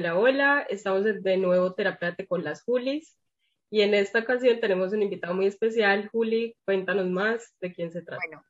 Hola, 0.00 0.16
hola, 0.16 0.66
estamos 0.70 1.04
de 1.04 1.36
nuevo 1.36 1.74
Terapéate 1.74 2.26
con 2.26 2.42
las 2.42 2.62
Julis 2.62 3.18
y 3.70 3.82
en 3.82 3.92
esta 3.92 4.20
ocasión 4.20 4.58
tenemos 4.58 4.94
un 4.94 5.02
invitado 5.02 5.34
muy 5.34 5.44
especial. 5.44 6.08
Juli, 6.08 6.56
cuéntanos 6.64 7.06
más 7.10 7.54
de 7.60 7.70
quién 7.74 7.92
se 7.92 8.00
trata. 8.00 8.22
Bueno, 8.24 8.42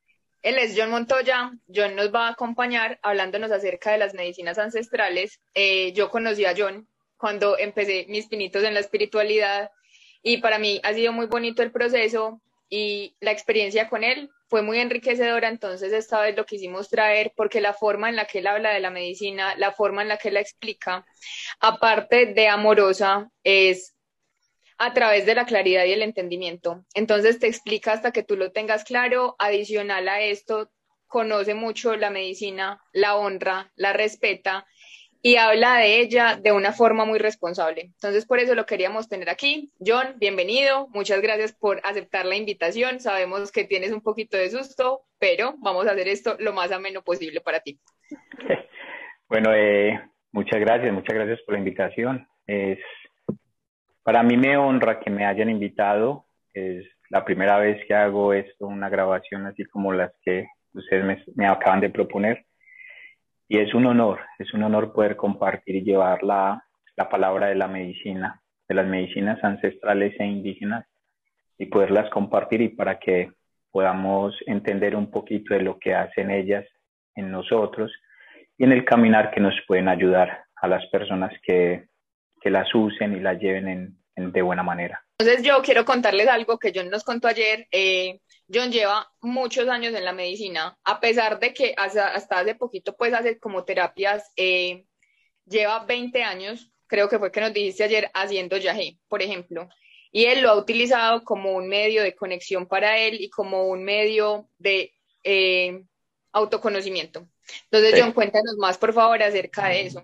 él 0.42 0.58
es 0.58 0.76
John 0.78 0.92
Montoya. 0.92 1.51
John 1.67 1.97
nos 1.97 2.15
va 2.15 2.28
a 2.28 2.31
acompañar 2.31 3.01
hablándonos 3.03 3.51
acerca 3.51 3.90
de 3.90 3.99
las 3.99 4.15
medicinas 4.15 4.58
ancestrales. 4.58 5.40
Eh, 5.54 5.92
yo 5.92 6.08
conocí 6.08 6.44
a 6.44 6.54
John 6.56 6.87
cuando 7.17 7.58
empecé 7.58 8.06
mis 8.08 8.28
pinitos 8.28 8.62
en 8.62 8.74
la 8.74 8.78
espiritualidad 8.78 9.72
y 10.22 10.37
para 10.37 10.60
mí 10.60 10.80
ha 10.85 10.94
sido 10.94 11.12
muy 11.12 11.26
bonito 11.26 11.64
el 11.64 11.72
proceso 11.72 12.40
y 12.71 13.16
la 13.21 13.32
experiencia 13.32 13.88
con 13.88 14.04
él 14.04 14.30
fue 14.48 14.62
muy 14.62 14.78
enriquecedora, 14.78 15.48
entonces 15.48 15.92
esta 15.92 16.20
vez 16.20 16.37
lo 16.37 16.47
quisimos 16.47 16.88
traer 16.88 17.33
porque 17.37 17.61
la 17.61 17.74
forma 17.74 18.09
en 18.09 18.16
la 18.16 18.27
que 18.27 18.38
él 18.38 18.47
habla 18.47 18.70
de 18.70 18.80
la 18.80 18.91
medicina, 18.91 19.55
la 19.56 19.73
forma 19.73 20.02
en 20.02 20.09
la 20.09 20.16
que 20.16 20.28
él 20.28 20.34
la 20.34 20.41
explica, 20.41 21.05
aparte 21.61 22.27
de 22.27 22.48
amorosa, 22.48 23.30
es 23.42 23.95
a 24.78 24.95
través 24.95 25.27
de 25.27 25.34
la 25.34 25.45
claridad 25.45 25.84
y 25.84 25.92
el 25.92 26.02
entendimiento. 26.02 26.87
Entonces 26.95 27.38
te 27.38 27.48
explica 27.48 27.92
hasta 27.92 28.12
que 28.12 28.23
tú 28.23 28.37
lo 28.37 28.51
tengas 28.51 28.84
claro, 28.84 29.37
adicional 29.39 30.09
a 30.09 30.23
esto, 30.23 30.70
conoce 31.06 31.55
mucho 31.55 31.97
la 31.97 32.09
medicina, 32.09 32.80
la 32.92 33.16
honra, 33.16 33.73
la 33.75 33.92
respeta 33.92 34.66
y 35.23 35.37
habla 35.37 35.77
de 35.77 36.01
ella 36.01 36.38
de 36.42 36.52
una 36.52 36.73
forma 36.73 37.05
muy 37.05 37.19
responsable. 37.19 37.83
Entonces, 37.83 38.24
por 38.24 38.38
eso 38.38 38.55
lo 38.55 38.65
queríamos 38.66 39.09
tener 39.09 39.28
aquí. 39.28 39.70
John, 39.84 40.15
bienvenido. 40.16 40.88
Muchas 40.88 41.20
gracias 41.20 41.52
por 41.52 41.80
aceptar 41.84 42.24
la 42.24 42.37
invitación. 42.37 43.01
Sabemos 43.01 43.52
que 43.52 43.64
tienes 43.64 43.92
un 43.92 44.01
poquito 44.01 44.37
de 44.37 44.48
susto, 44.48 45.02
pero 45.19 45.55
vamos 45.59 45.87
a 45.87 45.92
hacer 45.92 46.09
esto 46.09 46.37
lo 46.38 46.52
más 46.52 46.73
ameno 46.73 47.02
posible 47.02 47.41
para 47.41 47.61
ti. 47.61 47.78
Bueno, 49.28 49.55
eh, 49.55 49.97
muchas 50.33 50.58
gracias, 50.58 50.92
muchas 50.92 51.14
gracias 51.14 51.41
por 51.42 51.52
la 51.52 51.61
invitación. 51.61 52.27
Es, 52.48 52.80
para 54.02 54.25
mí 54.25 54.36
me 54.36 54.56
honra 54.56 54.98
que 54.98 55.08
me 55.08 55.25
hayan 55.25 55.48
invitado. 55.48 56.27
Es 56.52 56.84
la 57.11 57.25
primera 57.25 57.56
vez 57.58 57.80
que 57.86 57.95
hago 57.95 58.33
esto, 58.33 58.67
una 58.67 58.89
grabación 58.89 59.47
así 59.47 59.64
como 59.67 59.92
las 59.92 60.11
que 60.25 60.48
ustedes 60.75 61.05
me, 61.05 61.25
me 61.36 61.47
acaban 61.47 61.78
de 61.78 61.91
proponer 61.91 62.45
y 63.51 63.59
es 63.59 63.75
un 63.75 63.84
honor, 63.84 64.20
es 64.39 64.55
un 64.55 64.62
honor 64.62 64.93
poder 64.93 65.17
compartir 65.17 65.75
y 65.75 65.83
llevar 65.83 66.23
la, 66.23 66.65
la 66.97 67.09
palabra 67.09 67.48
de 67.48 67.57
la 67.57 67.67
medicina, 67.67 68.41
de 68.69 68.77
las 68.77 68.87
medicinas 68.87 69.42
ancestrales 69.42 70.15
e 70.20 70.25
indígenas 70.25 70.87
y 71.59 71.67
poderlas 71.67 72.09
compartir 72.11 72.61
y 72.61 72.69
para 72.69 73.01
que 73.01 73.33
podamos 73.73 74.37
entender 74.47 74.95
un 74.95 75.11
poquito 75.11 75.53
de 75.55 75.62
lo 75.62 75.81
que 75.81 75.97
hacen 75.97 76.31
ellas 76.31 76.65
en 77.17 77.33
nosotros 77.33 77.92
y 78.57 78.62
en 78.62 78.70
el 78.70 78.84
caminar 78.84 79.33
que 79.33 79.41
nos 79.41 79.55
pueden 79.67 79.89
ayudar 79.89 80.45
a 80.55 80.69
las 80.69 80.87
personas 80.87 81.33
que, 81.42 81.89
que 82.41 82.51
las 82.51 82.73
usen 82.73 83.17
y 83.17 83.20
las 83.20 83.41
lleven 83.41 83.97
en, 84.14 84.33
de 84.33 84.42
buena 84.42 84.62
manera. 84.62 85.03
Entonces 85.19 85.45
yo 85.45 85.61
quiero 85.62 85.85
contarles 85.85 86.29
algo 86.29 86.57
que 86.57 86.70
John 86.73 86.89
nos 86.89 87.03
contó 87.03 87.27
ayer. 87.27 87.67
Eh, 87.73 88.20
John 88.53 88.73
lleva 88.73 89.06
muchos 89.20 89.69
años 89.69 89.95
en 89.95 90.05
la 90.05 90.12
medicina, 90.12 90.77
a 90.84 91.01
pesar 91.01 91.39
de 91.39 91.55
que 91.55 91.75
hasta, 91.77 92.09
hace 92.15 92.55
poquito 92.55 92.97
pues 92.97 93.15
hace 93.15 93.39
como 93.39 93.65
terapias, 93.65 94.33
eh, 94.37 94.84
lleva 95.47 95.84
20 95.84 96.23
años, 96.23 96.73
creo 96.87 97.09
que 97.09 97.19
fue 97.19 97.31
que 97.31 97.41
nos 97.41 97.53
dijiste 97.53 97.84
ayer, 97.84 98.11
haciendo 98.15 98.57
yagé, 98.57 98.98
por 99.09 99.23
ejemplo. 99.23 99.69
Y 100.12 100.25
él 100.25 100.42
lo 100.42 100.51
ha 100.51 100.57
utilizado 100.57 101.23
como 101.23 101.53
un 101.53 101.69
medio 101.69 102.03
de 102.03 102.17
conexión 102.17 102.67
para 102.67 102.98
él 102.98 103.20
y 103.20 103.31
como 103.31 103.69
un 103.69 103.84
medio 103.84 104.48
de 104.59 104.92
eh, 105.23 105.85
autoconocimiento. 106.33 107.29
Entonces, 107.70 108.01
John, 108.01 108.12
cuéntanos 108.12 108.57
más, 108.59 108.79
por 108.79 108.92
favor, 108.92 109.23
acerca 109.23 109.69
de 109.69 109.87
eso. 109.87 110.03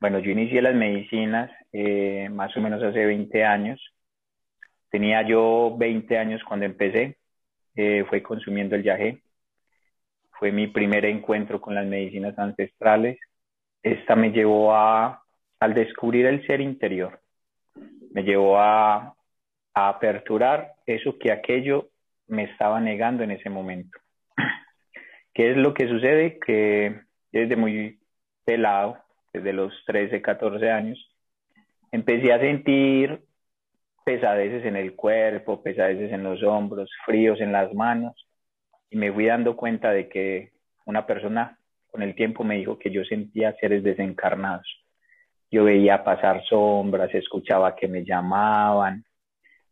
Bueno, 0.00 0.18
yo 0.18 0.30
inicié 0.30 0.62
las 0.62 0.74
medicinas 0.74 1.50
eh, 1.72 2.28
más 2.30 2.56
o 2.56 2.60
menos 2.60 2.82
hace 2.82 3.04
20 3.04 3.44
años. 3.44 3.80
Tenía 4.90 5.26
yo 5.26 5.76
20 5.76 6.18
años 6.18 6.40
cuando 6.46 6.66
empecé, 6.66 7.18
eh, 7.74 8.04
fue 8.08 8.22
consumiendo 8.22 8.76
el 8.76 8.82
yagé. 8.82 9.22
Fue 10.38 10.52
mi 10.52 10.66
primer 10.66 11.04
encuentro 11.04 11.60
con 11.60 11.74
las 11.74 11.86
medicinas 11.86 12.38
ancestrales. 12.38 13.18
Esta 13.82 14.16
me 14.16 14.30
llevó 14.30 14.74
a, 14.74 15.22
al 15.60 15.74
descubrir 15.74 16.26
el 16.26 16.46
ser 16.46 16.60
interior. 16.60 17.20
Me 18.12 18.22
llevó 18.22 18.58
a, 18.58 19.14
a 19.74 19.88
aperturar 19.88 20.72
eso 20.86 21.18
que 21.18 21.32
aquello 21.32 21.88
me 22.26 22.44
estaba 22.44 22.80
negando 22.80 23.22
en 23.22 23.30
ese 23.32 23.50
momento. 23.50 23.98
¿Qué 25.34 25.50
es 25.52 25.56
lo 25.56 25.74
que 25.74 25.88
sucede? 25.88 26.38
Que 26.38 27.00
desde 27.30 27.56
muy 27.56 28.00
pelado, 28.44 28.98
desde 29.32 29.52
los 29.52 29.72
13, 29.86 30.20
14 30.20 30.70
años, 30.70 31.16
empecé 31.90 32.32
a 32.32 32.40
sentir 32.40 33.22
pesadeces 34.04 34.64
en 34.64 34.76
el 34.76 34.94
cuerpo, 34.94 35.62
pesadeces 35.62 36.12
en 36.12 36.22
los 36.22 36.42
hombros, 36.42 36.90
fríos 37.04 37.40
en 37.40 37.52
las 37.52 37.72
manos, 37.74 38.14
y 38.90 38.96
me 38.96 39.12
fui 39.12 39.26
dando 39.26 39.56
cuenta 39.56 39.90
de 39.90 40.08
que 40.08 40.52
una 40.84 41.06
persona 41.06 41.58
con 41.90 42.02
el 42.02 42.14
tiempo 42.14 42.44
me 42.44 42.56
dijo 42.56 42.78
que 42.78 42.90
yo 42.90 43.04
sentía 43.04 43.54
seres 43.60 43.82
desencarnados. 43.82 44.66
Yo 45.50 45.64
veía 45.64 46.04
pasar 46.04 46.42
sombras, 46.44 47.14
escuchaba 47.14 47.76
que 47.76 47.86
me 47.86 48.04
llamaban, 48.04 49.04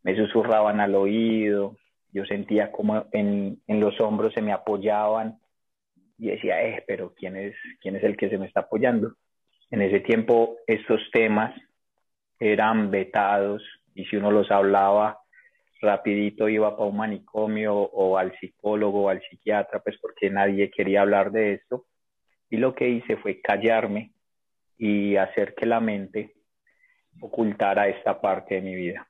me 0.03 0.15
susurraban 0.17 0.81
al 0.81 0.95
oído, 0.95 1.77
yo 2.13 2.25
sentía 2.27 2.71
como 2.71 3.07
en, 3.13 3.61
en 3.67 3.81
los 3.81 3.99
hombros 4.01 4.35
se 4.35 4.43
me 4.43 4.53
apoyaban 4.53 5.39
y 6.19 6.29
decía, 6.29 6.63
eh, 6.63 6.85
pero 6.87 7.15
¿quién 7.15 7.37
es, 7.37 7.55
¿quién 7.81 7.97
es 7.97 8.05
el 8.05 8.17
que 8.17 8.29
se 8.29 8.37
me 8.37 8.47
está 8.47 8.61
apoyando? 8.61 9.15
En 9.71 9.81
ese 9.81 10.01
tiempo 10.01 10.57
estos 10.67 11.01
temas 11.13 11.55
eran 12.39 12.91
vetados 12.91 13.63
y 14.01 14.07
si 14.07 14.17
uno 14.17 14.31
los 14.31 14.51
hablaba 14.51 15.19
rapidito 15.83 16.49
iba 16.49 16.75
para 16.75 16.89
un 16.89 16.97
manicomio 16.97 17.75
o 17.75 18.17
al 18.17 18.35
psicólogo 18.39 19.05
o 19.05 19.09
al 19.11 19.21
psiquiatra, 19.23 19.81
pues 19.81 19.99
porque 20.01 20.31
nadie 20.31 20.71
quería 20.71 21.03
hablar 21.03 21.31
de 21.31 21.55
esto. 21.55 21.87
Y 22.49 22.57
lo 22.57 22.75
que 22.75 22.89
hice 22.89 23.17
fue 23.19 23.41
callarme 23.41 24.13
y 24.79 25.17
hacer 25.17 25.55
que 25.55 25.67
la 25.67 25.81
mente 25.81 26.33
ocultara 27.21 27.89
esta 27.89 28.21
parte 28.21 28.57
de 28.57 28.63
mi 28.63 28.75
vida. 28.75 29.07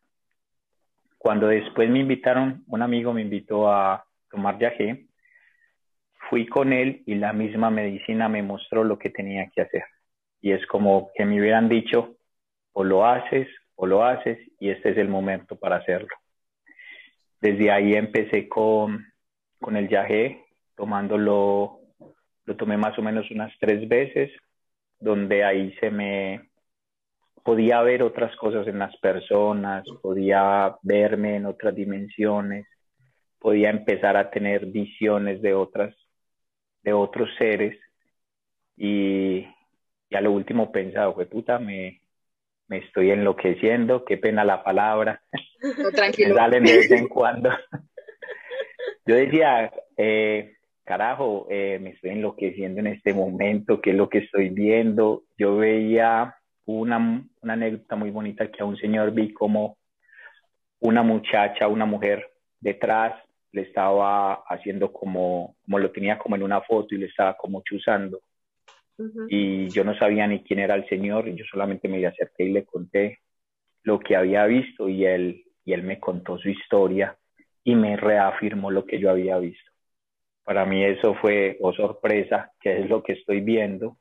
Cuando 1.19 1.47
después 1.47 1.89
me 1.89 2.01
invitaron, 2.01 2.65
un 2.67 2.83
amigo 2.83 3.13
me 3.13 3.23
invitó 3.23 3.71
a 3.71 4.05
tomar 4.29 4.59
viaje, 4.59 5.07
fui 6.29 6.47
con 6.47 6.73
él 6.73 7.03
y 7.07 7.15
la 7.15 7.33
misma 7.33 7.71
medicina 7.71 8.29
me 8.29 8.43
mostró 8.43 8.83
lo 8.83 8.99
que 8.99 9.11
tenía 9.11 9.49
que 9.55 9.63
hacer. 9.63 9.85
Y 10.41 10.51
es 10.53 10.67
como 10.67 11.11
que 11.15 11.25
me 11.25 11.41
hubieran 11.41 11.69
dicho, 11.69 12.17
o 12.73 12.83
lo 12.83 13.07
haces 13.07 13.49
o 13.83 13.87
lo 13.87 14.05
haces 14.05 14.39
y 14.61 14.69
este 14.69 14.91
es 14.91 14.99
el 14.99 15.09
momento 15.09 15.57
para 15.57 15.77
hacerlo. 15.77 16.15
Desde 17.41 17.71
ahí 17.71 17.95
empecé 17.95 18.47
con, 18.47 19.07
con 19.59 19.75
el 19.75 19.89
yagé, 19.89 20.45
tomándolo, 20.77 21.81
lo 22.45 22.57
tomé 22.57 22.77
más 22.77 22.99
o 22.99 23.03
menos 23.03 23.31
unas 23.31 23.51
tres 23.59 23.89
veces, 23.89 24.31
donde 24.99 25.45
ahí 25.45 25.75
se 25.81 25.91
me 25.91 26.51
podía 27.43 27.81
ver 27.81 28.03
otras 28.03 28.37
cosas 28.37 28.67
en 28.67 28.79
las 28.79 28.95
personas, 28.99 29.83
podía 30.03 30.77
verme 30.83 31.37
en 31.37 31.47
otras 31.47 31.75
dimensiones, 31.75 32.67
podía 33.39 33.71
empezar 33.71 34.15
a 34.19 34.31
tener 34.31 34.67
visiones 34.67 35.41
de 35.41 35.55
otras, 35.55 35.97
de 36.83 36.93
otros 36.93 37.31
seres 37.39 37.79
y, 38.77 39.47
y 40.11 40.15
a 40.15 40.21
lo 40.21 40.33
último 40.33 40.71
pensado, 40.71 41.15
fue 41.15 41.25
puta, 41.25 41.59
me, 41.59 42.00
me 42.71 42.79
estoy 42.79 43.11
enloqueciendo, 43.11 44.05
qué 44.05 44.17
pena 44.17 44.45
la 44.45 44.63
palabra. 44.63 45.21
tranquilo. 45.95 46.29
me 46.31 46.35
salen 46.37 46.65
de 46.65 46.77
vez 46.77 46.91
en 46.93 47.09
cuando. 47.09 47.51
Yo 49.07 49.17
decía, 49.17 49.73
eh, 49.97 50.55
carajo, 50.85 51.49
eh, 51.51 51.81
me 51.83 51.91
estoy 51.91 52.11
enloqueciendo 52.11 52.79
en 52.79 52.87
este 52.87 53.13
momento, 53.13 53.81
qué 53.81 53.91
es 53.91 53.97
lo 53.97 54.09
que 54.09 54.19
estoy 54.19 54.51
viendo. 54.51 55.25
Yo 55.37 55.57
veía 55.57 56.37
una, 56.65 57.25
una 57.43 57.53
anécdota 57.53 57.97
muy 57.97 58.13
bonita 58.13 58.49
que 58.53 58.63
a 58.63 58.67
un 58.67 58.77
señor 58.77 59.11
vi 59.11 59.33
como 59.33 59.77
una 60.79 61.03
muchacha, 61.03 61.67
una 61.67 61.87
mujer 61.87 62.31
detrás 62.61 63.15
le 63.51 63.63
estaba 63.63 64.45
haciendo 64.49 64.93
como, 64.93 65.57
como 65.65 65.81
lo 65.81 65.91
tenía 65.91 66.19
como 66.19 66.37
en 66.37 66.45
una 66.45 66.61
foto 66.61 66.95
y 66.95 66.99
le 66.99 67.07
estaba 67.07 67.37
como 67.37 67.63
chuzando 67.63 68.21
y 69.29 69.69
yo 69.69 69.85
no 69.85 69.95
sabía 69.97 70.27
ni 70.27 70.43
quién 70.43 70.59
era 70.59 70.75
el 70.75 70.89
Señor, 70.89 71.29
yo 71.31 71.45
solamente 71.51 71.89
me 71.89 72.05
acerqué 72.07 72.45
y 72.45 72.53
le 72.53 72.65
conté 72.65 73.21
lo 73.83 73.99
que 73.99 74.17
había 74.17 74.45
visto 74.47 74.89
y 74.89 75.05
él, 75.05 75.45
y 75.65 75.73
él 75.73 75.83
me 75.83 75.99
contó 75.99 76.39
su 76.39 76.51
historia 76.51 77.17
y 77.65 77.75
me 77.75 77.97
reafirmó 77.97 78.71
lo 78.71 78.85
que 78.85 78.99
yo 78.99 79.11
había 79.11 79.39
visto. 79.39 79.71
Para 80.45 80.65
mí 80.65 80.85
eso 80.85 81.15
fue, 81.15 81.57
oh 81.61 81.73
sorpresa, 81.73 82.53
qué 82.61 82.81
es 82.81 82.89
lo 82.89 83.03
que 83.03 83.13
estoy 83.13 83.41
viendo 83.41 83.99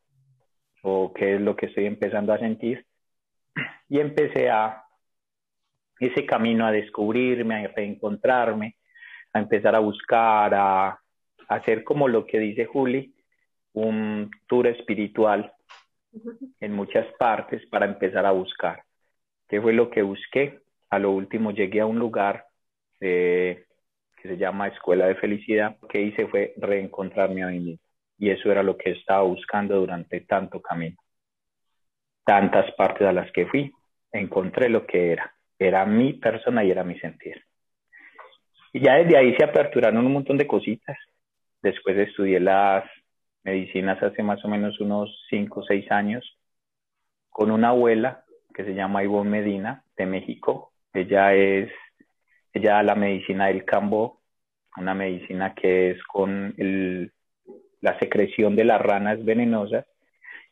o 0.81 1.13
qué 1.13 1.35
es 1.35 1.41
lo 1.41 1.55
que 1.55 1.67
estoy 1.67 1.85
empezando 1.85 2.33
a 2.33 2.39
sentir. 2.39 2.85
Y 3.87 3.99
empecé 3.99 4.49
a 4.49 4.83
ese 5.99 6.25
camino 6.25 6.65
a 6.65 6.71
descubrirme, 6.71 7.55
a 7.55 7.67
reencontrarme, 7.67 8.77
a 9.33 9.39
empezar 9.39 9.75
a 9.75 9.79
buscar, 9.79 10.53
a, 10.53 10.87
a 10.87 10.99
hacer 11.47 11.83
como 11.83 12.07
lo 12.07 12.25
que 12.25 12.39
dice 12.39 12.65
Juli, 12.65 13.13
un 13.79 14.31
tour 14.47 14.67
espiritual 14.67 15.53
en 16.59 16.73
muchas 16.73 17.07
partes 17.17 17.65
para 17.67 17.85
empezar 17.85 18.25
a 18.25 18.31
buscar. 18.31 18.83
¿Qué 19.47 19.61
fue 19.61 19.73
lo 19.73 19.89
que 19.89 20.01
busqué? 20.01 20.59
A 20.89 20.99
lo 20.99 21.11
último 21.11 21.51
llegué 21.51 21.81
a 21.81 21.85
un 21.85 21.99
lugar 21.99 22.45
eh, 22.99 23.65
que 24.21 24.29
se 24.29 24.37
llama 24.37 24.67
Escuela 24.67 25.07
de 25.07 25.15
Felicidad. 25.15 25.77
Lo 25.81 25.87
que 25.87 26.01
hice 26.01 26.27
fue 26.27 26.53
reencontrarme 26.57 27.43
a 27.43 27.47
mí 27.47 27.59
mismo. 27.59 27.85
Y 28.17 28.29
eso 28.29 28.51
era 28.51 28.63
lo 28.63 28.77
que 28.77 28.91
estaba 28.91 29.21
buscando 29.21 29.79
durante 29.79 30.21
tanto 30.21 30.61
camino. 30.61 30.97
Tantas 32.25 32.71
partes 32.73 33.07
a 33.07 33.13
las 33.13 33.31
que 33.31 33.47
fui, 33.47 33.71
encontré 34.11 34.69
lo 34.69 34.85
que 34.85 35.13
era. 35.13 35.33
Era 35.57 35.85
mi 35.85 36.13
persona 36.13 36.63
y 36.63 36.71
era 36.71 36.83
mi 36.83 36.99
sentir. 36.99 37.43
Y 38.73 38.81
ya 38.81 38.95
desde 38.95 39.17
ahí 39.17 39.35
se 39.35 39.43
aperturaron 39.43 40.05
un 40.05 40.13
montón 40.13 40.37
de 40.37 40.47
cositas. 40.47 40.97
Después 41.61 41.97
estudié 41.97 42.39
las 42.39 42.83
medicinas 43.43 44.01
hace 44.01 44.23
más 44.23 44.43
o 44.45 44.47
menos 44.47 44.79
unos 44.79 45.25
5 45.29 45.59
o 45.59 45.63
6 45.63 45.91
años 45.91 46.37
con 47.29 47.51
una 47.51 47.69
abuela 47.69 48.23
que 48.53 48.63
se 48.63 48.73
llama 48.73 49.03
Ivonne 49.03 49.29
Medina 49.29 49.83
de 49.95 50.05
México. 50.05 50.73
Ella 50.93 51.33
es, 51.33 51.71
ella 52.53 52.73
da 52.73 52.83
la 52.83 52.95
medicina 52.95 53.47
del 53.47 53.63
cambo, 53.63 54.21
una 54.77 54.93
medicina 54.93 55.53
que 55.53 55.91
es 55.91 56.03
con 56.03 56.53
el, 56.57 57.11
la 57.81 57.97
secreción 57.99 58.55
de 58.55 58.65
las 58.65 58.81
ranas 58.81 59.23
venenosas 59.23 59.85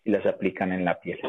y 0.03 0.11
las 0.11 0.25
aplican 0.25 0.71
en 0.71 0.85
la 0.85 0.99
piel. 0.99 1.19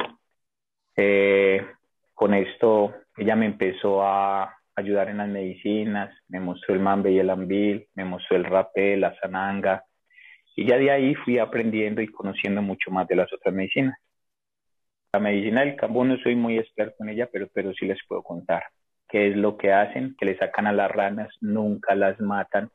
Eh, 0.97 1.67
con 2.15 2.35
esto 2.35 2.95
ella 3.17 3.35
me 3.37 3.47
empezó 3.47 4.03
a 4.03 4.57
ayudar 4.77 5.09
en 5.09 5.19
las 5.19 5.29
medicinas, 5.29 6.15
me 6.29 6.39
mostró 6.39 6.75
el 6.75 6.81
mambe 6.81 7.11
y 7.11 7.19
el 7.19 7.31
ambil, 7.31 7.89
me 7.95 8.05
mostró 8.05 8.37
el 8.37 8.45
rapé, 8.45 8.97
la 8.97 9.15
sananga, 9.21 9.85
y 10.59 10.67
ya 10.67 10.77
de 10.77 10.91
ahí 10.91 11.15
fui 11.15 11.39
aprendiendo 11.39 12.03
y 12.03 12.09
conociendo 12.09 12.61
mucho 12.63 12.91
más 12.91 13.07
de 13.07 13.15
las 13.15 13.33
otras 13.33 13.55
medicinas. 13.55 13.97
La 15.13 15.21
medicina 15.21 15.61
del 15.61 15.77
campo 15.77 16.05
no 16.05 16.17
soy 16.19 16.35
muy 16.35 16.59
experto 16.59 16.97
en 17.05 17.11
ella, 17.11 17.29
pero, 17.33 17.47
pero 17.55 17.73
sí 17.75 17.87
les 17.87 18.01
puedo 18.09 18.25
contar 18.25 18.65
qué 19.09 19.29
es 19.29 19.37
lo 19.37 19.57
que 19.57 19.73
hacen, 19.73 20.17
que 20.19 20.27
le 20.27 20.37
sacan 20.37 20.67
a 20.67 20.73
las 20.73 20.91
ranas, 20.91 21.29
nunca 21.41 21.95
las 21.95 22.19
matan, 22.19 22.71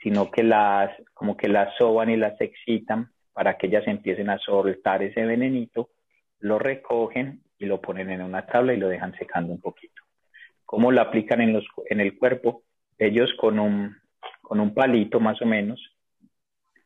sino 0.00 0.30
que 0.30 0.44
las, 0.44 0.92
como 1.12 1.36
que 1.36 1.48
las 1.48 1.76
soban 1.76 2.08
y 2.08 2.16
las 2.16 2.40
excitan 2.40 3.10
para 3.32 3.58
que 3.58 3.66
ellas 3.66 3.82
empiecen 3.88 4.30
a 4.30 4.38
soltar 4.38 5.02
ese 5.02 5.24
venenito, 5.24 5.90
lo 6.38 6.60
recogen 6.60 7.42
y 7.58 7.66
lo 7.66 7.80
ponen 7.80 8.10
en 8.10 8.22
una 8.22 8.46
tabla 8.46 8.74
y 8.74 8.78
lo 8.78 8.86
dejan 8.86 9.12
secando 9.18 9.52
un 9.52 9.60
poquito. 9.60 10.02
¿Cómo 10.64 10.92
lo 10.92 11.00
aplican 11.00 11.40
en, 11.40 11.52
los, 11.52 11.66
en 11.90 11.98
el 11.98 12.16
cuerpo? 12.16 12.62
Ellos 12.96 13.34
con 13.40 13.58
un, 13.58 13.96
con 14.40 14.60
un 14.60 14.72
palito 14.72 15.18
más 15.18 15.42
o 15.42 15.46
menos 15.46 15.93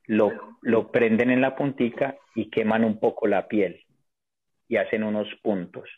lo, 0.09 0.91
prenden 0.91 1.31
en 1.31 1.41
la 1.41 1.55
puntica 1.55 2.17
y 2.35 2.51
queman 2.51 2.85
un 2.85 2.99
poco 2.99 3.27
la 3.27 3.47
piel 3.47 3.85
y 4.67 4.77
hacen 4.77 5.05
unos 5.05 5.29
puntos. 5.43 5.89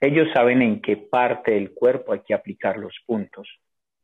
Ellos 0.00 0.28
saben 0.34 0.62
en 0.62 0.80
qué 0.80 0.96
parte 0.96 1.52
del 1.52 1.72
cuerpo 1.72 2.12
hay 2.12 2.20
que 2.26 2.34
aplicar 2.34 2.78
los 2.78 2.94
puntos 3.06 3.48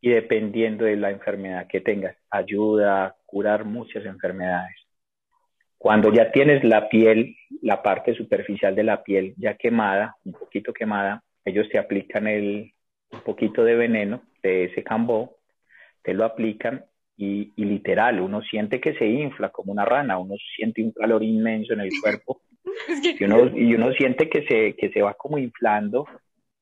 y 0.00 0.10
dependiendo 0.10 0.84
de 0.84 0.96
la 0.96 1.10
enfermedad 1.10 1.66
que 1.66 1.80
tengas, 1.80 2.16
ayuda 2.30 3.04
a 3.04 3.16
curar 3.26 3.64
muchas 3.64 4.04
enfermedades. 4.06 4.76
Cuando 5.76 6.12
ya 6.12 6.30
tienes 6.30 6.62
la 6.64 6.88
piel, 6.88 7.36
la 7.62 7.82
parte 7.82 8.14
superficial 8.14 8.74
de 8.74 8.84
la 8.84 9.02
piel 9.02 9.34
ya 9.36 9.54
quemada, 9.54 10.16
un 10.24 10.32
poquito 10.32 10.72
quemada, 10.72 11.22
ellos 11.44 11.68
te 11.70 11.78
aplican 11.78 12.26
el, 12.26 12.72
un 13.12 13.20
poquito 13.20 13.64
de 13.64 13.74
veneno 13.74 14.22
de 14.42 14.64
ese 14.64 14.82
cambó, 14.82 15.38
te 16.02 16.14
lo 16.14 16.24
aplican 16.24 16.84
y, 17.22 17.52
literal, 17.56 18.18
uno 18.18 18.40
siente 18.40 18.80
que 18.80 18.94
se 18.94 19.06
infla 19.06 19.50
como 19.50 19.72
una 19.72 19.84
rana, 19.84 20.16
uno 20.16 20.36
siente 20.56 20.82
un 20.82 20.92
calor 20.92 21.22
inmenso 21.22 21.74
en 21.74 21.80
el 21.80 21.90
cuerpo 22.02 22.40
y 23.18 23.24
uno, 23.24 23.54
y 23.54 23.74
uno 23.74 23.92
siente 23.92 24.30
que 24.30 24.46
se, 24.46 24.74
que 24.74 24.90
se 24.90 25.02
va 25.02 25.12
como 25.14 25.36
inflando 25.36 26.06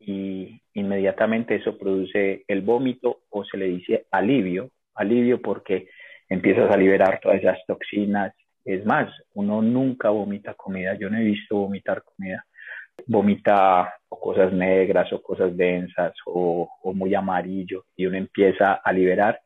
y 0.00 0.60
inmediatamente 0.74 1.54
eso 1.54 1.78
produce 1.78 2.44
el 2.48 2.62
vómito 2.62 3.20
o 3.30 3.44
se 3.44 3.56
le 3.56 3.66
dice 3.66 4.06
alivio, 4.10 4.70
alivio 4.96 5.40
porque 5.40 5.88
empiezas 6.28 6.70
a 6.72 6.76
liberar 6.76 7.20
todas 7.22 7.38
esas 7.38 7.58
toxinas. 7.66 8.34
Es 8.64 8.84
más, 8.84 9.12
uno 9.34 9.62
nunca 9.62 10.10
vomita 10.10 10.54
comida, 10.54 10.94
yo 10.94 11.08
no 11.08 11.18
he 11.18 11.24
visto 11.24 11.56
vomitar 11.56 12.02
comida. 12.02 12.44
Vomita 13.06 13.94
o 14.08 14.18
cosas 14.18 14.52
negras 14.52 15.12
o 15.12 15.22
cosas 15.22 15.56
densas 15.56 16.14
o, 16.26 16.68
o 16.82 16.92
muy 16.92 17.14
amarillo 17.14 17.84
y 17.96 18.06
uno 18.06 18.16
empieza 18.16 18.72
a 18.74 18.92
liberar 18.92 19.40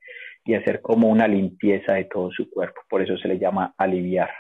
y 0.44 0.54
hacer 0.54 0.80
como 0.80 1.08
una 1.08 1.28
limpieza 1.28 1.94
de 1.94 2.04
todo 2.04 2.30
su 2.30 2.50
cuerpo. 2.50 2.80
Por 2.88 3.02
eso 3.02 3.16
se 3.16 3.28
le 3.28 3.38
llama 3.38 3.74
aliviar 3.76 4.30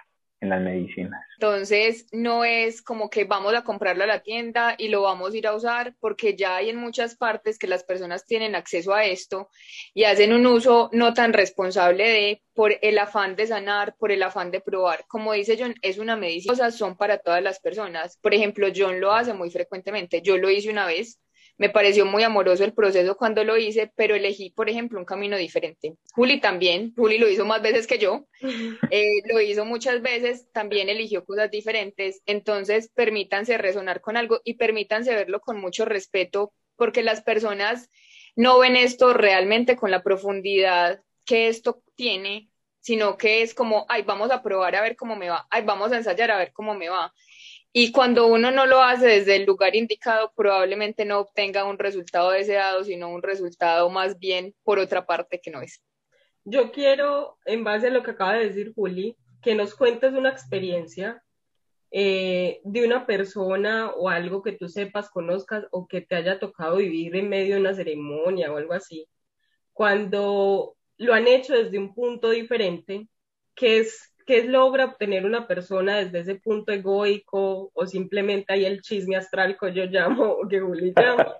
en 0.42 0.48
las 0.48 0.60
medicinas. 0.60 1.24
Entonces, 1.38 2.06
no 2.10 2.44
es 2.44 2.82
como 2.82 3.08
que 3.08 3.24
vamos 3.24 3.54
a 3.54 3.62
comprarlo 3.62 4.02
a 4.02 4.08
la 4.08 4.22
tienda 4.22 4.74
y 4.76 4.88
lo 4.88 5.02
vamos 5.02 5.32
a 5.32 5.36
ir 5.36 5.46
a 5.46 5.54
usar, 5.54 5.94
porque 6.00 6.34
ya 6.34 6.56
hay 6.56 6.68
en 6.68 6.76
muchas 6.76 7.16
partes 7.16 7.58
que 7.58 7.68
las 7.68 7.84
personas 7.84 8.26
tienen 8.26 8.56
acceso 8.56 8.92
a 8.92 9.04
esto 9.04 9.48
y 9.94 10.02
hacen 10.02 10.32
un 10.32 10.44
uso 10.46 10.90
no 10.92 11.14
tan 11.14 11.32
responsable 11.32 12.08
de 12.08 12.42
por 12.54 12.74
el 12.82 12.98
afán 12.98 13.36
de 13.36 13.46
sanar, 13.46 13.94
por 13.96 14.10
el 14.10 14.22
afán 14.24 14.50
de 14.50 14.60
probar. 14.60 15.04
Como 15.06 15.32
dice 15.32 15.56
John, 15.58 15.76
es 15.80 15.98
una 15.98 16.16
medicina, 16.16 16.72
son 16.72 16.96
para 16.96 17.18
todas 17.18 17.42
las 17.42 17.60
personas. 17.60 18.18
Por 18.20 18.34
ejemplo, 18.34 18.66
John 18.74 19.00
lo 19.00 19.12
hace 19.12 19.34
muy 19.34 19.50
frecuentemente. 19.50 20.22
Yo 20.22 20.38
lo 20.38 20.50
hice 20.50 20.70
una 20.70 20.86
vez 20.86 21.20
me 21.58 21.68
pareció 21.68 22.06
muy 22.06 22.22
amoroso 22.22 22.64
el 22.64 22.72
proceso 22.72 23.16
cuando 23.16 23.44
lo 23.44 23.56
hice, 23.56 23.92
pero 23.94 24.14
elegí, 24.14 24.50
por 24.50 24.68
ejemplo, 24.68 24.98
un 24.98 25.04
camino 25.04 25.36
diferente. 25.36 25.94
Juli 26.12 26.40
también, 26.40 26.92
Juli 26.96 27.18
lo 27.18 27.28
hizo 27.28 27.44
más 27.44 27.62
veces 27.62 27.86
que 27.86 27.98
yo, 27.98 28.26
eh, 28.90 29.22
lo 29.32 29.40
hizo 29.40 29.64
muchas 29.64 30.02
veces, 30.02 30.50
también 30.52 30.88
eligió 30.88 31.24
cosas 31.24 31.50
diferentes, 31.50 32.22
entonces 32.26 32.90
permítanse 32.94 33.58
resonar 33.58 34.00
con 34.00 34.16
algo 34.16 34.40
y 34.44 34.54
permítanse 34.54 35.14
verlo 35.14 35.40
con 35.40 35.60
mucho 35.60 35.84
respeto, 35.84 36.52
porque 36.76 37.02
las 37.02 37.22
personas 37.22 37.90
no 38.34 38.58
ven 38.58 38.76
esto 38.76 39.12
realmente 39.12 39.76
con 39.76 39.90
la 39.90 40.02
profundidad 40.02 41.02
que 41.24 41.48
esto 41.48 41.82
tiene, 41.94 42.48
sino 42.80 43.16
que 43.16 43.42
es 43.42 43.54
como, 43.54 43.86
ay, 43.88 44.02
vamos 44.02 44.30
a 44.30 44.42
probar 44.42 44.74
a 44.74 44.82
ver 44.82 44.96
cómo 44.96 45.14
me 45.16 45.28
va, 45.28 45.46
ay, 45.50 45.62
vamos 45.62 45.92
a 45.92 45.96
ensayar 45.96 46.30
a 46.30 46.38
ver 46.38 46.52
cómo 46.52 46.74
me 46.74 46.88
va. 46.88 47.12
Y 47.72 47.90
cuando 47.90 48.26
uno 48.26 48.50
no 48.50 48.66
lo 48.66 48.82
hace 48.82 49.06
desde 49.06 49.36
el 49.36 49.46
lugar 49.46 49.74
indicado, 49.74 50.32
probablemente 50.36 51.06
no 51.06 51.20
obtenga 51.20 51.64
un 51.64 51.78
resultado 51.78 52.30
deseado, 52.30 52.84
sino 52.84 53.08
un 53.08 53.22
resultado 53.22 53.88
más 53.88 54.18
bien 54.18 54.54
por 54.62 54.78
otra 54.78 55.06
parte 55.06 55.40
que 55.42 55.50
no 55.50 55.62
es. 55.62 55.82
Yo 56.44 56.70
quiero, 56.70 57.38
en 57.46 57.64
base 57.64 57.86
a 57.86 57.90
lo 57.90 58.02
que 58.02 58.10
acaba 58.10 58.34
de 58.34 58.48
decir 58.48 58.72
Juli, 58.74 59.16
que 59.40 59.54
nos 59.54 59.74
cuentes 59.74 60.12
una 60.12 60.28
experiencia 60.28 61.22
eh, 61.90 62.60
de 62.64 62.86
una 62.86 63.06
persona 63.06 63.90
o 63.90 64.08
algo 64.08 64.42
que 64.42 64.52
tú 64.52 64.68
sepas, 64.68 65.08
conozcas 65.08 65.64
o 65.70 65.86
que 65.86 66.00
te 66.00 66.14
haya 66.14 66.38
tocado 66.38 66.76
vivir 66.76 67.14
en 67.16 67.28
medio 67.28 67.54
de 67.54 67.60
una 67.60 67.74
ceremonia 67.74 68.52
o 68.52 68.56
algo 68.56 68.74
así, 68.74 69.08
cuando 69.72 70.76
lo 70.98 71.14
han 71.14 71.26
hecho 71.26 71.54
desde 71.54 71.78
un 71.78 71.94
punto 71.94 72.30
diferente, 72.30 73.08
que 73.54 73.78
es 73.78 74.11
¿qué 74.32 74.44
logra 74.44 74.86
obtener 74.86 75.26
una 75.26 75.46
persona 75.46 75.98
desde 75.98 76.20
ese 76.20 76.34
punto 76.36 76.72
egoico 76.72 77.70
o 77.74 77.86
simplemente 77.86 78.54
hay 78.54 78.64
el 78.64 78.80
chisme 78.80 79.14
astral 79.14 79.58
que 79.60 79.74
yo 79.74 79.84
llamo 79.84 80.24
o 80.24 80.48
que 80.48 80.58
Juli 80.58 80.94
llama? 80.96 81.26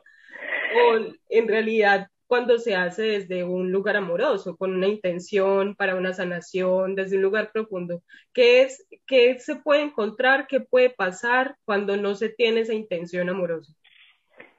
o 0.76 0.98
en 1.30 1.48
realidad 1.48 2.08
cuando 2.26 2.58
se 2.58 2.74
hace 2.74 3.02
desde 3.02 3.44
un 3.44 3.72
lugar 3.72 3.96
amoroso, 3.96 4.58
con 4.58 4.74
una 4.74 4.88
intención 4.88 5.74
para 5.74 5.96
una 5.96 6.12
sanación, 6.12 6.94
desde 6.94 7.16
un 7.16 7.22
lugar 7.22 7.50
profundo. 7.50 8.02
¿Qué 8.34 8.60
es, 8.60 8.86
qué 9.06 9.38
se 9.38 9.56
puede 9.56 9.82
encontrar, 9.82 10.46
qué 10.46 10.60
puede 10.60 10.90
pasar 10.90 11.56
cuando 11.64 11.96
no 11.96 12.14
se 12.14 12.28
tiene 12.28 12.60
esa 12.60 12.74
intención 12.74 13.30
amorosa? 13.30 13.72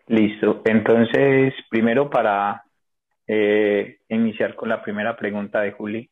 Listo. 0.07 0.63
Entonces, 0.65 1.53
primero 1.69 2.09
para 2.09 2.63
eh, 3.27 3.99
iniciar 4.09 4.55
con 4.55 4.69
la 4.69 4.81
primera 4.81 5.15
pregunta 5.15 5.61
de 5.61 5.71
Juli, 5.71 6.09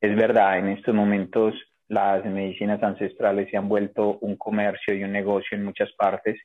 es 0.00 0.16
verdad, 0.16 0.58
en 0.58 0.68
estos 0.68 0.94
momentos 0.94 1.54
las 1.88 2.24
medicinas 2.24 2.82
ancestrales 2.82 3.50
se 3.50 3.56
han 3.56 3.68
vuelto 3.68 4.18
un 4.18 4.36
comercio 4.36 4.94
y 4.94 5.02
un 5.04 5.12
negocio 5.12 5.56
en 5.56 5.64
muchas 5.64 5.90
partes 5.92 6.38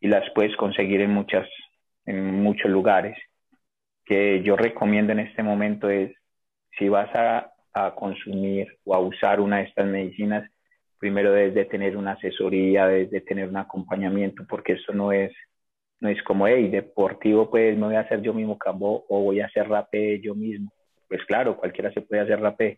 y 0.00 0.08
las 0.08 0.30
puedes 0.34 0.54
conseguir 0.56 1.00
en 1.00 1.10
muchas 1.10 1.48
en 2.06 2.42
muchos 2.42 2.70
lugares. 2.70 3.16
Que 4.04 4.42
yo 4.42 4.56
recomiendo 4.56 5.12
en 5.12 5.20
este 5.20 5.42
momento 5.42 5.88
es 5.88 6.14
si 6.78 6.88
vas 6.88 7.10
a, 7.14 7.50
consumir 7.96 8.68
o 8.84 8.94
a 8.94 9.00
usar 9.00 9.40
una 9.40 9.56
de 9.56 9.64
estas 9.64 9.86
medicinas, 9.86 10.48
primero 10.96 11.32
debes 11.32 11.54
de 11.54 11.64
tener 11.64 11.96
una 11.96 12.12
asesoría, 12.12 12.86
debes 12.86 13.10
de 13.10 13.20
tener 13.20 13.48
un 13.48 13.56
acompañamiento, 13.56 14.44
porque 14.48 14.74
esto 14.74 14.92
no 14.92 15.10
es 15.10 15.32
no 16.00 16.08
es 16.08 16.22
como, 16.22 16.46
hey, 16.46 16.68
deportivo, 16.68 17.50
pues 17.50 17.76
me 17.76 17.86
voy 17.86 17.96
a 17.96 18.00
hacer 18.00 18.20
yo 18.22 18.32
mismo 18.32 18.58
cambo 18.58 19.04
o 19.08 19.22
voy 19.22 19.40
a 19.40 19.46
hacer 19.46 19.68
rape 19.68 20.20
yo 20.20 20.34
mismo 20.36 20.70
pues 21.14 21.26
claro, 21.26 21.56
cualquiera 21.56 21.92
se 21.92 22.00
puede 22.00 22.22
hacer 22.22 22.40
rapé, 22.40 22.76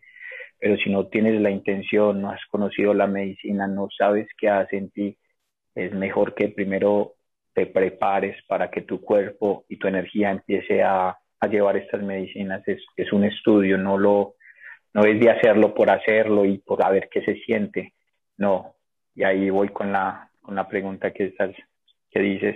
pero 0.59 0.77
si 0.77 0.91
no 0.91 1.07
tienes 1.07 1.41
la 1.41 1.49
intención, 1.49 2.21
no 2.21 2.29
has 2.29 2.45
conocido 2.51 2.93
la 2.93 3.07
medicina, 3.07 3.67
no 3.67 3.87
sabes 3.89 4.27
qué 4.37 4.47
hace 4.47 4.77
en 4.77 4.91
ti, 4.91 5.17
es 5.73 5.91
mejor 5.91 6.35
que 6.35 6.49
primero 6.49 7.15
te 7.55 7.65
prepares 7.65 8.37
para 8.47 8.69
que 8.69 8.81
tu 8.81 9.01
cuerpo 9.01 9.65
y 9.69 9.77
tu 9.77 9.87
energía 9.87 10.29
empiece 10.29 10.83
a, 10.83 11.17
a 11.39 11.47
llevar 11.47 11.77
estas 11.77 12.03
medicinas. 12.03 12.61
Es, 12.67 12.85
es, 12.95 13.11
un 13.11 13.23
estudio, 13.23 13.75
no, 13.75 13.97
lo, 13.97 14.35
no 14.93 15.03
es 15.03 15.19
de 15.19 15.31
hacerlo 15.31 15.73
por 15.73 15.89
hacerlo 15.89 16.45
y 16.45 16.59
por 16.59 16.85
a 16.85 16.91
ver 16.91 17.09
qué 17.11 17.23
se 17.23 17.37
siente. 17.37 17.95
No, 18.37 18.75
y 19.15 19.23
ahí 19.23 19.49
voy 19.49 19.69
con 19.69 19.91
la, 19.91 20.29
con 20.43 20.53
la 20.53 20.67
pregunta 20.67 21.11
que, 21.11 21.25
estás, 21.25 21.55
que 22.11 22.19
dices, 22.19 22.55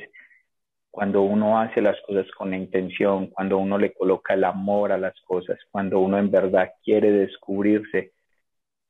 cuando 0.92 1.22
uno 1.24 1.60
hace 1.60 1.82
las 1.82 1.98
cosas 2.02 2.30
con 2.38 2.54
intención, 2.54 3.28
cuando 3.28 3.58
uno 3.58 3.78
le 3.78 3.94
coloca 3.94 4.34
el 4.34 4.44
amor 4.44 4.92
a 4.92 4.98
las 4.98 5.20
cosas, 5.22 5.58
cuando 5.72 6.00
uno 6.00 6.20
en 6.20 6.32
verdad 6.32 6.74
quiere 6.84 7.12
descubrirse, 7.12 8.14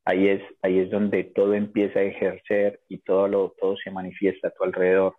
ahí 0.06 0.28
es, 0.30 0.42
ahí 0.64 0.80
es 0.80 0.90
donde 0.92 1.24
todo 1.26 1.54
empieza 1.54 2.00
a 2.00 2.04
ejercer 2.04 2.82
y 2.90 3.00
todo, 3.00 3.28
lo, 3.28 3.56
todo 3.60 3.78
se 3.78 3.92
manifiesta 3.92 4.50
a 4.50 4.52
tu 4.52 4.64
alrededor. 4.64 5.16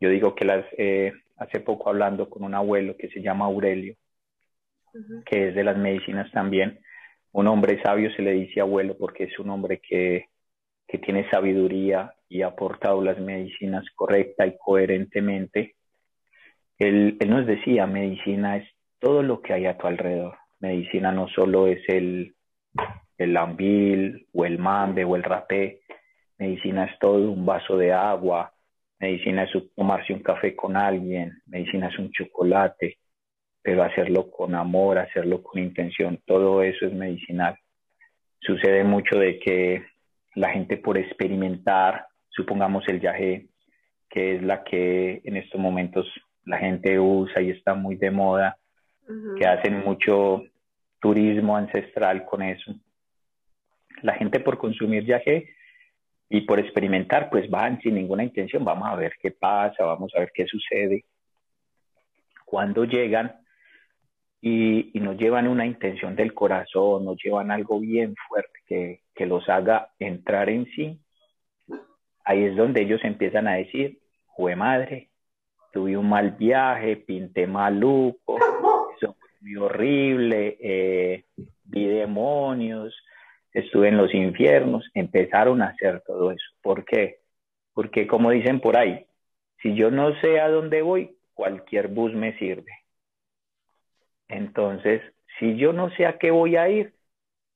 Yo 0.00 0.10
digo 0.10 0.34
que 0.34 0.44
las, 0.44 0.64
eh, 0.78 1.12
hace 1.36 1.60
poco 1.60 1.90
hablando 1.90 2.30
con 2.30 2.44
un 2.44 2.54
abuelo 2.54 2.96
que 2.96 3.08
se 3.10 3.22
llama 3.22 3.46
Aurelio, 3.46 3.96
que 5.26 5.48
es 5.48 5.54
de 5.54 5.64
las 5.64 5.76
medicinas 5.76 6.30
también, 6.32 6.80
un 7.32 7.46
hombre 7.46 7.80
sabio 7.82 8.10
se 8.14 8.22
le 8.22 8.32
dice 8.32 8.60
abuelo 8.60 8.96
porque 8.98 9.24
es 9.24 9.38
un 9.38 9.50
hombre 9.50 9.80
que, 9.80 10.26
que 10.86 10.98
tiene 10.98 11.28
sabiduría 11.30 12.14
y 12.28 12.42
ha 12.42 12.48
aportado 12.48 13.02
las 13.02 13.18
medicinas 13.18 13.84
correcta 13.94 14.46
y 14.46 14.56
coherentemente. 14.58 15.76
Él, 16.78 17.18
nos 17.26 17.46
decía, 17.46 17.86
medicina 17.86 18.56
es 18.56 18.68
todo 19.00 19.22
lo 19.22 19.40
que 19.40 19.52
hay 19.52 19.66
a 19.66 19.76
tu 19.76 19.86
alrededor. 19.86 20.36
Medicina 20.60 21.12
no 21.12 21.28
solo 21.28 21.66
es 21.66 21.80
el, 21.88 22.34
el 23.16 23.36
ambil 23.36 24.26
o 24.32 24.44
el 24.44 24.58
mambe 24.58 25.04
o 25.04 25.16
el 25.16 25.22
rapé. 25.22 25.80
Medicina 26.38 26.84
es 26.84 26.98
todo 26.98 27.30
un 27.30 27.44
vaso 27.44 27.76
de 27.76 27.92
agua. 27.92 28.52
Medicina 29.00 29.44
es 29.44 29.50
tomarse 29.74 30.12
un 30.12 30.22
café 30.22 30.54
con 30.54 30.76
alguien. 30.76 31.42
Medicina 31.46 31.88
es 31.88 31.98
un 31.98 32.10
chocolate. 32.12 32.98
Pero 33.62 33.82
hacerlo 33.82 34.30
con 34.30 34.54
amor, 34.54 34.98
hacerlo 34.98 35.42
con 35.42 35.60
intención, 35.60 36.20
todo 36.24 36.62
eso 36.62 36.86
es 36.86 36.92
medicinal. 36.92 37.58
Sucede 38.40 38.84
mucho 38.84 39.18
de 39.18 39.38
que 39.40 39.84
la 40.36 40.50
gente 40.50 40.76
por 40.76 40.96
experimentar, 40.96 42.06
supongamos 42.30 42.84
el 42.86 43.00
yagé, 43.00 43.48
que 44.08 44.36
es 44.36 44.42
la 44.42 44.62
que 44.62 45.20
en 45.24 45.36
estos 45.36 45.60
momentos 45.60 46.06
la 46.48 46.58
gente 46.58 46.98
usa 46.98 47.42
y 47.42 47.50
está 47.50 47.74
muy 47.74 47.96
de 47.96 48.10
moda, 48.10 48.56
que 49.38 49.46
hacen 49.46 49.84
mucho 49.84 50.42
turismo 50.98 51.56
ancestral 51.56 52.24
con 52.24 52.42
eso. 52.42 52.74
La 54.02 54.14
gente 54.14 54.40
por 54.40 54.58
consumir 54.58 55.04
viaje 55.04 55.54
y 56.28 56.42
por 56.42 56.58
experimentar, 56.58 57.28
pues 57.30 57.48
van 57.50 57.80
sin 57.80 57.94
ninguna 57.94 58.24
intención, 58.24 58.64
vamos 58.64 58.88
a 58.88 58.96
ver 58.96 59.12
qué 59.20 59.30
pasa, 59.30 59.84
vamos 59.84 60.12
a 60.16 60.20
ver 60.20 60.30
qué 60.34 60.46
sucede. 60.46 61.04
Cuando 62.44 62.84
llegan 62.84 63.36
y, 64.40 64.90
nos 64.94 65.18
llevan 65.18 65.48
una 65.48 65.66
intención 65.66 66.16
del 66.16 66.32
corazón, 66.32 67.04
nos 67.04 67.18
llevan 67.22 67.50
algo 67.50 67.78
bien 67.80 68.14
fuerte 68.26 68.58
que, 68.66 69.00
que 69.14 69.26
los 69.26 69.46
haga 69.48 69.90
entrar 69.98 70.48
en 70.48 70.66
sí, 70.66 70.98
ahí 72.24 72.44
es 72.44 72.56
donde 72.56 72.82
ellos 72.82 73.00
empiezan 73.04 73.48
a 73.48 73.56
decir, 73.56 73.98
fue 74.36 74.56
madre, 74.56 75.08
tuve 75.72 75.96
un 75.96 76.08
mal 76.08 76.32
viaje, 76.32 76.96
pinté 76.96 77.46
maluco, 77.46 78.38
eso 78.96 79.14
fue 79.18 79.28
muy 79.40 79.56
horrible, 79.56 80.56
eh, 80.60 81.24
vi 81.64 81.86
demonios, 81.86 82.94
estuve 83.52 83.88
en 83.88 83.96
los 83.96 84.14
infiernos, 84.14 84.88
empezaron 84.94 85.62
a 85.62 85.68
hacer 85.68 86.02
todo 86.06 86.30
eso. 86.32 86.46
¿Por 86.62 86.84
qué? 86.84 87.20
Porque 87.74 88.06
como 88.06 88.30
dicen 88.30 88.60
por 88.60 88.76
ahí, 88.76 89.06
si 89.62 89.74
yo 89.74 89.90
no 89.90 90.18
sé 90.20 90.40
a 90.40 90.48
dónde 90.48 90.82
voy, 90.82 91.16
cualquier 91.34 91.88
bus 91.88 92.12
me 92.14 92.36
sirve. 92.38 92.72
Entonces, 94.28 95.02
si 95.38 95.56
yo 95.56 95.72
no 95.72 95.90
sé 95.90 96.06
a 96.06 96.18
qué 96.18 96.30
voy 96.30 96.56
a 96.56 96.68
ir, 96.68 96.94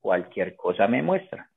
cualquier 0.00 0.56
cosa 0.56 0.88
me 0.88 1.02
muestra. 1.02 1.50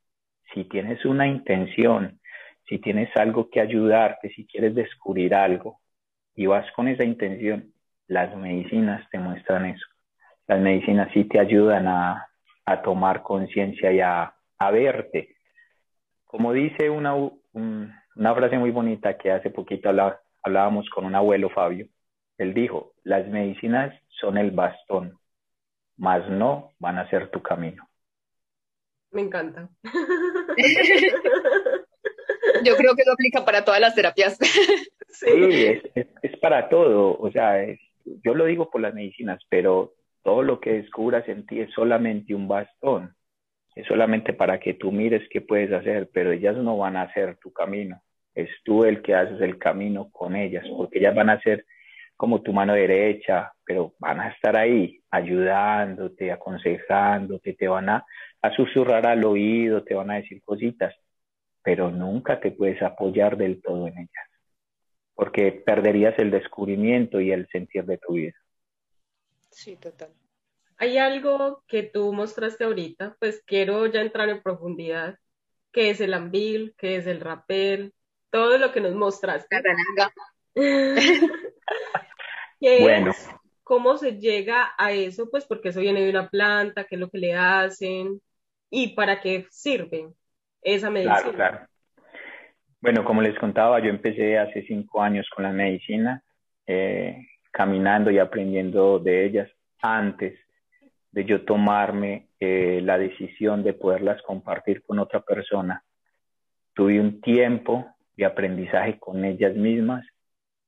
Si 0.54 0.66
tienes 0.66 1.06
una 1.06 1.28
intención, 1.28 2.20
si 2.68 2.80
tienes 2.80 3.10
algo 3.16 3.50
que 3.50 3.62
ayudarte, 3.62 4.30
si 4.30 4.46
quieres 4.46 4.76
descubrir 4.76 5.34
algo 5.36 5.80
y 6.36 6.46
vas 6.46 6.70
con 6.74 6.88
esa 6.88 7.04
intención, 7.04 7.74
las 8.08 8.36
medicinas 8.36 9.08
te 9.10 9.20
muestran 9.20 9.66
eso. 9.66 9.86
Las 10.48 10.60
medicinas 10.60 11.10
sí 11.14 11.24
te 11.24 11.40
ayudan 11.40 11.88
a, 11.88 12.28
a 12.66 12.82
tomar 12.82 13.24
conciencia 13.24 13.92
y 13.92 14.02
a, 14.02 14.32
verte. 14.72 15.36
Como 16.26 16.52
dice 16.52 16.90
una, 16.90 17.14
una 17.14 18.36
frase 18.36 18.58
muy 18.58 18.72
bonita 18.72 19.18
que 19.18 19.32
hace 19.32 19.52
poquito 19.52 19.90
hablábamos 20.44 20.90
con 20.90 21.06
un 21.06 21.14
abuelo 21.14 21.50
Fabio, 21.50 21.88
él 22.38 22.54
dijo, 22.54 22.94
las 23.04 23.28
medicinas 23.28 23.94
son 24.20 24.38
el 24.38 24.52
bastón, 24.52 25.18
mas 25.98 26.28
no 26.30 26.72
van 26.80 26.98
a 26.98 27.10
ser 27.10 27.30
tu 27.30 27.42
camino. 27.42 27.88
Me 29.12 29.22
encanta. 29.22 29.70
Yo 32.66 32.76
creo 32.76 32.96
que 32.96 33.04
lo 33.06 33.14
aplica 33.14 33.46
para 33.46 33.64
todas 33.64 33.80
las 33.80 33.96
terapias. 33.96 34.38
Sí, 35.18 35.80
es, 35.96 36.38
para 36.42 36.68
todo. 36.68 37.18
O 37.18 37.32
sea, 37.32 37.66
yo 38.04 38.34
lo 38.34 38.46
digo 38.46 38.70
por 38.70 38.82
las 38.82 38.94
medicinas, 38.94 39.40
pero 39.48 39.94
todo 40.24 40.44
lo 40.44 40.60
que 40.60 40.74
descubras 40.74 41.26
en 41.30 41.46
ti 41.46 41.62
es 41.62 41.72
solamente 41.72 42.36
un 42.36 42.50
bastón, 42.50 43.16
es 43.76 43.88
solamente 43.88 44.34
para 44.34 44.60
que 44.60 44.74
tú 44.74 44.92
mires 44.92 45.26
qué 45.30 45.40
puedes 45.40 45.72
hacer, 45.72 46.10
pero 46.14 46.34
ellas 46.34 46.58
no 46.58 46.78
van 46.78 46.98
a 46.98 47.04
hacer 47.04 47.38
tu 47.38 47.54
camino, 47.54 48.02
es 48.34 48.50
tú 48.66 48.84
el 48.84 49.02
que 49.02 49.16
haces 49.16 49.40
el 49.40 49.58
camino 49.58 50.10
con 50.12 50.36
ellas, 50.36 50.66
porque 50.76 51.00
ellas 51.00 51.16
van 51.16 51.30
a 51.30 51.40
ser 51.40 51.66
como 52.18 52.42
tu 52.42 52.52
mano 52.52 52.74
derecha, 52.74 53.54
pero 53.66 53.94
van 54.00 54.20
a 54.20 54.30
estar 54.30 54.58
ahí 54.58 55.00
ayudándote, 55.12 56.32
aconsejándote, 56.32 57.54
te 57.54 57.68
van 57.68 57.90
a, 57.90 58.06
a 58.42 58.52
susurrar 58.52 59.08
al 59.08 59.24
oído, 59.24 59.84
te 59.84 59.94
van 59.94 60.12
a 60.12 60.16
decir 60.16 60.42
cositas, 60.44 60.94
pero 61.66 61.90
nunca 61.90 62.40
te 62.40 62.52
puedes 62.52 62.80
apoyar 62.84 63.38
del 63.38 63.60
todo 63.60 63.88
en 63.88 63.98
ellas, 63.98 64.30
porque 65.16 65.52
perderías 65.52 66.14
el 66.20 66.30
descubrimiento 66.30 67.20
y 67.20 67.32
el 67.32 67.48
sentir 67.48 67.86
de 67.86 67.98
tu 67.98 68.14
vida. 68.14 68.36
Sí, 69.50 69.76
total. 69.76 70.12
Hay 70.78 71.00
algo 71.00 71.64
que 71.68 71.82
tú 71.82 72.14
mostraste 72.14 72.66
ahorita, 72.66 73.18
pues 73.20 73.42
quiero 73.48 73.88
ya 73.88 74.02
entrar 74.02 74.30
en 74.30 74.44
profundidad, 74.44 75.18
que 75.72 75.90
es 75.90 76.00
el 76.02 76.14
ambil, 76.14 76.76
que 76.78 76.98
es 76.98 77.08
el 77.08 77.20
rapel, 77.20 77.96
todo 78.30 78.60
lo 78.60 78.72
que 78.72 78.82
nos 78.82 78.94
mostraste. 78.94 79.56
bueno. 82.80 83.12
¿Cómo 83.64 83.98
se 83.98 84.20
llega 84.20 84.76
a 84.78 84.92
eso? 84.92 85.32
Pues 85.32 85.46
porque 85.46 85.70
eso 85.70 85.80
viene 85.80 86.04
de 86.04 86.12
una 86.12 86.30
planta, 86.30 86.84
qué 86.84 86.96
es 86.96 87.02
lo 87.02 87.10
que 87.10 87.18
le 87.18 87.34
hacen 87.34 88.22
y 88.70 88.94
para 88.94 89.22
qué 89.22 89.48
sirve 89.50 90.14
esa 90.66 90.90
medicina. 90.90 91.22
Claro, 91.22 91.34
claro. 91.34 91.60
Bueno, 92.82 93.06
como 93.06 93.22
les 93.22 93.38
contaba, 93.40 93.80
yo 93.80 93.90
empecé 93.90 94.38
hace 94.38 94.64
cinco 94.64 95.02
años 95.02 95.28
con 95.34 95.44
la 95.44 95.52
medicina. 95.52 96.22
Eh, 96.68 97.26
caminando 97.56 98.12
y 98.12 98.20
aprendiendo 98.20 99.00
de 99.00 99.26
ellas 99.26 99.50
antes 99.82 100.38
de 101.12 101.24
yo 101.24 101.46
tomarme 101.46 102.28
eh, 102.38 102.82
la 102.84 102.98
decisión 102.98 103.64
de 103.64 103.72
poderlas 103.72 104.22
compartir 104.24 104.84
con 104.84 105.00
otra 105.00 105.22
persona. 105.22 105.82
Tuve 106.74 107.00
un 107.00 107.22
tiempo 107.22 107.86
de 108.18 108.26
aprendizaje 108.26 109.00
con 109.00 109.24
ellas 109.24 109.56
mismas, 109.56 110.06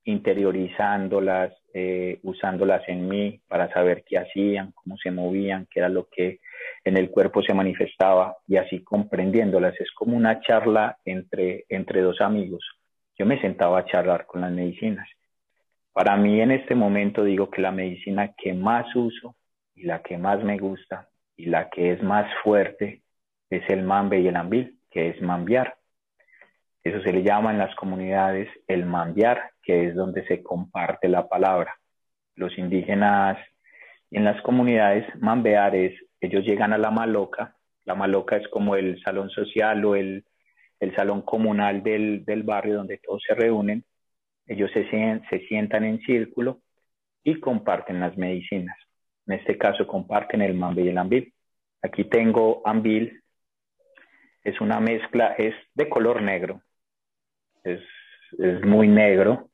interiorizándolas, 0.05 1.53
eh, 1.73 2.19
usándolas 2.23 2.87
en 2.87 3.07
mí 3.07 3.39
para 3.47 3.71
saber 3.73 4.03
qué 4.05 4.17
hacían, 4.17 4.71
cómo 4.71 4.97
se 4.97 5.11
movían, 5.11 5.67
qué 5.69 5.79
era 5.79 5.89
lo 5.89 6.07
que 6.09 6.39
en 6.83 6.97
el 6.97 7.09
cuerpo 7.09 7.41
se 7.43 7.53
manifestaba 7.53 8.37
y 8.47 8.57
así 8.57 8.83
comprendiéndolas. 8.83 9.79
Es 9.79 9.91
como 9.91 10.15
una 10.15 10.39
charla 10.41 10.97
entre, 11.05 11.65
entre 11.69 12.01
dos 12.01 12.21
amigos. 12.21 12.63
Yo 13.17 13.25
me 13.25 13.41
sentaba 13.41 13.79
a 13.79 13.85
charlar 13.85 14.25
con 14.25 14.41
las 14.41 14.51
medicinas 14.51 15.07
para 15.97 16.15
mí 16.15 16.39
en 16.39 16.51
este 16.51 16.75
momento 16.75 17.23
digo 17.23 17.49
que 17.49 17.59
la 17.59 17.71
medicina 17.71 18.31
que 18.37 18.53
más 18.53 18.85
uso 18.95 19.35
y 19.73 19.81
la 19.85 20.03
que 20.03 20.19
más 20.19 20.43
me 20.43 20.59
gusta 20.59 21.09
y 21.35 21.47
la 21.47 21.71
que 21.71 21.91
es 21.91 22.03
más 22.03 22.31
fuerte 22.43 23.01
es 23.49 23.67
el 23.67 23.81
mambe 23.81 24.19
y 24.19 24.27
el 24.27 24.35
ambil, 24.35 24.77
que 24.91 25.09
es 25.09 25.19
mambiar. 25.23 25.75
Eso 26.83 27.01
se 27.01 27.11
le 27.11 27.23
llama 27.23 27.49
en 27.49 27.57
las 27.57 27.73
comunidades 27.73 28.47
el 28.67 28.85
mambiar, 28.85 29.53
que 29.67 29.87
es 29.87 29.95
donde 29.95 30.25
se 30.27 30.41
comparte 30.41 31.09
la 31.09 31.27
palabra. 31.27 31.75
Los 32.35 32.57
indígenas 32.57 33.37
en 34.11 34.23
las 34.23 34.41
comunidades 34.41 35.05
mambear 35.19 35.75
es, 35.75 35.93
ellos 36.21 36.45
llegan 36.45 36.71
a 36.71 36.77
la 36.77 36.89
maloca, 36.89 37.55
la 37.83 37.93
maloca 37.93 38.37
es 38.37 38.47
como 38.47 38.77
el 38.77 39.01
salón 39.03 39.29
social 39.29 39.83
o 39.83 39.95
el, 39.95 40.25
el 40.79 40.95
salón 40.95 41.21
comunal 41.21 41.83
del, 41.83 42.23
del 42.25 42.43
barrio 42.43 42.77
donde 42.77 42.97
todos 42.97 43.21
se 43.27 43.35
reúnen 43.35 43.83
ellos 44.47 44.71
se, 44.71 44.89
se 45.29 45.39
sientan 45.47 45.83
en 45.83 45.99
círculo 45.99 46.61
y 47.23 47.39
comparten 47.39 47.99
las 47.99 48.17
medicinas. 48.17 48.77
En 49.27 49.33
este 49.33 49.57
caso 49.57 49.85
comparten 49.85 50.41
el 50.41 50.53
mambe 50.53 50.83
y 50.83 50.87
el 50.87 50.97
ambil. 50.97 51.33
Aquí 51.81 52.05
tengo 52.05 52.61
ambil, 52.65 53.21
es 54.43 54.59
una 54.61 54.79
mezcla, 54.79 55.35
es 55.37 55.53
de 55.75 55.89
color 55.89 56.21
negro, 56.21 56.61
es, 57.63 57.81
es 58.39 58.65
muy 58.65 58.87
negro. 58.87 59.49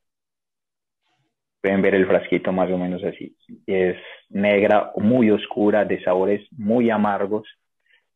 Pueden 1.63 1.81
ver 1.81 1.95
el 1.95 2.05
frasquito 2.05 2.51
más 2.51 2.69
o 2.69 2.77
menos 2.77 3.01
así. 3.05 3.37
Es 3.65 3.95
negra, 4.27 4.91
muy 4.97 5.31
oscura, 5.31 5.85
de 5.85 6.03
sabores 6.03 6.45
muy 6.51 6.89
amargos. 6.89 7.47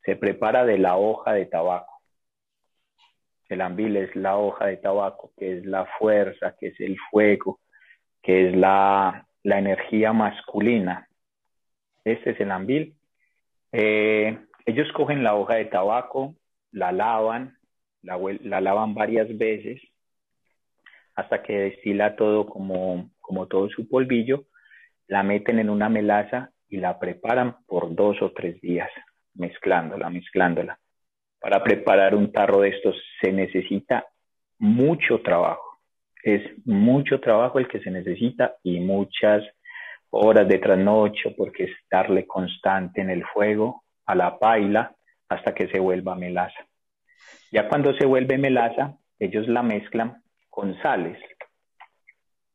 Se 0.03 0.17
prepara 0.17 0.65
de 0.65 0.77
la 0.77 0.97
hoja 0.97 1.31
de 1.31 1.45
tabaco. 1.45 1.93
El 3.47 3.61
ambil 3.61 3.95
es 3.95 4.13
la 4.17 4.35
hoja 4.35 4.65
de 4.65 4.75
tabaco, 4.75 5.31
que 5.37 5.59
es 5.59 5.65
la 5.65 5.85
fuerza, 5.97 6.57
que 6.59 6.67
es 6.67 6.79
el 6.81 6.97
fuego, 7.09 7.61
que 8.21 8.49
es 8.49 8.55
la, 8.57 9.25
energía 9.45 10.11
masculina. 10.11 11.07
Este 12.03 12.31
es 12.31 12.39
el 12.41 12.51
ambil. 12.51 12.95
Eh, 13.71 14.37
ellos 14.65 14.91
cogen 14.91 15.23
la 15.23 15.35
hoja 15.35 15.55
de 15.55 15.65
tabaco, 15.65 16.35
la 16.73 16.91
lavan, 16.91 17.57
la, 18.01 18.19
la, 18.41 18.59
lavan 18.59 18.93
varias 18.93 19.29
veces 19.37 19.81
hasta 21.15 21.41
que 21.41 21.57
destila 21.57 22.17
todo 22.17 22.45
como, 22.45 23.09
como 23.27 23.47
todo 23.47 23.67
su 23.69 23.89
polvillo, 23.89 24.45
la 25.07 25.21
meten 25.21 25.59
en 25.59 25.69
una 25.69 25.89
melaza 25.89 26.51
y 26.69 26.77
la 26.77 26.97
preparan 26.97 27.57
por 27.67 27.93
dos 27.93 28.21
o 28.21 28.31
tres 28.31 28.59
días, 28.61 28.89
mezclándola, 29.35 30.09
mezclándola. 30.09 30.79
Para 31.39 31.61
preparar 31.61 32.15
un 32.15 32.31
tarro 32.31 32.61
de 32.61 32.69
estos 32.69 32.95
se 33.21 33.33
necesita 33.33 34.05
mucho 34.59 35.19
trabajo. 35.19 35.79
Es 36.23 36.41
mucho 36.65 37.19
trabajo 37.19 37.59
el 37.59 37.67
que 37.67 37.81
se 37.81 37.91
necesita 37.91 38.55
y 38.63 38.79
muchas 38.79 39.43
horas 40.09 40.47
de 40.47 40.59
trasnocho 40.59 41.35
porque 41.35 41.65
es 41.65 41.71
darle 41.91 42.25
constante 42.25 43.01
en 43.01 43.09
el 43.09 43.25
fuego 43.25 43.83
a 44.05 44.15
la 44.15 44.39
paila 44.39 44.95
hasta 45.27 45.53
que 45.53 45.67
se 45.67 45.79
vuelva 45.79 46.15
melaza. 46.15 46.65
Ya 47.51 47.67
cuando 47.67 47.93
se 47.97 48.05
vuelve 48.05 48.37
melaza, 48.37 48.97
ellos 49.19 49.49
la 49.49 49.63
mezclan 49.63 50.23
con 50.49 50.81
sales. 50.81 51.19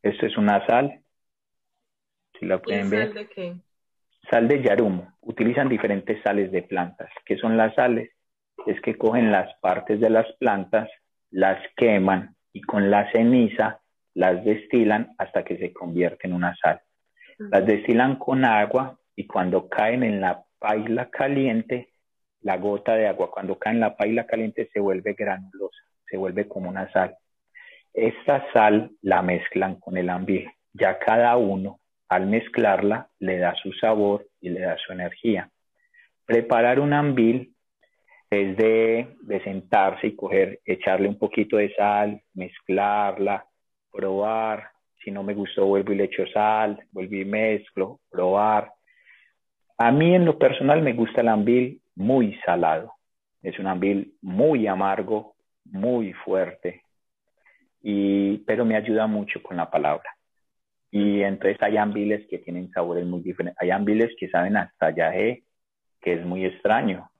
Esto 0.03 0.27
es 0.27 0.37
una 0.37 0.67
sal. 0.67 1.01
Si 2.39 2.47
la 2.47 2.59
pueden 2.61 2.91
ver. 2.91 3.07
¿Sal 3.07 3.15
de 3.15 3.29
qué? 3.29 3.57
Sal 4.31 4.49
de 4.49 4.63
yarumo. 4.63 5.13
Utilizan 5.21 5.69
diferentes 5.69 6.23
sales 6.23 6.51
de 6.51 6.63
plantas. 6.63 7.11
¿Qué 7.25 7.37
son 7.37 7.57
las 7.57 7.75
sales? 7.75 8.11
Es 8.67 8.81
que 8.81 8.97
cogen 8.97 9.33
las 9.33 9.53
partes 9.61 10.01
de 10.01 10.11
las 10.11 10.27
plantas, 10.39 10.89
las 11.31 11.59
queman 11.77 12.37
y 12.53 12.61
con 12.63 12.91
la 12.91 13.11
ceniza 13.13 13.81
las 14.15 14.45
destilan 14.45 15.15
hasta 15.19 15.43
que 15.43 15.57
se 15.57 15.73
convierte 15.73 16.27
en 16.27 16.35
una 16.35 16.55
sal. 16.57 16.81
Las 17.39 17.67
destilan 17.67 18.17
con 18.17 18.45
agua 18.45 18.99
y 19.17 19.27
cuando 19.27 19.69
caen 19.69 20.03
en 20.03 20.21
la 20.21 20.45
paila 20.59 21.11
caliente, 21.11 21.93
la 22.43 22.57
gota 22.57 22.95
de 22.95 23.09
agua 23.09 23.31
cuando 23.31 23.59
cae 23.59 23.73
en 23.73 23.81
la 23.81 23.97
paila 23.97 24.27
caliente 24.27 24.69
se 24.73 24.81
vuelve 24.81 25.15
granulosa, 25.15 25.83
se 26.09 26.17
vuelve 26.17 26.47
como 26.47 26.69
una 26.69 26.91
sal. 26.93 27.17
Esta 27.95 28.47
sal 28.53 28.91
la 29.03 29.23
mezclan 29.23 29.77
con 29.77 29.97
el 29.97 30.09
ambil. 30.09 30.51
Ya 30.73 30.99
cada 30.99 31.37
uno, 31.37 31.81
al 32.09 32.27
mezclarla, 32.27 33.09
le 33.19 33.39
da 33.39 33.55
su 33.55 33.73
sabor 33.73 34.27
y 34.41 34.49
le 34.49 34.61
da 34.61 34.77
su 34.79 34.93
energía. 34.93 35.51
Preparar 36.25 36.81
un 36.81 36.93
ambil 36.93 37.53
es 38.31 38.57
de, 38.57 39.17
de 39.23 39.45
sentarse 39.45 40.07
y 40.07 40.17
coger, 40.17 40.61
echarle 40.65 41.07
un 41.09 41.19
poquito 41.19 41.59
de 41.59 41.75
sal, 41.75 42.23
mezclarla, 42.33 43.45
probar. 43.93 44.71
Si 45.05 45.11
no 45.11 45.23
me 45.23 45.35
gustó, 45.35 45.67
vuelvo 45.67 45.93
y 45.93 45.97
le 45.97 46.05
echo 46.05 46.27
sal, 46.29 46.83
vuelvo 46.93 47.17
y 47.17 47.25
mezclo, 47.27 48.01
probar. 48.11 48.73
A 49.77 49.91
mí 49.91 50.15
en 50.15 50.25
lo 50.25 50.39
personal 50.39 50.81
me 50.81 50.95
gusta 50.95 51.21
el 51.21 51.29
ambil 51.29 51.83
muy 51.95 52.39
salado. 52.47 52.95
Es 53.43 53.59
un 53.59 53.67
ambil 53.67 54.15
muy 54.23 54.67
amargo, 54.67 55.35
muy 55.65 56.13
fuerte, 56.13 56.83
y, 57.83 58.39
pero 58.39 58.65
me 58.65 58.77
ayuda 58.77 59.07
mucho 59.07 59.43
con 59.43 59.57
la 59.57 59.71
palabra. 59.71 60.11
Y 60.91 61.23
entonces 61.23 61.57
hay 61.62 61.79
ambiles 61.79 62.27
que 62.29 62.39
tienen 62.39 62.71
sabores 62.71 63.07
muy 63.07 63.21
diferentes. 63.23 63.61
Hay 63.61 63.71
ambiles 63.71 64.15
que 64.19 64.29
saben 64.29 64.57
hasta 64.57 64.95
yaje, 64.95 65.43
que 66.01 66.15
es 66.15 66.25
muy 66.25 66.45
extraño. 66.45 67.11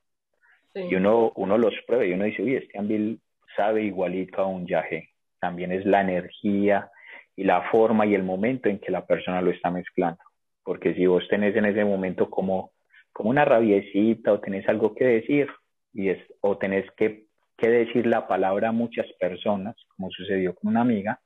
Y 0.75 0.95
uno, 0.95 1.33
uno 1.37 1.59
los 1.59 1.75
prueba 1.87 2.05
y 2.05 2.13
uno 2.13 2.25
dice, 2.25 2.43
uy, 2.43 2.57
este 2.57 2.79
ambil 2.79 3.21
sabe 3.57 3.83
igualito 3.83 4.43
a 4.43 4.47
un 4.47 4.67
yaje. 4.67 5.11
También 5.41 5.73
es 5.73 5.85
la 5.85 6.01
energía 6.01 6.91
y 7.35 7.45
la 7.45 7.63
forma 7.71 8.07
y 8.07 8.15
el 8.15 8.23
momento 8.23 8.69
en 8.69 8.79
que 8.79 8.91
la 8.91 9.07
persona 9.07 9.43
lo 9.43 9.51
está 9.51 9.71
mezclando. 9.71 10.23
Porque 10.63 10.95
si 10.95 11.07
vos 11.07 11.27
tenés 11.29 11.57
en 11.57 11.65
ese 11.65 11.85
momento 11.85 12.31
como, 12.31 12.73
como 13.13 13.31
una 13.31 13.45
rabiecita 13.45 14.33
o 14.33 14.41
tenés 14.41 14.69
algo 14.69 14.95
que 14.95 15.05
decir 15.05 15.49
y 15.93 16.11
es, 16.11 16.19
o 16.41 16.57
tenés 16.57 16.91
que 16.93 17.25
que 17.57 17.69
decir 17.69 18.07
la 18.07 18.27
palabra 18.27 18.69
a 18.69 18.73
muchas 18.73 19.07
personas, 19.21 19.77
como 19.97 20.11
sucedió 20.11 20.55
con 20.55 20.71
una 20.71 20.81
amiga, 20.81 21.21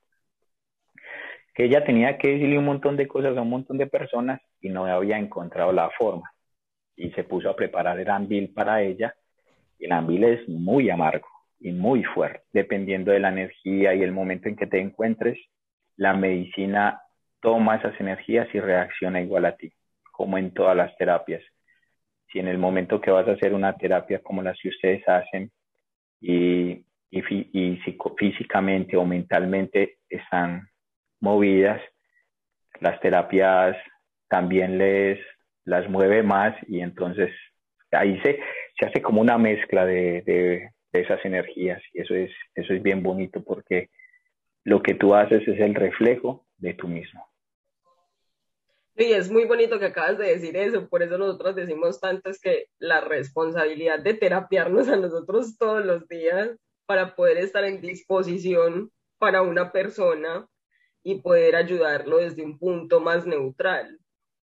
que 1.57 1.65
ella 1.65 1.85
tenía 1.85 2.19
que 2.19 2.29
decirle 2.29 2.59
un 2.59 2.67
montón 2.67 2.97
de 2.99 3.09
cosas 3.09 3.37
a 3.37 3.41
un 3.41 3.49
montón 3.49 3.79
de 3.79 3.87
personas 3.87 4.41
y 4.61 4.69
no 4.69 4.85
había 4.85 5.19
encontrado 5.19 5.73
la 5.73 5.89
forma. 5.91 6.31
Y 6.97 7.11
se 7.13 7.25
puso 7.25 7.49
a 7.49 7.57
preparar 7.57 7.99
el 7.99 8.11
ambil 8.11 8.53
para 8.53 8.83
ella. 8.83 9.15
Y 9.79 9.87
el 9.87 9.93
ambil 9.93 10.25
es 10.25 10.47
muy 10.49 10.91
amargo 10.91 11.27
y 11.59 11.73
muy 11.73 12.05
fuerte, 12.05 12.43
dependiendo 12.53 13.11
de 13.11 13.21
la 13.21 13.31
energía 13.31 13.95
y 13.95 14.03
el 14.03 14.13
momento 14.13 14.51
en 14.51 14.57
que 14.57 14.67
te 14.67 14.81
encuentres. 14.81 15.39
La 15.97 16.13
medicina 16.13 17.01
toma 17.41 17.77
esas 17.77 17.99
energías 18.01 18.49
y 18.55 18.61
reacciona 18.61 19.23
igual 19.23 19.47
a 19.47 19.57
ti, 19.57 19.73
como 20.13 20.37
en 20.37 20.53
todas 20.53 20.77
las 20.77 20.95
terapias. 20.99 21.43
Si 22.31 22.39
en 22.39 22.49
el 22.49 22.59
momento 22.59 23.01
que 23.01 23.11
vas 23.11 23.27
a 23.29 23.33
hacer 23.33 23.55
una 23.55 23.77
terapia 23.79 24.19
como 24.19 24.43
las 24.43 24.59
que 24.61 24.69
ustedes 24.69 25.09
hacen, 25.09 25.51
y, 26.21 26.85
y, 27.11 27.79
físicamente 28.19 28.97
o 28.97 29.05
mentalmente 29.05 29.99
están 30.09 30.69
movidas, 31.21 31.81
las 32.81 33.01
terapias 33.01 33.77
también 34.29 34.79
les 34.79 35.19
las 35.65 35.89
mueve 35.89 36.23
más 36.23 36.55
y 36.69 36.81
entonces 36.81 37.31
ahí 37.91 38.21
se, 38.23 38.39
se 38.79 38.87
hace 38.87 39.03
como 39.03 39.21
una 39.21 39.39
mezcla 39.39 39.85
de, 39.85 40.23
de, 40.23 40.71
esas 40.93 41.23
energías 41.27 41.83
y 41.93 42.01
eso 42.01 42.15
es, 42.15 42.31
eso 42.55 42.73
es 42.73 42.83
bien 42.83 43.03
bonito 43.03 43.45
porque 43.45 43.91
lo 44.65 44.83
que 44.83 44.95
tú 44.95 45.15
haces 45.15 45.47
es 45.47 45.61
el 45.61 45.75
reflejo 45.75 46.47
de 46.57 46.73
tú 46.73 46.89
mismo. 46.89 47.29
Y 48.99 49.13
es 49.13 49.31
muy 49.31 49.45
bonito 49.45 49.79
que 49.79 49.87
acabas 49.87 50.17
de 50.17 50.29
decir 50.29 50.57
eso, 50.57 50.89
por 50.89 51.03
eso 51.03 51.19
nosotros 51.19 51.55
decimos 51.55 52.01
tanto 52.01 52.31
es 52.31 52.41
que 52.41 52.69
la 52.79 53.03
responsabilidad 53.03 53.99
de 53.99 54.15
terapiarnos 54.15 54.89
a 54.89 54.97
nosotros 54.97 55.59
todos 55.59 55.85
los 55.85 56.09
días 56.09 56.57
para 56.87 57.15
poder 57.15 57.37
estar 57.37 57.65
en 57.65 57.83
disposición 57.83 58.91
para 59.19 59.43
una 59.43 59.71
persona 59.71 60.49
y 61.03 61.21
poder 61.21 61.57
ayudarlo 61.57 62.19
desde 62.19 62.43
un 62.43 62.59
punto 62.59 63.01
más 63.01 63.27
neutral 63.27 63.99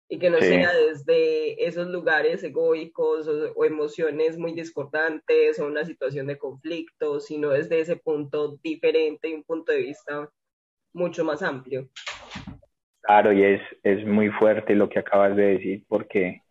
y 0.09 0.21
que 0.21 0.31
no 0.31 0.39
sea 0.39 0.73
desde 0.73 1.67
esos 1.67 1.89
lugares 1.89 2.45
egoicos 2.45 3.27
o, 3.27 3.53
o, 3.57 3.65
emociones 3.65 4.39
muy 4.39 4.53
discordantes 4.53 5.59
o 5.59 5.67
una 5.67 5.85
situación 5.85 6.29
de 6.29 6.39
conflicto, 6.39 7.19
sino 7.19 7.51
desde 7.51 7.81
ese 7.81 7.97
punto 7.97 8.57
diferente 8.63 9.29
y 9.29 9.35
un 9.35 9.43
punto 9.43 9.73
de 9.73 9.79
vista 9.79 10.31
mucho 10.93 11.25
más 11.25 11.43
amplio. 11.43 11.91
Claro, 13.07 13.33
y 13.33 13.45
es, 13.45 13.63
es 13.85 14.05
muy 14.05 14.31
fuerte 14.31 14.75
lo 14.75 14.89
que 14.89 14.99
acabas 14.99 15.37
de 15.37 15.59
decir 15.59 15.85
porque 15.89 16.43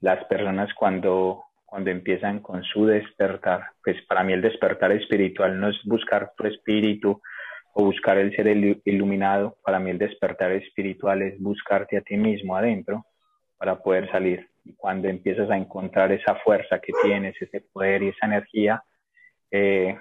las 0.00 0.24
personas 0.24 0.72
cuando, 0.72 1.44
cuando 1.66 1.90
empiezan 1.90 2.40
con 2.40 2.62
su 2.64 2.86
despertar, 2.86 3.66
pues 3.84 4.00
para 4.06 4.24
mí 4.24 4.32
el 4.32 4.40
despertar 4.40 4.92
espiritual 4.92 5.60
no 5.60 5.68
es 5.68 5.76
buscar 5.84 6.32
tu 6.38 6.46
espíritu 6.46 7.20
o 7.74 7.84
buscar 7.84 8.16
el 8.16 8.34
ser 8.34 8.48
iluminado, 8.86 9.58
para 9.62 9.78
mí 9.78 9.90
el 9.90 9.98
despertar 9.98 10.52
espiritual 10.52 11.20
es 11.20 11.38
buscarte 11.38 11.98
a 11.98 12.00
ti 12.00 12.16
mismo 12.16 12.56
adentro 12.56 13.04
para 13.58 13.76
poder 13.82 14.10
salir. 14.10 14.48
Y 14.64 14.72
cuando 14.72 15.06
empiezas 15.06 15.50
a 15.50 15.56
encontrar 15.58 16.12
esa 16.12 16.34
fuerza 16.36 16.80
que 16.80 16.94
tienes, 17.02 17.40
ese 17.42 17.60
poder 17.60 18.02
y 18.02 18.08
esa 18.08 18.24
energía, 18.24 18.82
eh, 19.50 19.98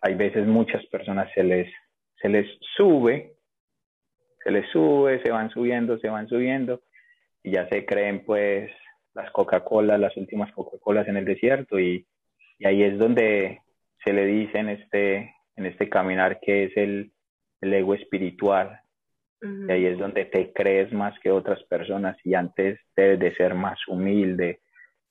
hay 0.00 0.14
veces 0.14 0.46
muchas 0.46 0.84
personas 0.86 1.30
se 1.34 1.44
les, 1.44 1.70
se 2.16 2.30
les 2.30 2.46
sube 2.76 3.31
se 4.42 4.50
les 4.50 4.68
sube, 4.70 5.22
se 5.22 5.30
van 5.30 5.50
subiendo, 5.50 5.98
se 5.98 6.08
van 6.08 6.28
subiendo 6.28 6.82
y 7.42 7.52
ya 7.52 7.68
se 7.68 7.84
creen 7.84 8.24
pues 8.24 8.70
las 9.14 9.30
Coca-Cola, 9.30 9.98
las 9.98 10.16
últimas 10.16 10.52
Coca-Colas 10.52 11.08
en 11.08 11.16
el 11.16 11.24
desierto 11.24 11.78
y, 11.78 12.06
y, 12.58 12.66
ahí 12.66 12.82
es 12.82 12.98
donde 12.98 13.60
se 14.04 14.12
le 14.12 14.26
dice 14.26 14.58
en 14.58 14.68
este, 14.70 15.34
en 15.56 15.66
este 15.66 15.88
caminar 15.88 16.40
que 16.40 16.64
es 16.64 16.76
el, 16.76 17.12
el 17.60 17.74
ego 17.74 17.94
espiritual. 17.94 18.78
Y 19.44 19.72
ahí 19.72 19.86
es 19.86 19.98
donde 19.98 20.24
te 20.26 20.52
crees 20.52 20.92
más 20.92 21.18
que 21.18 21.32
otras 21.32 21.60
personas 21.64 22.16
y 22.22 22.34
antes 22.34 22.78
debes 22.94 23.18
de 23.18 23.34
ser 23.34 23.54
más 23.54 23.76
humilde, 23.88 24.60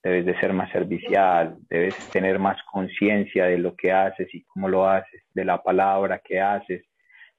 debes 0.02 0.26
de 0.26 0.40
ser 0.40 0.54
más 0.54 0.72
servicial, 0.72 1.58
debes 1.70 1.98
tener 2.12 2.40
más 2.40 2.58
conciencia 2.72 3.48
de 3.48 3.58
lo 3.58 3.76
que 3.76 3.92
haces 3.92 4.34
y 4.34 4.44
cómo 4.44 4.70
lo 4.70 4.88
haces, 4.88 5.22
de 5.34 5.44
la 5.44 5.62
palabra 5.62 6.22
que 6.24 6.40
haces, 6.40 6.86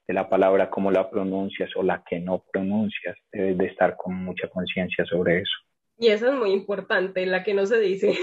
de 0.07 0.13
la 0.13 0.29
palabra, 0.29 0.69
cómo 0.69 0.91
la 0.91 1.09
pronuncias 1.09 1.71
o 1.75 1.83
la 1.83 2.03
que 2.07 2.19
no 2.19 2.43
pronuncias. 2.51 3.17
Debes 3.31 3.57
de 3.57 3.65
estar 3.67 3.95
con 3.95 4.15
mucha 4.15 4.49
conciencia 4.49 5.05
sobre 5.05 5.39
eso. 5.39 5.53
Y 5.97 6.07
eso 6.07 6.27
es 6.27 6.33
muy 6.33 6.51
importante, 6.51 7.25
la 7.25 7.43
que 7.43 7.53
no 7.53 7.65
se 7.65 7.79
dice. 7.79 8.13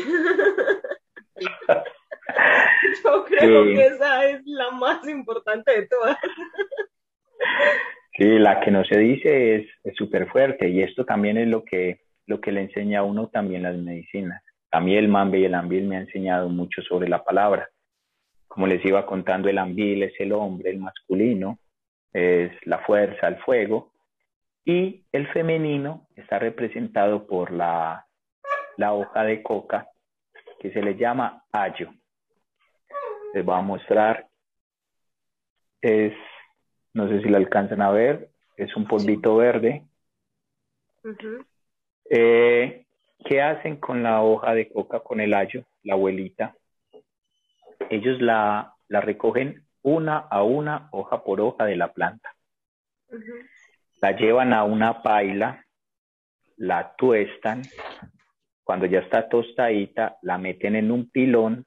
Yo 3.04 3.24
creo 3.24 3.64
que 3.64 3.86
esa 3.86 4.26
es 4.26 4.42
la 4.44 4.70
más 4.72 5.08
importante 5.08 5.80
de 5.80 5.86
todas. 5.86 6.18
sí, 8.16 8.38
la 8.38 8.60
que 8.60 8.70
no 8.70 8.84
se 8.84 8.98
dice 8.98 9.66
es 9.82 9.96
súper 9.96 10.28
fuerte 10.28 10.68
y 10.68 10.82
esto 10.82 11.06
también 11.06 11.38
es 11.38 11.48
lo 11.48 11.64
que, 11.64 12.02
lo 12.26 12.40
que 12.40 12.52
le 12.52 12.60
enseña 12.62 13.00
a 13.00 13.04
uno 13.04 13.28
también 13.28 13.62
las 13.62 13.76
medicinas. 13.76 14.42
A 14.72 14.80
mí 14.80 14.96
el 14.96 15.08
mambe 15.08 15.40
y 15.40 15.44
el 15.44 15.54
ambil 15.54 15.84
me 15.84 15.96
ha 15.96 16.00
enseñado 16.00 16.48
mucho 16.48 16.82
sobre 16.82 17.08
la 17.08 17.24
palabra 17.24 17.68
como 18.50 18.66
les 18.66 18.84
iba 18.84 19.06
contando, 19.06 19.48
el 19.48 19.58
ambil 19.58 20.02
es 20.02 20.12
el 20.18 20.32
hombre, 20.32 20.70
el 20.70 20.80
masculino, 20.80 21.60
es 22.12 22.52
la 22.66 22.78
fuerza, 22.80 23.28
el 23.28 23.38
fuego, 23.38 23.92
y 24.64 25.04
el 25.12 25.26
femenino 25.32 26.06
está 26.16 26.38
representado 26.38 27.26
por 27.26 27.50
la, 27.50 28.06
la 28.76 28.92
hoja 28.92 29.24
de 29.24 29.42
coca, 29.42 29.88
que 30.58 30.70
se 30.72 30.82
le 30.82 30.96
llama 30.96 31.44
ayo. 31.52 31.92
Les 33.32 33.44
voy 33.44 33.56
a 33.56 33.62
mostrar, 33.62 34.28
es, 35.80 36.12
no 36.92 37.08
sé 37.08 37.22
si 37.22 37.28
lo 37.28 37.36
alcanzan 37.36 37.80
a 37.80 37.90
ver, 37.90 38.30
es 38.56 38.76
un 38.76 38.86
polvito 38.86 39.36
verde. 39.36 39.86
Eh, 42.10 42.84
¿Qué 43.24 43.42
hacen 43.42 43.76
con 43.76 44.02
la 44.02 44.22
hoja 44.22 44.54
de 44.54 44.68
coca, 44.68 45.00
con 45.00 45.20
el 45.20 45.34
ayo, 45.34 45.64
la 45.82 45.94
abuelita? 45.94 46.54
Ellos 47.88 48.20
la, 48.20 48.74
la 48.88 49.00
recogen 49.00 49.66
una 49.82 50.18
a 50.18 50.42
una, 50.42 50.88
hoja 50.92 51.22
por 51.24 51.40
hoja 51.40 51.64
de 51.64 51.76
la 51.76 51.92
planta. 51.92 52.34
La 54.00 54.12
llevan 54.12 54.52
a 54.52 54.64
una 54.64 55.02
paila, 55.02 55.64
la 56.56 56.94
tuestan, 56.96 57.62
cuando 58.64 58.86
ya 58.86 59.00
está 59.00 59.28
tostadita, 59.28 60.18
la 60.22 60.38
meten 60.38 60.76
en 60.76 60.90
un 60.90 61.10
pilón 61.10 61.66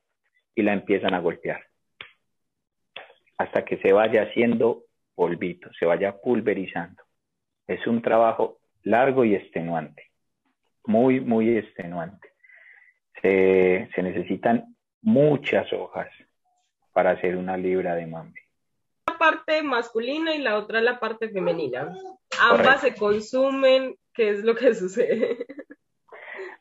y 0.55 0.61
la 0.61 0.73
empiezan 0.73 1.13
a 1.13 1.19
golpear. 1.19 1.63
Hasta 3.37 3.65
que 3.65 3.77
se 3.77 3.91
vaya 3.91 4.23
haciendo 4.23 4.83
polvito, 5.15 5.69
se 5.77 5.85
vaya 5.85 6.17
pulverizando. 6.21 7.03
Es 7.67 7.85
un 7.87 8.01
trabajo 8.01 8.59
largo 8.83 9.25
y 9.25 9.35
extenuante, 9.35 10.11
muy, 10.85 11.19
muy 11.19 11.57
extenuante. 11.57 12.29
Se, 13.21 13.89
se 13.95 14.03
necesitan 14.03 14.75
muchas 15.01 15.71
hojas 15.73 16.09
para 16.93 17.11
hacer 17.11 17.35
una 17.35 17.57
libra 17.57 17.95
de 17.95 18.07
mambe. 18.07 18.39
La 19.07 19.17
parte 19.17 19.61
masculina 19.63 20.35
y 20.35 20.39
la 20.39 20.57
otra 20.57 20.81
la 20.81 20.99
parte 20.99 21.29
femenina. 21.29 21.93
Ambas 22.39 22.81
se 22.81 22.95
consumen, 22.95 23.95
¿qué 24.13 24.29
es 24.29 24.43
lo 24.43 24.55
que 24.55 24.73
sucede? 24.73 25.45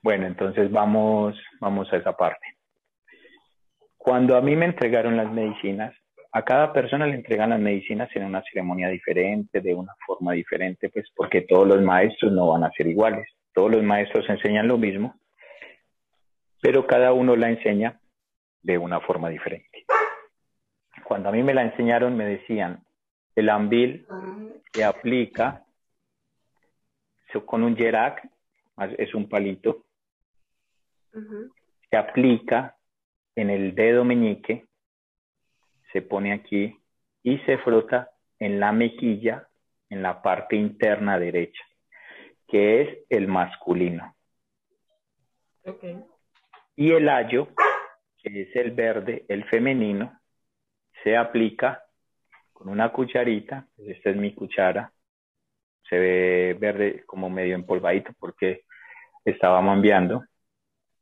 Bueno, 0.02 0.26
entonces 0.26 0.70
vamos, 0.70 1.36
vamos 1.60 1.92
a 1.92 1.96
esa 1.96 2.16
parte. 2.16 2.44
Cuando 3.96 4.36
a 4.36 4.40
mí 4.40 4.56
me 4.56 4.66
entregaron 4.66 5.16
las 5.16 5.30
medicinas, 5.30 5.94
a 6.32 6.44
cada 6.44 6.72
persona 6.72 7.06
le 7.06 7.14
entregan 7.14 7.50
las 7.50 7.60
medicinas 7.60 8.08
en 8.16 8.24
una 8.24 8.42
ceremonia 8.42 8.88
diferente, 8.88 9.60
de 9.60 9.74
una 9.74 9.92
forma 10.04 10.32
diferente, 10.32 10.88
pues 10.88 11.06
porque 11.14 11.42
todos 11.42 11.68
los 11.68 11.80
maestros 11.82 12.32
no 12.32 12.48
van 12.48 12.64
a 12.64 12.72
ser 12.72 12.88
iguales. 12.88 13.28
Todos 13.54 13.70
los 13.70 13.82
maestros 13.82 14.28
enseñan 14.28 14.66
lo 14.66 14.78
mismo, 14.78 15.14
pero 16.60 16.86
cada 16.86 17.12
uno 17.12 17.36
la 17.36 17.50
enseña 17.50 18.00
de 18.62 18.78
una 18.78 19.00
forma 19.00 19.28
diferente. 19.28 19.84
Cuando 21.12 21.28
a 21.28 21.32
mí 21.32 21.42
me 21.42 21.52
la 21.52 21.62
enseñaron, 21.62 22.16
me 22.16 22.24
decían, 22.24 22.82
el 23.36 23.50
ambil 23.50 24.06
se 24.72 24.82
aplica 24.82 25.62
con 27.44 27.62
un 27.62 27.76
yerak, 27.76 28.26
es 28.96 29.14
un 29.14 29.28
palito, 29.28 29.84
se 31.90 31.96
aplica 31.98 32.78
en 33.36 33.50
el 33.50 33.74
dedo 33.74 34.06
meñique, 34.06 34.64
se 35.92 36.00
pone 36.00 36.32
aquí 36.32 36.80
y 37.22 37.36
se 37.40 37.58
frota 37.58 38.12
en 38.38 38.58
la 38.58 38.72
mejilla, 38.72 39.46
en 39.90 40.00
la 40.00 40.22
parte 40.22 40.56
interna 40.56 41.18
derecha, 41.18 41.62
que 42.48 42.80
es 42.80 42.98
el 43.10 43.28
masculino. 43.28 44.16
Y 46.74 46.90
el 46.90 47.06
ayo, 47.10 47.48
que 48.16 48.44
es 48.44 48.56
el 48.56 48.70
verde, 48.70 49.26
el 49.28 49.44
femenino, 49.44 50.21
se 51.02 51.16
aplica 51.16 51.82
con 52.52 52.68
una 52.68 52.90
cucharita, 52.92 53.66
esta 53.78 54.10
es 54.10 54.16
mi 54.16 54.34
cuchara, 54.34 54.92
se 55.88 55.98
ve 55.98 56.56
verde 56.58 57.04
como 57.06 57.28
medio 57.28 57.54
empolvadito 57.54 58.12
porque 58.18 58.64
estaba 59.24 59.60
mambeando, 59.60 60.24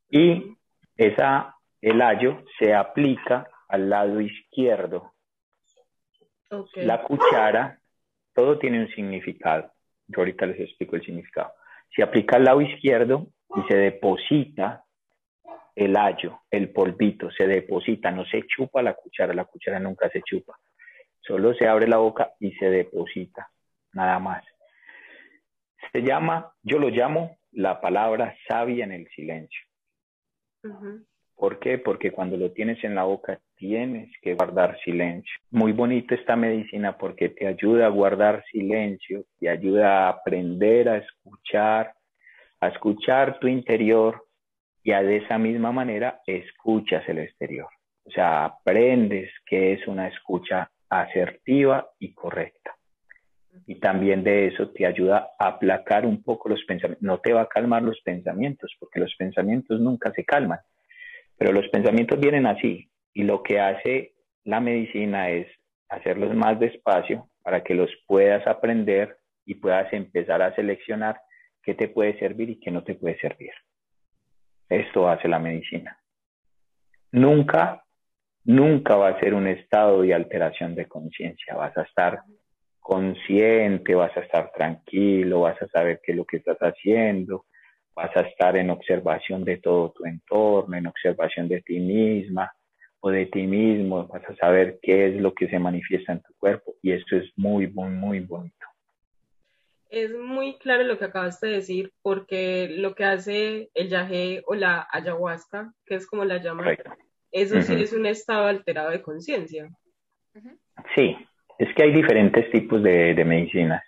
y 0.08 0.56
esa, 0.96 1.56
el 1.80 2.02
ayo 2.02 2.44
se 2.58 2.74
aplica 2.74 3.48
al 3.68 3.88
lado 3.88 4.20
izquierdo. 4.20 5.14
La 6.74 7.02
cuchara, 7.02 7.78
todo 8.34 8.58
tiene 8.58 8.80
un 8.80 8.88
significado. 8.88 9.72
Yo 10.08 10.20
ahorita 10.20 10.46
les 10.46 10.60
explico 10.60 10.96
el 10.96 11.04
significado. 11.04 11.52
Se 11.94 12.02
aplica 12.02 12.36
al 12.36 12.44
lado 12.44 12.60
izquierdo 12.60 13.28
y 13.54 13.62
se 13.68 13.76
deposita 13.76 14.84
el 15.74 15.96
ayo, 15.96 16.42
el 16.50 16.70
polvito, 16.70 17.30
se 17.30 17.46
deposita, 17.46 18.10
no 18.10 18.24
se 18.24 18.42
chupa 18.46 18.82
la 18.82 18.94
cuchara, 18.94 19.34
la 19.34 19.44
cuchara 19.44 19.78
nunca 19.78 20.08
se 20.10 20.22
chupa. 20.22 20.58
Solo 21.20 21.54
se 21.54 21.68
abre 21.68 21.86
la 21.86 21.98
boca 21.98 22.32
y 22.40 22.52
se 22.52 22.70
deposita, 22.70 23.50
nada 23.92 24.18
más. 24.18 24.44
Se 25.92 26.02
llama, 26.02 26.52
yo 26.62 26.78
lo 26.78 26.88
llamo 26.88 27.38
la 27.52 27.80
palabra 27.80 28.36
sabia 28.48 28.84
en 28.84 28.92
el 28.92 29.08
silencio. 29.08 29.60
¿Por 31.34 31.58
qué? 31.58 31.78
Porque 31.78 32.12
cuando 32.12 32.36
lo 32.36 32.52
tienes 32.52 32.82
en 32.84 32.94
la 32.94 33.04
boca 33.04 33.40
tienes 33.56 34.10
que 34.20 34.34
guardar 34.34 34.78
silencio. 34.84 35.32
Muy 35.50 35.72
bonito 35.72 36.14
esta 36.14 36.36
medicina 36.36 36.98
porque 36.98 37.30
te 37.30 37.46
ayuda 37.46 37.86
a 37.86 37.90
guardar 37.90 38.44
silencio, 38.50 39.24
te 39.38 39.48
ayuda 39.48 40.06
a 40.06 40.08
aprender 40.10 40.88
a 40.88 40.98
escuchar, 40.98 41.94
a 42.60 42.68
escuchar 42.68 43.38
tu 43.38 43.48
interior 43.48 44.26
y 44.82 44.92
de 44.92 45.16
esa 45.18 45.38
misma 45.38 45.72
manera 45.72 46.20
escuchas 46.26 47.08
el 47.08 47.18
exterior. 47.18 47.68
O 48.04 48.10
sea, 48.10 48.46
aprendes 48.46 49.30
que 49.46 49.74
es 49.74 49.86
una 49.86 50.08
escucha 50.08 50.70
asertiva 50.88 51.90
y 51.98 52.12
correcta. 52.12 52.74
Y 53.66 53.76
también 53.76 54.24
de 54.24 54.46
eso 54.46 54.70
te 54.70 54.86
ayuda 54.86 55.30
a 55.38 55.48
aplacar 55.48 56.06
un 56.06 56.22
poco 56.22 56.48
los 56.48 56.64
pensamientos. 56.64 57.02
No 57.02 57.18
te 57.18 57.32
va 57.32 57.42
a 57.42 57.48
calmar 57.48 57.82
los 57.82 58.00
pensamientos, 58.00 58.74
porque 58.78 59.00
los 59.00 59.14
pensamientos 59.16 59.80
nunca 59.80 60.12
se 60.12 60.24
calman, 60.24 60.58
pero 61.36 61.52
los 61.52 61.68
pensamientos 61.68 62.18
vienen 62.18 62.46
así. 62.46 62.90
Y 63.12 63.24
lo 63.24 63.42
que 63.42 63.60
hace 63.60 64.14
la 64.44 64.60
medicina 64.60 65.30
es 65.30 65.46
hacerlos 65.88 66.34
más 66.34 66.58
despacio 66.58 67.28
para 67.42 67.62
que 67.62 67.74
los 67.74 67.90
puedas 68.06 68.46
aprender 68.46 69.16
y 69.44 69.56
puedas 69.56 69.92
empezar 69.92 70.42
a 70.42 70.54
seleccionar 70.54 71.20
qué 71.62 71.74
te 71.74 71.88
puede 71.88 72.18
servir 72.18 72.50
y 72.50 72.60
qué 72.60 72.70
no 72.70 72.84
te 72.84 72.94
puede 72.94 73.18
servir. 73.18 73.52
Esto 74.70 75.08
hace 75.08 75.28
la 75.28 75.40
medicina. 75.40 75.98
Nunca, 77.12 77.84
nunca 78.44 78.96
va 78.96 79.08
a 79.08 79.20
ser 79.20 79.34
un 79.34 79.48
estado 79.48 80.02
de 80.02 80.14
alteración 80.14 80.76
de 80.76 80.86
conciencia. 80.86 81.56
Vas 81.56 81.76
a 81.76 81.82
estar 81.82 82.22
consciente, 82.78 83.94
vas 83.94 84.16
a 84.16 84.20
estar 84.20 84.52
tranquilo, 84.52 85.40
vas 85.42 85.60
a 85.60 85.68
saber 85.68 86.00
qué 86.02 86.12
es 86.12 86.18
lo 86.18 86.24
que 86.24 86.38
estás 86.38 86.58
haciendo, 86.58 87.46
vas 87.94 88.16
a 88.16 88.20
estar 88.20 88.56
en 88.56 88.70
observación 88.70 89.44
de 89.44 89.58
todo 89.58 89.90
tu 89.90 90.06
entorno, 90.06 90.76
en 90.76 90.86
observación 90.86 91.48
de 91.48 91.62
ti 91.62 91.80
misma 91.80 92.50
o 93.00 93.10
de 93.10 93.26
ti 93.26 93.46
mismo, 93.46 94.06
vas 94.06 94.22
a 94.28 94.36
saber 94.36 94.78
qué 94.82 95.08
es 95.08 95.20
lo 95.20 95.34
que 95.34 95.48
se 95.48 95.58
manifiesta 95.58 96.12
en 96.12 96.20
tu 96.20 96.32
cuerpo 96.38 96.74
y 96.82 96.92
eso 96.92 97.16
es 97.16 97.30
muy, 97.36 97.66
muy, 97.68 97.90
muy 97.90 98.20
bonito. 98.20 98.59
Es 99.90 100.16
muy 100.16 100.56
claro 100.58 100.84
lo 100.84 100.98
que 100.98 101.06
acabas 101.06 101.40
de 101.40 101.48
decir, 101.48 101.92
porque 102.00 102.68
lo 102.70 102.94
que 102.94 103.04
hace 103.04 103.70
el 103.74 103.88
yagé 103.88 104.42
o 104.46 104.54
la 104.54 104.86
ayahuasca, 104.90 105.74
que 105.84 105.96
es 105.96 106.06
como 106.06 106.24
la 106.24 106.38
llaman, 106.38 106.76
eso 107.32 107.60
sí 107.60 107.82
es 107.82 107.92
un 107.92 108.06
estado 108.06 108.46
alterado 108.46 108.90
de 108.90 109.02
conciencia. 109.02 109.68
Sí, 110.94 111.16
es 111.58 111.74
que 111.74 111.82
hay 111.82 111.92
diferentes 111.92 112.50
tipos 112.52 112.80
de, 112.82 113.20
medicinas. 113.24 113.82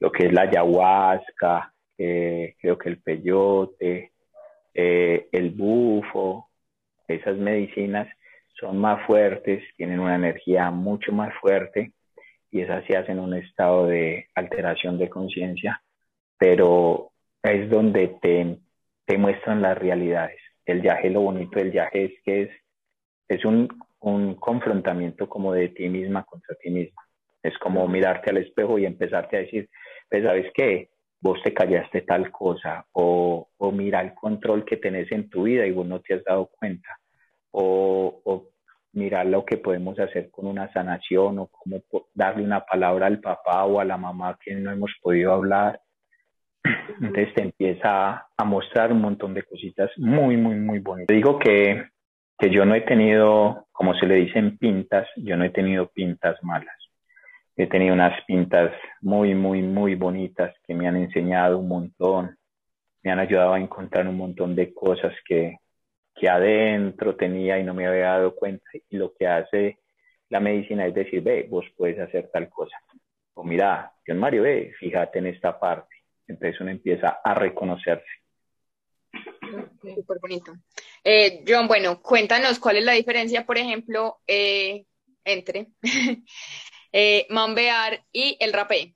Lo 0.00 0.10
que 0.10 0.26
es 0.26 0.32
la 0.32 0.42
ayahuasca, 0.42 1.72
eh, 1.96 2.56
creo 2.60 2.76
que 2.76 2.88
el 2.88 3.00
peyote, 3.00 4.12
eh, 4.74 5.28
el 5.30 5.50
bufo, 5.50 6.50
esas 7.06 7.36
medicinas 7.36 8.08
son 8.58 8.78
más 8.78 9.06
fuertes, 9.06 9.62
tienen 9.76 10.00
una 10.00 10.16
energía 10.16 10.70
mucho 10.70 11.12
más 11.12 11.32
fuerte 11.40 11.92
y 12.50 12.60
esas 12.60 12.84
sí 12.86 12.94
hacen 12.94 13.18
un 13.18 13.34
estado 13.34 13.86
de 13.86 14.26
alteración 14.34 14.98
de 14.98 15.08
conciencia, 15.08 15.82
pero 16.38 17.10
es 17.42 17.70
donde 17.70 18.16
te, 18.20 18.58
te, 19.06 19.18
muestran 19.18 19.62
las 19.62 19.76
realidades. 19.78 20.40
El 20.64 20.80
viaje, 20.80 21.10
lo 21.10 21.22
bonito 21.22 21.58
del 21.58 21.70
viaje 21.70 22.04
es 22.04 22.12
que 22.24 22.42
es, 22.42 22.50
es 23.28 23.44
un 23.44 23.68
un 24.00 24.34
confrontamiento 24.34 25.28
como 25.28 25.52
de 25.52 25.68
ti 25.68 25.88
misma 25.88 26.24
contra 26.24 26.54
ti 26.56 26.70
misma. 26.70 27.02
Es 27.42 27.56
como 27.58 27.86
mirarte 27.88 28.30
al 28.30 28.38
espejo 28.38 28.78
y 28.78 28.86
empezarte 28.86 29.36
a 29.36 29.40
decir, 29.40 29.68
pues 30.08 30.24
sabes 30.24 30.50
qué, 30.54 30.90
vos 31.20 31.40
te 31.42 31.52
callaste 31.52 32.02
tal 32.02 32.30
cosa, 32.30 32.86
o, 32.92 33.48
o 33.56 33.72
mira 33.72 34.00
el 34.00 34.14
control 34.14 34.64
que 34.64 34.78
tenés 34.78 35.10
en 35.12 35.28
tu 35.28 35.44
vida 35.44 35.66
y 35.66 35.70
vos 35.70 35.86
no 35.86 36.00
te 36.00 36.14
has 36.14 36.24
dado 36.24 36.46
cuenta, 36.46 36.98
o, 37.50 38.20
o 38.24 38.50
mirar 38.92 39.26
lo 39.26 39.44
que 39.44 39.56
podemos 39.56 39.98
hacer 39.98 40.30
con 40.30 40.46
una 40.46 40.72
sanación, 40.72 41.38
o 41.38 41.46
cómo 41.46 41.80
darle 42.14 42.44
una 42.44 42.60
palabra 42.64 43.06
al 43.06 43.20
papá 43.20 43.64
o 43.64 43.80
a 43.80 43.84
la 43.84 43.96
mamá 43.96 44.38
que 44.42 44.54
no 44.54 44.70
hemos 44.70 44.92
podido 45.02 45.32
hablar. 45.32 45.80
Entonces 47.00 47.34
te 47.34 47.42
empieza 47.42 48.26
a 48.36 48.44
mostrar 48.44 48.92
un 48.92 49.00
montón 49.00 49.34
de 49.34 49.42
cositas 49.42 49.90
muy, 49.96 50.36
muy, 50.36 50.56
muy 50.56 50.78
bonitas. 50.78 51.14
Digo 51.14 51.38
que 51.38 51.84
que 52.40 52.50
yo 52.50 52.64
no 52.64 52.74
he 52.74 52.80
tenido, 52.80 53.66
como 53.70 53.94
se 53.94 54.06
le 54.06 54.14
dicen 54.14 54.56
pintas, 54.56 55.06
yo 55.16 55.36
no 55.36 55.44
he 55.44 55.50
tenido 55.50 55.88
pintas 55.88 56.42
malas. 56.42 56.74
He 57.54 57.66
tenido 57.66 57.92
unas 57.92 58.24
pintas 58.24 58.72
muy, 59.02 59.34
muy, 59.34 59.60
muy 59.60 59.94
bonitas 59.94 60.54
que 60.66 60.74
me 60.74 60.88
han 60.88 60.96
enseñado 60.96 61.58
un 61.58 61.68
montón, 61.68 62.38
me 63.02 63.12
han 63.12 63.18
ayudado 63.18 63.52
a 63.52 63.60
encontrar 63.60 64.08
un 64.08 64.16
montón 64.16 64.56
de 64.56 64.72
cosas 64.72 65.12
que, 65.26 65.58
que 66.14 66.28
adentro 66.28 67.16
tenía 67.16 67.58
y 67.58 67.64
no 67.64 67.74
me 67.74 67.86
había 67.86 68.06
dado 68.06 68.34
cuenta. 68.34 68.64
Y 68.88 68.96
lo 68.96 69.14
que 69.14 69.26
hace 69.26 69.78
la 70.28 70.40
medicina 70.40 70.86
es 70.86 70.94
decir, 70.94 71.22
ve, 71.22 71.46
vos 71.48 71.66
puedes 71.76 71.98
hacer 71.98 72.30
tal 72.32 72.48
cosa. 72.48 72.76
O 73.34 73.44
mira, 73.44 73.92
John 74.06 74.18
Mario, 74.18 74.42
ve, 74.42 74.72
fíjate 74.78 75.18
en 75.18 75.26
esta 75.26 75.58
parte. 75.58 75.96
Entonces 76.26 76.60
uno 76.60 76.70
empieza 76.70 77.20
a 77.24 77.34
reconocerse. 77.34 78.06
Súper 79.82 80.18
bonito. 80.20 80.52
Eh, 81.02 81.44
John, 81.46 81.66
bueno, 81.66 82.00
cuéntanos 82.00 82.58
cuál 82.58 82.76
es 82.76 82.84
la 82.84 82.92
diferencia, 82.92 83.44
por 83.44 83.58
ejemplo, 83.58 84.18
eh, 84.26 84.84
entre 85.24 85.68
eh, 86.92 87.26
Mambear 87.30 88.04
y 88.12 88.36
el 88.40 88.52
rapé. 88.52 88.94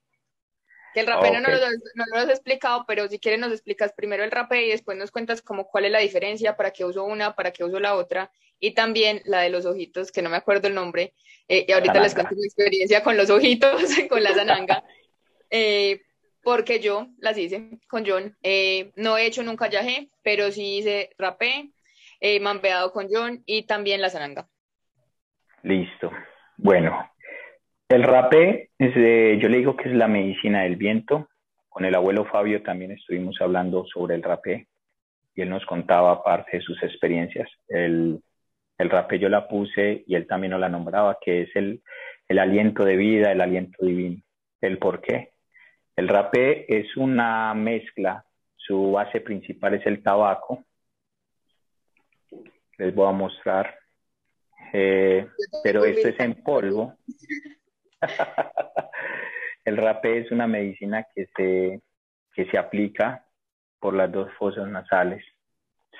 Que 0.94 1.00
el 1.00 1.06
rapé 1.08 1.32
no, 1.32 1.40
nos 1.40 1.60
lo, 1.60 1.66
no, 1.96 2.04
lo, 2.12 2.18
has 2.18 2.28
explicado, 2.28 2.84
pero 2.86 3.08
si 3.08 3.18
quieres 3.18 3.40
nos 3.40 3.50
explicas 3.50 3.92
primero 3.92 4.22
el 4.22 4.30
rapé 4.30 4.64
y 4.64 4.70
después 4.70 4.96
nos 4.96 5.10
cuentas 5.10 5.42
como 5.42 5.66
cuál 5.66 5.86
es 5.86 5.90
la 5.90 5.98
diferencia, 5.98 6.56
para 6.56 6.70
qué 6.70 6.84
uso 6.84 7.04
una, 7.04 7.34
para 7.34 7.50
qué 7.50 7.64
uso 7.64 7.80
la 7.80 7.96
otra, 7.96 8.30
y 8.60 8.72
también 8.74 9.20
la 9.24 9.40
de 9.40 9.50
los 9.50 9.66
ojitos, 9.66 10.12
que 10.12 10.22
no 10.22 10.30
me 10.30 10.36
acuerdo 10.36 10.68
el 10.68 10.74
nombre, 10.74 11.12
eh, 11.48 11.66
y 11.68 11.72
ahorita 11.72 12.00
les 12.00 12.14
cuento 12.14 12.34
mi 12.34 12.46
experiencia 12.46 13.02
con 13.02 13.16
los 13.16 13.28
ojitos, 13.28 13.82
con 14.08 14.22
la 14.22 14.34
zananga, 14.34 14.84
eh, 15.50 16.02
porque 16.42 16.80
yo 16.80 17.08
las 17.18 17.36
hice 17.36 17.78
con 17.88 18.04
John. 18.06 18.36
Eh, 18.42 18.92
no 18.96 19.18
he 19.18 19.26
hecho 19.26 19.42
nunca 19.42 19.68
yagé, 19.68 20.10
pero 20.22 20.50
sí 20.50 20.78
hice 20.78 21.10
rapé, 21.18 21.70
mambeado 22.40 22.92
con 22.92 23.08
John 23.10 23.42
y 23.44 23.64
también 23.64 24.00
la 24.00 24.08
zananga. 24.08 24.48
Listo. 25.62 26.10
Bueno, 26.56 27.10
el 27.94 28.02
rapé, 28.02 28.70
es 28.78 28.94
yo 29.40 29.48
le 29.48 29.58
digo 29.58 29.76
que 29.76 29.88
es 29.88 29.94
la 29.94 30.08
medicina 30.08 30.62
del 30.62 30.76
viento. 30.76 31.28
Con 31.68 31.84
el 31.84 31.94
abuelo 31.94 32.24
Fabio 32.24 32.62
también 32.62 32.92
estuvimos 32.92 33.36
hablando 33.40 33.84
sobre 33.86 34.14
el 34.14 34.22
rapé 34.22 34.68
y 35.34 35.42
él 35.42 35.50
nos 35.50 35.64
contaba 35.66 36.22
parte 36.22 36.58
de 36.58 36.62
sus 36.62 36.82
experiencias. 36.82 37.48
El, 37.68 38.20
el 38.78 38.90
rapé 38.90 39.18
yo 39.18 39.28
la 39.28 39.48
puse 39.48 40.04
y 40.06 40.14
él 40.14 40.26
también 40.26 40.52
nos 40.52 40.60
la 40.60 40.68
nombraba, 40.68 41.18
que 41.20 41.42
es 41.42 41.56
el, 41.56 41.82
el 42.28 42.38
aliento 42.38 42.84
de 42.84 42.96
vida, 42.96 43.32
el 43.32 43.40
aliento 43.40 43.84
divino. 43.84 44.20
¿El 44.60 44.78
por 44.78 45.00
qué? 45.00 45.32
El 45.96 46.08
rapé 46.08 46.66
es 46.76 46.96
una 46.96 47.54
mezcla, 47.54 48.24
su 48.56 48.92
base 48.92 49.20
principal 49.20 49.74
es 49.74 49.86
el 49.86 50.02
tabaco. 50.02 50.64
Les 52.78 52.94
voy 52.94 53.08
a 53.08 53.12
mostrar. 53.12 53.78
Eh, 54.72 55.28
pero 55.62 55.84
esto 55.84 56.08
es 56.08 56.18
en 56.18 56.42
polvo. 56.42 56.96
el 59.64 59.76
rapé 59.76 60.18
es 60.18 60.30
una 60.30 60.46
medicina 60.46 61.06
que 61.14 61.26
se, 61.36 61.80
que 62.34 62.50
se 62.50 62.58
aplica 62.58 63.24
por 63.78 63.94
las 63.94 64.10
dos 64.10 64.32
fosas 64.38 64.68
nasales. 64.68 65.24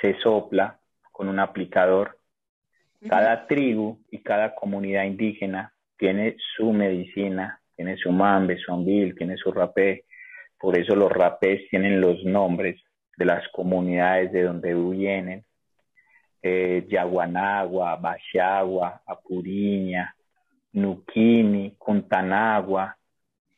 Se 0.00 0.18
sopla 0.20 0.78
con 1.12 1.28
un 1.28 1.38
aplicador. 1.38 2.18
Cada 3.08 3.46
tribu 3.46 3.98
y 4.10 4.22
cada 4.22 4.54
comunidad 4.54 5.04
indígena 5.04 5.74
tiene 5.98 6.36
su 6.56 6.72
medicina, 6.72 7.60
tiene 7.76 7.98
su 7.98 8.10
mambe, 8.10 8.56
su 8.56 8.72
ambil, 8.72 9.14
tiene 9.14 9.36
su 9.36 9.52
rapé. 9.52 10.04
Por 10.58 10.78
eso 10.78 10.96
los 10.96 11.12
rapés 11.12 11.68
tienen 11.68 12.00
los 12.00 12.24
nombres 12.24 12.80
de 13.16 13.24
las 13.26 13.46
comunidades 13.48 14.32
de 14.32 14.42
donde 14.42 14.74
vienen. 14.74 15.44
Eh, 16.42 16.86
Yaguanagua, 16.88 17.96
Bachagua, 17.96 19.02
Apuriña, 19.06 20.14
Nukini, 20.74 21.76
Kuntanagua. 21.78 22.96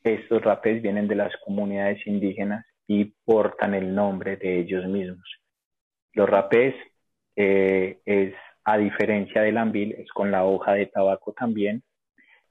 Estos 0.03 0.41
rapés 0.41 0.81
vienen 0.81 1.07
de 1.07 1.15
las 1.15 1.35
comunidades 1.43 2.05
indígenas 2.07 2.65
y 2.87 3.05
portan 3.25 3.73
el 3.73 3.93
nombre 3.93 4.37
de 4.37 4.59
ellos 4.59 4.85
mismos. 4.85 5.27
Los 6.13 6.29
rapés 6.29 6.75
eh, 7.35 7.99
es, 8.05 8.33
a 8.63 8.77
diferencia 8.77 9.41
del 9.41 9.57
ambil, 9.57 9.93
es 9.93 10.09
con 10.11 10.31
la 10.31 10.45
hoja 10.45 10.73
de 10.73 10.85
tabaco 10.85 11.33
también, 11.33 11.83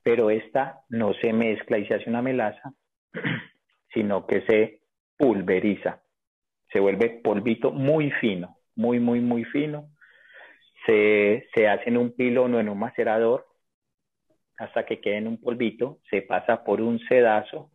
pero 0.03 0.31
esta 0.31 0.81
no 0.89 1.15
se 1.15 1.33
mezcla 1.33 1.79
y 1.79 1.87
se 1.87 1.95
hace 1.95 2.11
una 2.11 2.23
melaza, 2.23 2.73
sino 3.95 4.27
que 4.27 4.43
se 4.43 4.81
pulveriza, 5.17 6.03
se 6.73 6.81
vuelve 6.81 7.21
polvito 7.25 7.71
muy 7.71 8.11
fino, 8.11 8.59
muy, 8.75 9.01
muy, 9.01 9.21
muy 9.21 9.45
fino. 9.45 9.89
Se, 10.85 11.49
se 11.55 11.69
hace 11.69 11.89
en 11.89 11.97
un 11.97 12.13
pilón 12.13 12.55
o 12.55 12.61
en 12.61 12.69
un 12.69 12.79
macerador 12.79 13.47
hasta 14.59 14.85
que 14.85 15.01
quede 15.01 15.19
en 15.19 15.29
un 15.29 15.40
polvito, 15.40 15.99
se 16.11 16.23
pasa 16.23 16.64
por 16.64 16.81
un 16.81 16.99
sedazo 17.09 17.71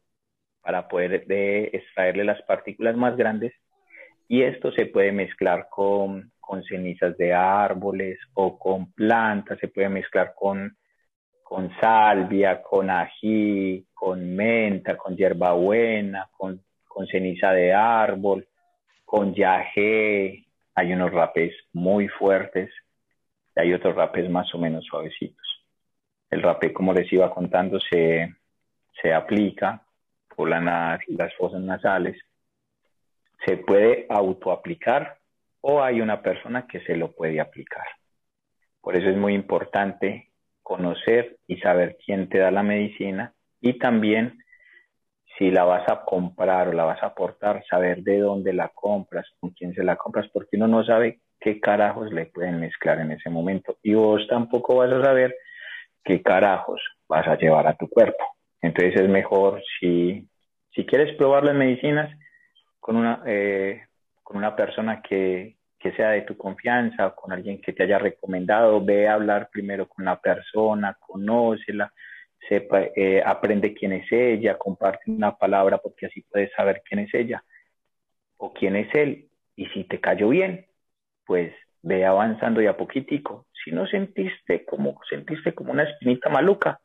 para 0.62 0.88
poder 0.88 1.26
de 1.26 1.70
extraerle 1.74 2.24
las 2.24 2.42
partículas 2.44 2.96
más 2.96 3.16
grandes 3.18 3.54
y 4.28 4.44
esto 4.44 4.72
se 4.72 4.86
puede 4.86 5.12
mezclar 5.12 5.68
con, 5.70 6.32
con 6.40 6.64
cenizas 6.64 7.18
de 7.18 7.34
árboles 7.34 8.18
o 8.34 8.58
con 8.58 8.94
plantas, 8.94 9.60
se 9.60 9.68
puede 9.68 9.90
mezclar 9.90 10.34
con, 10.36 10.78
con 11.44 11.70
salvia, 11.82 12.62
con 12.62 12.90
ají, 12.90 13.86
con 13.94 14.34
menta, 14.34 14.96
con 14.96 15.18
hierbabuena, 15.18 16.30
con, 16.32 16.62
con 16.88 17.08
ceniza 17.08 17.52
de 17.52 17.74
árbol, 17.74 18.48
con 19.04 19.34
yagé. 19.34 20.46
Hay 20.76 20.94
unos 20.94 21.12
rapés 21.12 21.54
muy 21.74 22.08
fuertes 22.08 22.72
y 23.54 23.60
hay 23.60 23.74
otros 23.74 23.96
rapés 23.96 24.30
más 24.30 24.54
o 24.56 24.58
menos 24.58 24.86
suavecitos. 24.86 25.51
El 26.32 26.42
rapé, 26.42 26.74
como 26.74 26.94
les 26.94 27.12
iba 27.12 27.30
contando, 27.30 27.80
se, 27.80 28.34
se 29.02 29.14
aplica 29.14 29.86
por 30.36 30.50
la, 30.50 31.00
las 31.08 31.36
fosas 31.36 31.62
nasales. 31.62 32.18
Se 33.46 33.58
puede 33.58 34.08
autoaplicar 34.10 35.18
o 35.62 35.84
hay 35.84 36.02
una 36.02 36.22
persona 36.22 36.66
que 36.68 36.80
se 36.82 36.96
lo 36.96 37.12
puede 37.12 37.40
aplicar. 37.40 37.86
Por 38.82 38.96
eso 38.96 39.10
es 39.10 39.18
muy 39.18 39.34
importante 39.34 40.32
conocer 40.64 41.38
y 41.48 41.58
saber 41.58 41.98
quién 42.04 42.30
te 42.30 42.40
da 42.40 42.50
la 42.50 42.64
medicina 42.64 43.34
y 43.60 43.78
también 43.78 44.40
si 45.38 45.52
la 45.52 45.64
vas 45.64 45.88
a 45.90 46.04
comprar 46.04 46.70
o 46.70 46.74
la 46.74 46.84
vas 46.84 47.02
a 47.04 47.08
aportar, 47.08 47.64
saber 47.70 48.04
de 48.04 48.20
dónde 48.20 48.54
la 48.54 48.70
compras, 48.70 49.26
con 49.40 49.52
quién 49.52 49.74
se 49.74 49.84
la 49.84 49.96
compras, 49.96 50.28
porque 50.34 50.58
uno 50.58 50.68
no 50.68 50.84
sabe 50.84 51.20
qué 51.40 51.60
carajos 51.60 52.12
le 52.12 52.28
pueden 52.28 52.60
mezclar 52.60 53.00
en 53.00 53.12
ese 53.12 53.30
momento. 53.30 53.78
Y 53.82 53.94
vos 53.94 54.26
tampoco 54.28 54.78
vas 54.78 54.92
a 54.92 55.04
saber 55.04 55.36
qué 56.04 56.22
carajos 56.22 56.82
vas 57.08 57.28
a 57.28 57.38
llevar 57.38 57.68
a 57.68 57.76
tu 57.76 57.88
cuerpo. 57.90 58.24
Entonces 58.62 59.00
es 59.00 59.10
mejor 59.10 59.62
si, 59.80 60.28
si 60.74 60.86
quieres 60.86 61.16
probar 61.18 61.44
las 61.44 61.56
medicinas 61.56 62.16
con 62.80 62.96
una, 62.96 63.24
eh, 63.26 63.84
con 64.24 64.38
una 64.38 64.56
persona 64.56 65.02
que, 65.02 65.58
que 65.80 65.92
sea 65.94 66.12
de 66.12 66.22
tu 66.22 66.38
confianza 66.38 67.08
o 67.08 67.16
con 67.16 67.32
alguien 67.32 67.60
que 67.62 67.74
te 67.74 67.84
haya 67.84 67.98
recomendado, 67.98 68.84
ve 68.84 69.08
a 69.08 69.16
hablar 69.16 69.50
primero 69.52 69.88
con 69.88 70.06
la 70.06 70.20
persona, 70.20 70.98
conócela, 71.00 71.92
sepa, 72.48 72.82
eh, 72.96 73.22
aprende 73.26 73.74
quién 73.74 73.94
es 73.94 74.12
ella, 74.12 74.58
comparte 74.58 75.10
una 75.10 75.36
palabra 75.36 75.80
porque 75.80 76.06
así 76.06 76.22
puedes 76.22 76.52
saber 76.54 76.82
quién 76.88 77.02
es 77.02 77.14
ella 77.14 77.44
o 78.38 78.54
quién 78.54 78.76
es 78.76 78.94
él. 78.94 79.30
Y 79.56 79.68
si 79.68 79.84
te 79.84 80.00
cayó 80.00 80.30
bien, 80.30 80.66
pues 81.26 81.54
ve 81.82 82.06
avanzando 82.06 82.62
ya 82.62 82.78
poquitico. 82.78 83.48
Si 83.64 83.72
no 83.72 83.88
sentiste 83.88 84.66
como, 84.66 85.00
sentiste 85.10 85.54
como 85.54 85.72
una 85.72 85.84
espinita 85.84 86.30
maluca, 86.30 86.80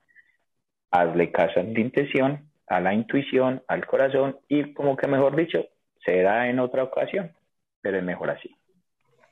hazle 0.90 1.32
caso 1.32 1.60
a 1.60 1.62
la 1.62 1.80
intención, 1.80 2.50
a 2.66 2.80
la 2.80 2.94
intuición, 2.94 3.62
al 3.68 3.86
corazón 3.86 4.38
y 4.48 4.72
como 4.74 4.96
que 4.96 5.06
mejor 5.06 5.36
dicho, 5.36 5.66
será 6.04 6.48
en 6.48 6.58
otra 6.58 6.84
ocasión, 6.84 7.32
pero 7.80 7.98
es 7.98 8.04
mejor 8.04 8.30
así. 8.30 8.54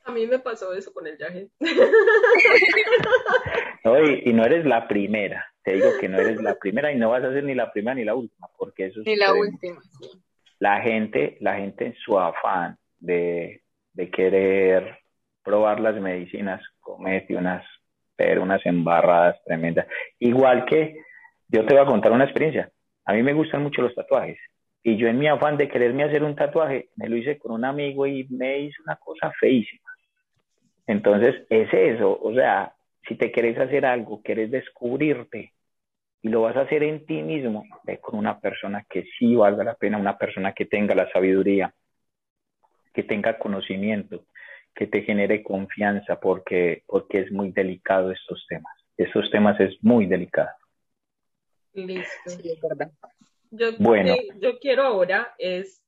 A 0.05 0.11
mí 0.11 0.27
me 0.27 0.37
pasó 0.37 0.73
eso 0.73 0.93
con 0.93 1.07
el 1.07 1.17
viaje. 1.17 1.49
No, 3.83 4.03
y, 4.03 4.33
no 4.33 4.43
eres 4.43 4.65
la 4.65 4.87
primera. 4.87 5.45
Te 5.63 5.73
digo 5.73 5.91
que 6.01 6.09
no 6.09 6.19
eres 6.19 6.41
la 6.41 6.55
primera 6.55 6.91
y 6.91 6.97
no 6.97 7.11
vas 7.11 7.23
a 7.23 7.31
ser 7.31 7.43
ni 7.43 7.53
la 7.53 7.71
primera 7.71 7.93
ni 7.93 8.03
la 8.03 8.15
última, 8.15 8.47
porque 8.57 8.87
eso 8.87 9.01
es. 9.01 9.05
Ni 9.05 9.15
la 9.15 9.31
última. 9.31 9.79
La 10.57 10.81
gente, 10.81 11.37
la 11.39 11.57
gente 11.57 11.85
en 11.85 11.95
su 12.03 12.17
afán 12.17 12.79
de, 12.97 13.61
de 13.93 14.09
querer 14.09 15.04
probar 15.45 15.79
las 15.79 15.95
medicinas, 16.01 16.61
comete 16.79 17.35
unas, 17.35 17.63
pero 18.15 18.41
unas 18.41 18.65
embarradas 18.65 19.41
tremendas. 19.45 19.87
Igual 20.19 20.65
que 20.65 20.97
yo 21.47 21.65
te 21.65 21.73
voy 21.75 21.83
a 21.83 21.87
contar 21.87 22.11
una 22.11 22.25
experiencia. 22.25 22.71
A 23.05 23.13
mí 23.13 23.21
me 23.21 23.33
gustan 23.33 23.61
mucho 23.61 23.81
los 23.81 23.93
tatuajes. 23.93 24.39
Y 24.83 24.97
yo 24.97 25.07
en 25.07 25.19
mi 25.19 25.27
afán 25.27 25.57
de 25.57 25.69
quererme 25.69 26.03
hacer 26.03 26.23
un 26.23 26.35
tatuaje, 26.35 26.89
me 26.95 27.07
lo 27.07 27.15
hice 27.15 27.37
con 27.37 27.53
un 27.53 27.65
amigo 27.65 28.05
y 28.05 28.27
me 28.29 28.59
hizo 28.59 28.81
una 28.83 28.95
cosa 28.97 29.31
feísima. 29.39 29.89
Entonces, 30.87 31.35
es 31.49 31.73
eso. 31.73 32.19
O 32.21 32.33
sea, 32.33 32.73
si 33.07 33.15
te 33.15 33.31
quieres 33.31 33.57
hacer 33.59 33.85
algo, 33.85 34.21
quieres 34.21 34.51
descubrirte 34.51 35.53
y 36.21 36.29
lo 36.29 36.41
vas 36.41 36.55
a 36.55 36.61
hacer 36.61 36.83
en 36.83 37.05
ti 37.05 37.21
mismo, 37.21 37.63
ve 37.83 37.99
con 37.99 38.17
una 38.17 38.39
persona 38.39 38.83
que 38.89 39.05
sí 39.17 39.35
valga 39.35 39.63
la 39.63 39.75
pena, 39.75 39.97
una 39.97 40.17
persona 40.17 40.53
que 40.53 40.65
tenga 40.65 40.95
la 40.95 41.09
sabiduría, 41.11 41.73
que 42.93 43.03
tenga 43.03 43.37
conocimiento, 43.37 44.25
que 44.75 44.87
te 44.87 45.01
genere 45.03 45.41
confianza 45.41 46.19
porque, 46.19 46.83
porque 46.85 47.21
es 47.21 47.31
muy 47.31 47.51
delicado 47.51 48.11
estos 48.11 48.45
temas. 48.47 48.75
Estos 48.97 49.29
temas 49.31 49.59
es 49.59 49.75
muy 49.81 50.05
delicado. 50.05 50.51
Listo. 51.73 52.31
Yo, 53.51 53.71
bueno. 53.79 54.15
yo 54.39 54.59
quiero 54.59 54.83
ahora 54.83 55.33
es 55.37 55.81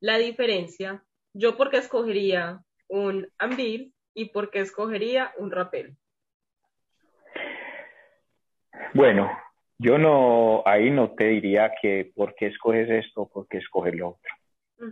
la 0.00 0.18
diferencia. 0.18 1.04
Yo 1.32 1.56
porque 1.56 1.78
escogería 1.78 2.60
un 2.88 3.28
ambil 3.38 3.94
y 4.14 4.26
porque 4.26 4.60
escogería 4.60 5.32
un 5.38 5.50
rapel. 5.50 5.96
Bueno, 8.94 9.30
yo 9.78 9.98
no, 9.98 10.62
ahí 10.66 10.90
no 10.90 11.14
te 11.14 11.28
diría 11.28 11.72
que 11.80 12.12
por 12.14 12.34
qué 12.34 12.46
escoges 12.46 12.88
esto 12.90 13.22
o 13.22 13.28
por 13.28 13.48
qué 13.48 13.58
escoges 13.58 13.94
lo 13.94 14.10
otro. 14.10 14.32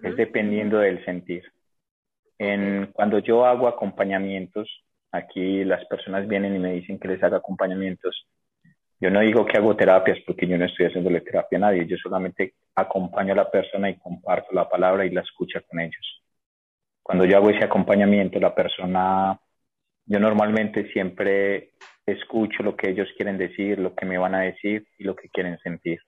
Es 0.03 0.17
dependiendo 0.17 0.79
del 0.79 1.05
sentir. 1.05 1.45
En, 2.39 2.87
cuando 2.93 3.19
yo 3.19 3.47
hago 3.47 3.69
acompañamientos, 3.69 4.69
aquí 5.13 5.65
las 5.65 5.85
personas 5.87 6.27
vienen 6.27 6.57
y 6.57 6.59
me 6.59 6.73
dicen 6.73 6.99
que 6.99 7.09
les 7.09 7.23
haga 7.23 7.39
acompañamientos. 7.39 8.27
Yo 9.01 9.11
no 9.11 9.21
digo 9.21 9.45
que 9.45 9.59
hago 9.59 9.77
terapias 9.77 10.19
porque 10.27 10.47
yo 10.47 10.57
no 10.57 10.65
estoy 10.65 10.87
haciéndole 10.87 11.21
terapia 11.21 11.59
a 11.59 11.61
nadie, 11.61 11.87
yo 11.87 11.97
solamente 11.97 12.55
acompaño 12.75 13.33
a 13.33 13.37
la 13.37 13.51
persona 13.51 13.91
y 13.91 13.99
comparto 13.99 14.53
la 14.53 14.69
palabra 14.69 15.05
y 15.05 15.11
la 15.11 15.23
escucha 15.23 15.61
con 15.61 15.81
ellos. 15.81 16.23
Cuando 17.03 17.25
yo 17.25 17.37
hago 17.37 17.51
ese 17.51 17.65
acompañamiento, 17.65 18.39
la 18.39 18.55
persona, 18.55 19.39
yo 20.07 20.21
normalmente 20.21 20.91
siempre 20.93 21.73
escucho 22.07 22.63
lo 22.63 22.77
que 22.77 22.91
ellos 22.91 23.09
quieren 23.17 23.39
decir, 23.39 23.79
lo 23.79 23.95
que 23.95 24.07
me 24.07 24.19
van 24.19 24.35
a 24.35 24.43
decir 24.43 24.87
y 24.99 25.05
lo 25.05 25.17
que 25.17 25.29
quieren 25.29 25.59
sentir. 25.59 26.01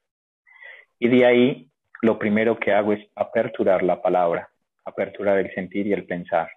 Y 0.99 1.09
de 1.09 1.27
ahí, 1.27 1.71
lo 2.01 2.19
primero 2.19 2.59
que 2.59 2.73
hago 2.73 2.93
es 2.93 3.05
aperturar 3.17 3.83
la 3.83 4.01
palabra, 4.01 4.49
aperturar 4.85 5.39
el 5.39 5.53
sentir 5.55 5.87
y 5.87 5.93
el 5.93 6.07
pensar. 6.07 6.51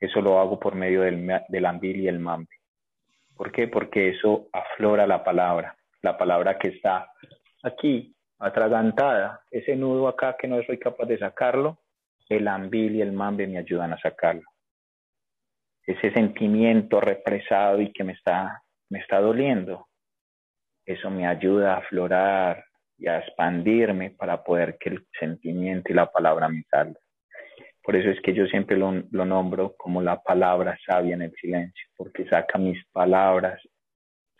Eso 0.00 0.20
lo 0.20 0.38
hago 0.38 0.58
por 0.58 0.74
medio 0.74 1.02
del, 1.02 1.28
del 1.48 1.66
ambil 1.66 2.00
y 2.00 2.08
el 2.08 2.18
mambe. 2.18 2.56
¿Por 3.36 3.52
qué? 3.52 3.68
Porque 3.68 4.10
eso 4.10 4.48
aflora 4.52 5.06
la 5.06 5.22
palabra, 5.22 5.76
la 6.02 6.16
palabra 6.16 6.58
que 6.58 6.68
está 6.68 7.10
aquí, 7.62 8.14
atragantada, 8.38 9.40
ese 9.50 9.76
nudo 9.76 10.08
acá 10.08 10.36
que 10.38 10.48
no 10.48 10.62
soy 10.62 10.78
capaz 10.78 11.06
de 11.06 11.18
sacarlo, 11.18 11.78
el 12.28 12.46
ambil 12.46 12.96
y 12.96 13.02
el 13.02 13.12
mambe 13.12 13.46
me 13.46 13.58
ayudan 13.58 13.92
a 13.92 13.98
sacarlo. 13.98 14.44
Ese 15.86 16.12
sentimiento 16.12 17.00
represado 17.00 17.80
y 17.80 17.92
que 17.92 18.04
me 18.04 18.12
está 18.12 18.62
me 18.90 19.00
está 19.00 19.20
doliendo. 19.20 19.88
Eso 20.84 21.10
me 21.10 21.26
ayuda 21.26 21.74
a 21.74 21.78
aflorar 21.78 22.64
y 22.96 23.06
a 23.06 23.18
expandirme 23.18 24.10
para 24.10 24.42
poder 24.42 24.78
que 24.78 24.90
el 24.90 25.06
sentimiento 25.18 25.92
y 25.92 25.94
la 25.94 26.10
palabra 26.10 26.48
me 26.48 26.62
salgan. 26.70 26.96
Por 27.88 27.96
eso 27.96 28.10
es 28.10 28.20
que 28.20 28.34
yo 28.34 28.44
siempre 28.48 28.76
lo, 28.76 29.02
lo 29.12 29.24
nombro 29.24 29.74
como 29.78 30.02
la 30.02 30.22
palabra 30.22 30.78
sabia 30.86 31.14
en 31.14 31.22
el 31.22 31.32
silencio, 31.40 31.86
porque 31.96 32.28
saca 32.28 32.58
mis 32.58 32.84
palabras, 32.92 33.62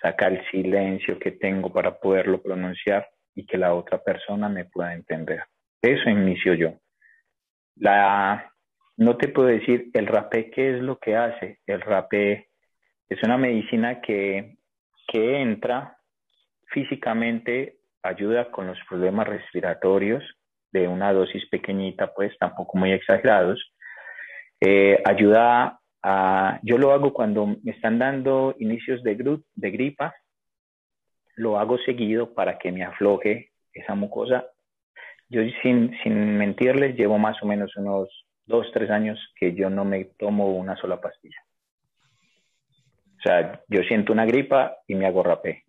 saca 0.03 0.27
el 0.27 0.47
silencio 0.51 1.19
que 1.19 1.31
tengo 1.31 1.73
para 1.73 1.99
poderlo 1.99 2.43
pronunciar 2.43 3.09
y 3.35 3.47
que 3.47 3.57
la 3.57 3.73
otra 3.73 4.05
persona 4.05 4.51
me 4.51 4.67
pueda 4.67 4.93
entender. 4.93 5.45
Eso 5.81 6.11
inicio 6.11 6.53
yo. 6.53 6.75
La, 7.77 8.53
no 8.99 9.17
te 9.17 9.29
puedo 9.29 9.49
decir 9.49 9.89
el 9.95 10.07
rapé 10.07 10.51
qué 10.51 10.77
es 10.77 10.83
lo 10.83 10.99
que 10.99 11.17
hace. 11.17 11.61
El 11.65 11.81
rapé 11.81 12.51
es 13.09 13.23
una 13.23 13.39
medicina 13.39 14.03
que, 14.03 14.59
que 15.07 15.41
entra 15.41 15.97
físicamente, 16.67 17.79
ayuda 18.03 18.51
con 18.51 18.67
los 18.67 18.79
problemas 18.91 19.27
respiratorios 19.27 20.23
de 20.73 20.89
una 20.89 21.13
dosis 21.13 21.49
pequeñita, 21.49 22.13
pues 22.15 22.37
tampoco 22.39 22.79
muy 22.79 22.93
exagerados. 22.93 23.61
Eh, 24.61 25.01
ayuda 25.05 25.81
a, 26.03 26.61
yo 26.63 26.79
lo 26.79 26.93
hago 26.93 27.13
cuando 27.13 27.47
me 27.47 27.73
están 27.73 27.99
dando 27.99 28.55
inicios 28.59 29.03
de, 29.03 29.41
de 29.55 29.71
gripa, 29.71 30.15
lo 31.37 31.59
hago 31.59 31.79
seguido 31.79 32.35
para 32.35 32.59
que 32.59 32.73
me 32.73 32.85
afloje 32.85 33.53
esa 33.73 33.95
mucosa. 33.95 34.47
Yo 35.29 35.43
sin, 35.63 35.97
sin 36.03 36.37
mentirles 36.39 36.97
llevo 36.97 37.19
más 37.19 37.41
o 37.43 37.47
menos 37.47 37.77
unos 37.77 38.09
dos, 38.47 38.67
tres 38.73 38.91
años 38.91 39.19
que 39.37 39.55
yo 39.55 39.71
no 39.71 39.85
me 39.85 40.05
tomo 40.19 40.57
una 40.57 40.77
sola 40.77 41.01
pastilla. 41.01 41.37
O 43.19 43.21
sea, 43.23 43.63
yo 43.69 43.83
siento 43.83 44.13
una 44.13 44.25
gripa 44.25 44.77
y 44.87 44.95
me 44.95 45.07
hago 45.07 45.23
rapé. 45.23 45.65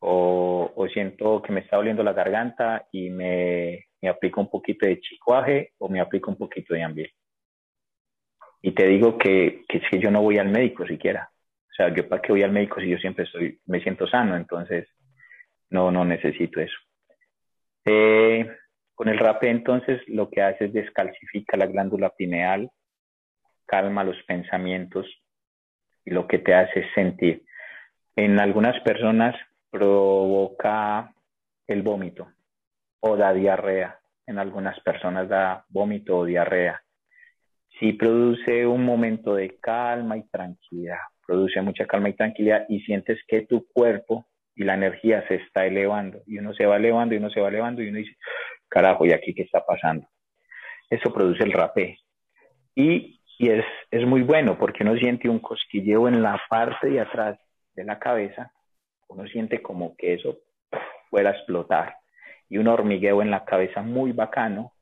O, 0.00 0.72
o 0.74 0.88
siento 0.88 1.42
que 1.42 1.52
me 1.52 1.60
está 1.60 1.76
doliendo 1.76 2.02
la 2.02 2.14
garganta 2.14 2.86
y 2.90 3.10
me, 3.10 3.86
me 4.00 4.08
aplico 4.08 4.40
un 4.40 4.50
poquito 4.50 4.86
de 4.86 5.00
chicuaje 5.00 5.74
o 5.78 5.88
me 5.88 6.00
aplico 6.00 6.30
un 6.30 6.38
poquito 6.38 6.74
de 6.74 6.82
ambiente. 6.82 7.14
Y 8.62 8.72
te 8.72 8.86
digo 8.86 9.18
que, 9.18 9.64
que, 9.68 9.80
que 9.80 9.98
yo 9.98 10.10
no 10.10 10.22
voy 10.22 10.38
al 10.38 10.48
médico 10.48 10.86
siquiera. 10.86 11.30
O 11.70 11.74
sea, 11.74 11.94
yo 11.94 12.08
para 12.08 12.20
qué 12.22 12.32
voy 12.32 12.42
al 12.42 12.52
médico 12.52 12.80
si 12.80 12.88
yo 12.88 12.98
siempre 12.98 13.24
estoy, 13.24 13.58
me 13.66 13.80
siento 13.80 14.06
sano, 14.06 14.36
entonces 14.36 14.88
no, 15.70 15.90
no 15.90 16.04
necesito 16.04 16.60
eso. 16.60 16.76
Eh, 17.84 18.50
con 18.94 19.08
el 19.08 19.18
rapé 19.18 19.50
entonces 19.50 20.02
lo 20.08 20.28
que 20.30 20.42
hace 20.42 20.66
es 20.66 20.72
descalcifica 20.72 21.56
la 21.56 21.66
glándula 21.66 22.10
pineal, 22.10 22.70
calma 23.66 24.04
los 24.04 24.22
pensamientos, 24.24 25.06
y 26.04 26.10
lo 26.10 26.26
que 26.26 26.38
te 26.38 26.54
hace 26.54 26.86
sentir. 26.94 27.44
En 28.16 28.40
algunas 28.40 28.78
personas 28.80 29.34
provoca 29.70 31.12
el 31.66 31.82
vómito 31.82 32.28
o 33.00 33.16
da 33.16 33.32
diarrea. 33.32 33.98
En 34.26 34.38
algunas 34.38 34.78
personas 34.80 35.28
da 35.28 35.64
vómito 35.68 36.18
o 36.18 36.24
diarrea. 36.24 36.80
Si 37.78 37.94
produce 37.94 38.66
un 38.66 38.84
momento 38.84 39.34
de 39.34 39.58
calma 39.58 40.16
y 40.16 40.22
tranquilidad, 40.28 40.98
produce 41.26 41.60
mucha 41.62 41.86
calma 41.86 42.10
y 42.10 42.12
tranquilidad 42.14 42.66
y 42.68 42.80
sientes 42.80 43.18
que 43.26 43.42
tu 43.46 43.66
cuerpo 43.72 44.26
y 44.54 44.64
la 44.64 44.74
energía 44.74 45.26
se 45.28 45.36
está 45.36 45.66
elevando 45.66 46.22
y 46.26 46.38
uno 46.38 46.52
se 46.54 46.66
va 46.66 46.76
elevando 46.76 47.14
y 47.14 47.18
uno 47.18 47.30
se 47.30 47.40
va 47.40 47.48
elevando 47.48 47.82
y 47.82 47.88
uno 47.88 47.98
dice, 47.98 48.16
carajo, 48.68 49.06
¿y 49.06 49.12
aquí 49.12 49.34
qué 49.34 49.42
está 49.42 49.64
pasando? 49.64 50.06
Eso 50.90 51.12
produce 51.12 51.44
el 51.44 51.52
rapé. 51.52 51.98
Y 52.74 53.20
y 53.40 53.48
es, 53.48 53.64
es 53.90 54.06
muy 54.06 54.20
bueno 54.20 54.58
porque 54.58 54.82
uno 54.82 54.94
siente 54.96 55.26
un 55.26 55.38
cosquilleo 55.38 56.08
en 56.08 56.22
la 56.22 56.38
parte 56.50 56.90
de 56.90 57.00
atrás 57.00 57.38
de 57.74 57.84
la 57.84 57.98
cabeza, 57.98 58.52
uno 59.10 59.26
siente 59.26 59.60
como 59.60 59.96
que 59.96 60.14
eso 60.14 60.38
fuera 61.10 61.30
a 61.30 61.32
explotar 61.34 61.96
y 62.48 62.58
un 62.58 62.68
hormigueo 62.68 63.22
en 63.22 63.30
la 63.30 63.44
cabeza 63.44 63.82
muy 63.82 64.12
bacano 64.12 64.72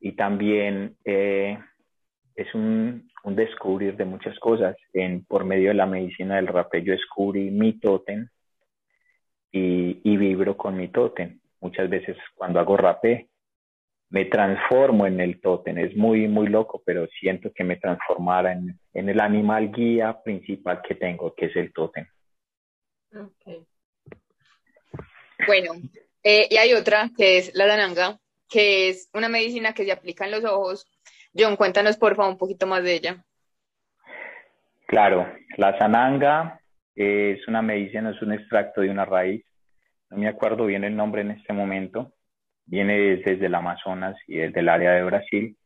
y 0.00 0.12
también 0.12 0.96
eh, 1.04 1.58
es 2.34 2.54
un, 2.54 3.10
descubrir 3.24 3.96
de 3.96 4.04
muchas 4.04 4.38
cosas. 4.38 4.76
En, 4.92 5.24
por 5.24 5.44
medio 5.44 5.68
de 5.68 5.74
la 5.74 5.86
medicina 5.86 6.36
del 6.36 6.46
rapé 6.46 6.82
yo 6.82 6.92
descubrí 6.92 7.50
mi 7.50 7.78
tótem 7.80 8.28
y, 9.50 10.00
y 10.04 10.16
vibro 10.16 10.56
con 10.56 10.76
mi 10.76 10.88
tótem. 10.88 11.40
Muchas 11.60 11.88
veces 11.90 12.16
cuando 12.34 12.60
hago 12.60 12.76
rapé 12.76 13.28
me 14.10 14.26
transformo 14.26 15.06
en 15.06 15.20
el 15.20 15.40
tótem. 15.40 15.78
Es 15.78 15.96
muy, 15.96 16.28
muy 16.28 16.46
loco, 16.46 16.82
pero 16.84 17.06
siento 17.08 17.52
que 17.52 17.64
me 17.64 17.76
transformara 17.76 18.52
en, 18.52 18.78
en 18.94 19.08
el 19.08 19.20
animal 19.20 19.72
guía 19.72 20.22
principal 20.22 20.80
que 20.82 20.94
tengo, 20.94 21.34
que 21.34 21.46
es 21.46 21.56
el 21.56 21.72
tótem. 21.72 22.06
Bueno, 25.46 25.72
eh, 26.22 26.48
y 26.50 26.56
hay 26.56 26.72
otra 26.72 27.10
que 27.16 27.38
es 27.38 27.54
la 27.54 27.66
dananga, 27.66 28.18
que 28.48 28.88
es 28.88 29.10
una 29.14 29.28
medicina 29.28 29.72
que 29.74 29.84
se 29.84 29.92
aplica 29.92 30.24
en 30.24 30.32
los 30.32 30.44
ojos. 30.44 30.86
John, 31.34 31.56
cuéntanos 31.56 31.96
por 31.96 32.16
favor 32.16 32.32
un 32.32 32.38
poquito 32.38 32.66
más 32.66 32.82
de 32.82 32.94
ella. 32.94 33.24
Claro, 34.86 35.26
la 35.56 35.76
sananga 35.78 36.60
es 36.94 37.46
una 37.48 37.60
medicina, 37.60 38.10
es 38.10 38.22
un 38.22 38.32
extracto 38.32 38.80
de 38.80 38.90
una 38.90 39.04
raíz. 39.04 39.44
No 40.10 40.16
me 40.16 40.28
acuerdo 40.28 40.66
bien 40.66 40.84
el 40.84 40.96
nombre 40.96 41.22
en 41.22 41.32
este 41.32 41.52
momento, 41.52 42.12
viene 42.64 43.16
desde 43.16 43.46
el 43.46 43.54
Amazonas 43.54 44.16
y 44.26 44.36
desde 44.36 44.60
el 44.60 44.68
área 44.68 44.92
de 44.92 45.04
Brasil. 45.04 45.56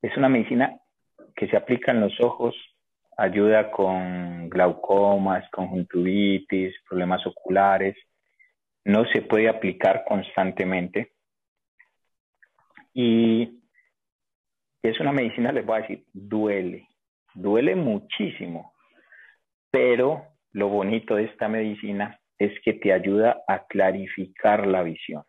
Es 0.00 0.16
una 0.16 0.28
medicina 0.28 0.78
que 1.34 1.48
se 1.48 1.56
aplica 1.56 1.92
en 1.92 2.00
los 2.00 2.18
ojos, 2.20 2.54
ayuda 3.16 3.70
con 3.70 4.48
glaucomas, 4.48 5.48
conjuntivitis, 5.50 6.74
problemas 6.88 7.26
oculares. 7.26 7.96
No 8.84 9.04
se 9.06 9.22
puede 9.22 9.48
aplicar 9.48 10.04
constantemente. 10.06 11.12
Y 12.94 13.60
es 14.82 14.98
una 15.00 15.12
medicina, 15.12 15.52
les 15.52 15.64
voy 15.64 15.78
a 15.78 15.82
decir, 15.82 16.04
duele, 16.12 16.88
duele 17.34 17.76
muchísimo, 17.76 18.72
pero 19.70 20.26
lo 20.52 20.68
bonito 20.68 21.14
de 21.14 21.24
esta 21.24 21.48
medicina 21.48 22.18
es 22.38 22.52
que 22.64 22.74
te 22.74 22.92
ayuda 22.92 23.42
a 23.46 23.64
clarificar 23.66 24.66
la 24.66 24.82
visión. 24.82 25.22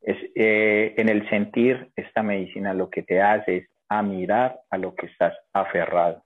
Es, 0.00 0.16
eh, 0.36 0.94
en 0.96 1.08
el 1.08 1.28
sentir, 1.28 1.90
esta 1.96 2.22
medicina 2.22 2.72
lo 2.72 2.88
que 2.88 3.02
te 3.02 3.20
hace 3.20 3.56
es 3.56 3.68
a 3.88 4.02
mirar 4.02 4.60
a 4.70 4.78
lo 4.78 4.94
que 4.94 5.06
estás 5.06 5.36
aferrado. 5.52 6.22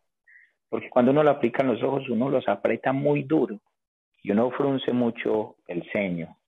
Porque 0.72 0.88
cuando 0.88 1.10
uno 1.10 1.22
lo 1.22 1.28
aplica 1.28 1.62
en 1.62 1.68
los 1.68 1.82
ojos, 1.82 2.08
uno 2.08 2.30
los 2.30 2.48
aprieta 2.48 2.94
muy 2.94 3.24
duro 3.24 3.60
y 4.22 4.30
uno 4.30 4.50
frunce 4.52 4.90
mucho 4.90 5.56
el 5.66 5.84
ceño. 5.92 6.38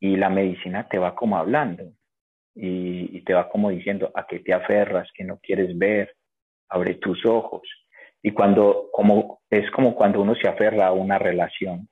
Y 0.00 0.16
la 0.16 0.28
medicina 0.28 0.88
te 0.88 0.98
va 0.98 1.14
como 1.14 1.36
hablando 1.36 1.92
y, 2.56 3.20
te 3.20 3.32
va 3.32 3.48
como 3.48 3.70
diciendo 3.70 4.10
a 4.16 4.26
qué 4.26 4.40
te 4.40 4.52
aferras, 4.52 5.08
que 5.14 5.22
no 5.22 5.38
quieres 5.38 5.78
ver, 5.78 6.12
abre 6.70 6.94
tus 6.94 7.24
ojos. 7.24 7.62
Y 8.20 8.32
cuando, 8.32 8.88
como, 8.90 9.42
es 9.48 9.70
como 9.70 9.94
cuando 9.94 10.20
uno 10.20 10.34
se 10.34 10.48
aferra 10.48 10.88
a 10.88 10.92
una 10.92 11.16
relación 11.16 11.88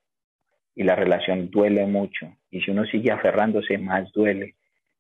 y 0.75 0.83
la 0.83 0.97
relación 0.97 1.51
duele 1.51 1.87
mucho. 1.87 2.35
Y 2.51 2.63
si 2.63 2.73
uno 2.73 2.85
sigue 2.85 3.13
aferrándose, 3.13 3.79
más 3.79 4.11
duele. 4.11 4.57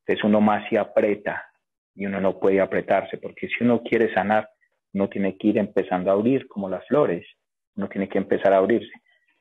Entonces 0.06 0.22
uno 0.22 0.40
más 0.40 0.70
se 0.70 0.78
aprieta 0.78 1.50
y 1.96 2.06
uno 2.06 2.20
no 2.20 2.38
puede 2.38 2.60
apretarse, 2.60 3.18
porque 3.18 3.48
si 3.48 3.64
uno 3.64 3.82
quiere 3.82 4.14
sanar, 4.14 4.48
uno 4.94 5.08
tiene 5.08 5.36
que 5.36 5.48
ir 5.48 5.58
empezando 5.58 6.10
a 6.10 6.14
abrir 6.14 6.46
como 6.48 6.68
las 6.68 6.86
flores. 6.86 7.26
Uno 7.76 7.88
tiene 7.88 8.08
que 8.08 8.18
empezar 8.18 8.52
a 8.52 8.58
abrirse. 8.58 8.92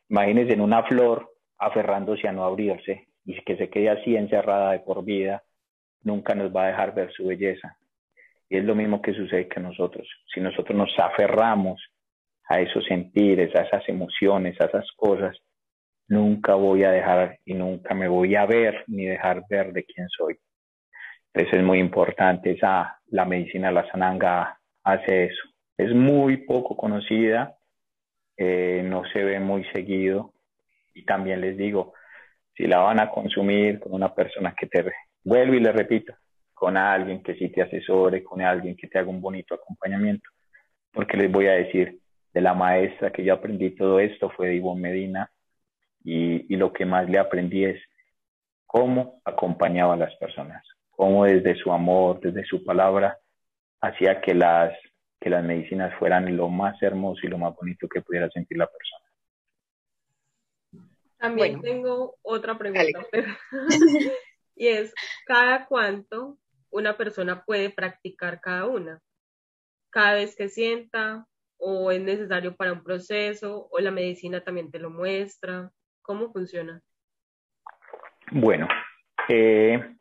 Imagínense 0.09 0.53
en 0.53 0.61
una 0.61 0.83
flor 0.83 1.29
aferrándose 1.57 2.27
a 2.27 2.31
no 2.31 2.43
abrirse 2.43 3.07
y 3.25 3.41
que 3.43 3.57
se 3.57 3.69
quede 3.69 3.89
así 3.89 4.15
encerrada 4.15 4.71
de 4.71 4.79
por 4.79 5.03
vida, 5.03 5.43
nunca 6.03 6.33
nos 6.33 6.55
va 6.55 6.65
a 6.65 6.67
dejar 6.67 6.93
ver 6.93 7.11
su 7.11 7.25
belleza. 7.27 7.77
Y 8.49 8.57
es 8.57 8.63
lo 8.63 8.75
mismo 8.75 9.01
que 9.01 9.13
sucede 9.13 9.47
que 9.47 9.59
nosotros. 9.59 10.07
Si 10.33 10.39
nosotros 10.39 10.77
nos 10.77 10.97
aferramos 10.97 11.81
a 12.47 12.61
esos 12.61 12.85
sentires, 12.85 13.53
a 13.55 13.63
esas 13.63 13.87
emociones, 13.89 14.59
a 14.61 14.65
esas 14.65 14.89
cosas, 14.95 15.37
nunca 16.07 16.55
voy 16.55 16.83
a 16.83 16.91
dejar 16.91 17.39
y 17.43 17.53
nunca 17.53 17.93
me 17.93 18.07
voy 18.07 18.35
a 18.35 18.45
ver 18.45 18.85
ni 18.87 19.05
dejar 19.05 19.43
ver 19.49 19.73
de 19.73 19.83
quién 19.83 20.07
soy. 20.09 20.37
Entonces 21.33 21.59
es 21.59 21.65
muy 21.65 21.79
importante, 21.79 22.51
esa, 22.51 22.99
la 23.07 23.25
medicina 23.25 23.71
la 23.71 23.89
sananga 23.91 24.56
hace 24.87 25.25
eso. 25.25 25.43
Es 25.77 25.93
muy 25.93 26.37
poco 26.37 26.77
conocida, 26.77 27.57
eh, 28.37 28.81
no 28.85 29.03
se 29.11 29.23
ve 29.23 29.39
muy 29.39 29.65
seguido 29.73 30.33
y 30.93 31.03
también 31.03 31.41
les 31.41 31.57
digo, 31.57 31.93
si 32.55 32.65
la 32.65 32.79
van 32.79 32.99
a 32.99 33.09
consumir 33.09 33.79
con 33.79 33.93
una 33.93 34.15
persona 34.15 34.55
que 34.57 34.67
te, 34.67 34.83
vuelvo 35.23 35.53
y 35.53 35.59
le 35.59 35.71
repito, 35.71 36.13
con 36.53 36.77
alguien 36.77 37.21
que 37.21 37.35
sí 37.35 37.49
te 37.49 37.61
asesore, 37.61 38.23
con 38.23 38.41
alguien 38.41 38.75
que 38.75 38.87
te 38.87 38.97
haga 38.97 39.09
un 39.09 39.21
bonito 39.21 39.53
acompañamiento. 39.53 40.29
Porque 40.91 41.17
les 41.17 41.31
voy 41.31 41.47
a 41.47 41.51
decir, 41.51 41.99
de 42.33 42.41
la 42.41 42.53
maestra 42.53 43.11
que 43.11 43.23
yo 43.23 43.33
aprendí 43.33 43.71
todo 43.71 43.99
esto 43.99 44.29
fue 44.29 44.47
de 44.47 44.55
Ivonne 44.55 44.81
Medina 44.81 45.31
y, 46.03 46.51
y 46.51 46.57
lo 46.57 46.71
que 46.71 46.85
más 46.85 47.09
le 47.09 47.19
aprendí 47.19 47.65
es 47.65 47.79
cómo 48.65 49.21
acompañaba 49.25 49.93
a 49.93 49.97
las 49.97 50.15
personas, 50.15 50.63
cómo 50.91 51.25
desde 51.25 51.55
su 51.55 51.71
amor, 51.71 52.19
desde 52.21 52.45
su 52.45 52.63
palabra, 52.63 53.17
hacía 53.81 54.21
que 54.21 54.33
las, 54.33 54.77
que 55.19 55.29
las 55.29 55.43
medicinas 55.43 55.93
fueran 55.99 56.35
lo 56.35 56.49
más 56.49 56.81
hermoso 56.81 57.21
y 57.23 57.29
lo 57.29 57.37
más 57.37 57.55
bonito 57.55 57.87
que 57.87 58.01
pudiera 58.01 58.29
sentir 58.29 58.57
la 58.57 58.67
persona. 58.67 59.07
También 61.17 61.61
tengo 61.61 62.15
otra 62.21 62.57
pregunta, 62.57 62.99
y 64.55 64.67
es, 64.67 64.93
¿cada 65.25 65.65
cuánto 65.65 66.37
una 66.69 66.95
persona 66.95 67.43
puede 67.43 67.71
practicar 67.71 68.39
cada 68.39 68.67
una? 68.67 69.01
¿Cada 69.89 70.13
vez 70.13 70.35
que 70.35 70.47
sienta 70.47 71.25
o 71.57 71.91
es 71.91 72.01
necesario 72.01 72.55
para 72.55 72.73
un 72.73 72.83
proceso 72.83 73.67
o 73.71 73.79
la 73.79 73.89
medicina 73.89 74.41
también 74.41 74.69
te 74.69 74.79
lo 74.79 74.91
muestra? 74.91 75.71
¿Cómo 76.03 76.31
funciona? 76.31 76.81
Bueno, 78.31 78.67
eh, 79.29 79.97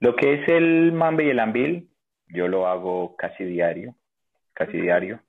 lo 0.00 0.16
que 0.16 0.34
es 0.34 0.48
el 0.48 0.92
mambe 0.92 1.26
y 1.26 1.30
el 1.30 1.38
ambil, 1.38 1.88
yo 2.28 2.48
lo 2.48 2.66
hago 2.66 3.16
casi 3.16 3.44
diario, 3.44 3.94
casi 4.52 4.80
diario. 4.80 5.20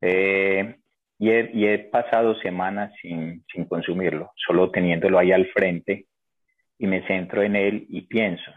Eh, 0.00 0.76
y 1.18 1.30
he, 1.66 1.78
pasado 1.78 2.34
semanas 2.40 2.92
sin, 3.00 3.44
sin 3.52 3.66
consumirlo, 3.66 4.32
solo 4.34 4.72
teniéndolo 4.72 5.20
ahí 5.20 5.30
al 5.30 5.46
frente 5.52 6.06
y 6.78 6.88
me 6.88 7.06
centro 7.06 7.44
en 7.44 7.54
él 7.54 7.86
y 7.88 8.02
pienso, 8.08 8.50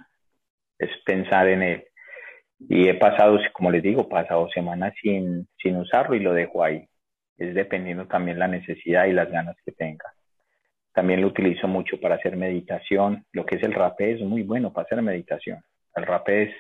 es 0.80 0.90
pensar 1.06 1.48
en 1.48 1.62
él. 1.62 1.86
Y 2.58 2.88
he 2.88 2.96
pasado, 2.96 3.38
como 3.54 3.70
les 3.70 3.84
digo, 3.84 4.10
pasado 4.10 4.50
semanas 4.50 4.94
sin, 5.00 5.48
sin 5.62 5.76
usarlo 5.76 6.16
y 6.16 6.22
lo 6.22 6.34
dejo 6.34 6.64
ahí. 6.64 6.88
Es 7.38 7.54
dependiendo 7.54 8.08
también 8.08 8.40
la 8.40 8.48
necesidad 8.48 9.06
y 9.06 9.14
las 9.14 9.30
ganas 9.30 9.56
que 9.64 9.72
tenga. 9.72 10.12
También 10.94 11.22
lo 11.22 11.28
utilizo 11.28 11.68
mucho 11.68 12.00
para 12.00 12.16
hacer 12.16 12.38
meditación. 12.38 13.26
Lo 13.34 13.46
que 13.46 13.58
es 13.58 13.64
el 13.64 13.74
rapé 13.74 14.14
es 14.14 14.22
muy 14.22 14.44
bueno 14.44 14.74
para 14.74 14.86
hacer 14.86 15.02
meditación. 15.02 15.62
El 15.94 16.06
rapé 16.06 16.44
es, 16.44 16.56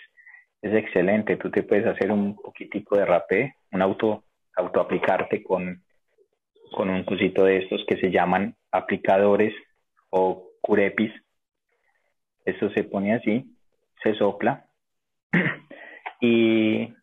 es 0.61 0.73
excelente. 0.73 1.37
Tú 1.37 1.49
te 1.51 1.63
puedes 1.63 1.85
hacer 1.85 2.11
un 2.11 2.35
poquitico 2.35 2.97
de 2.97 3.05
rapé, 3.05 3.55
un 3.71 3.81
auto, 3.81 4.23
autoaplicarte 4.55 5.43
con 5.43 5.83
con 6.71 6.89
un 6.89 7.03
cosito 7.03 7.45
de 7.45 7.57
estos 7.57 7.83
que 7.87 7.97
se 7.97 8.11
llaman 8.11 8.55
aplicadores 8.71 9.53
o 10.09 10.49
curepis. 10.61 11.11
Esto 12.43 12.69
se 12.71 12.83
pone 12.83 13.13
así, 13.13 13.45
se 14.03 14.13
sopla 14.15 14.65
y, 16.21 16.93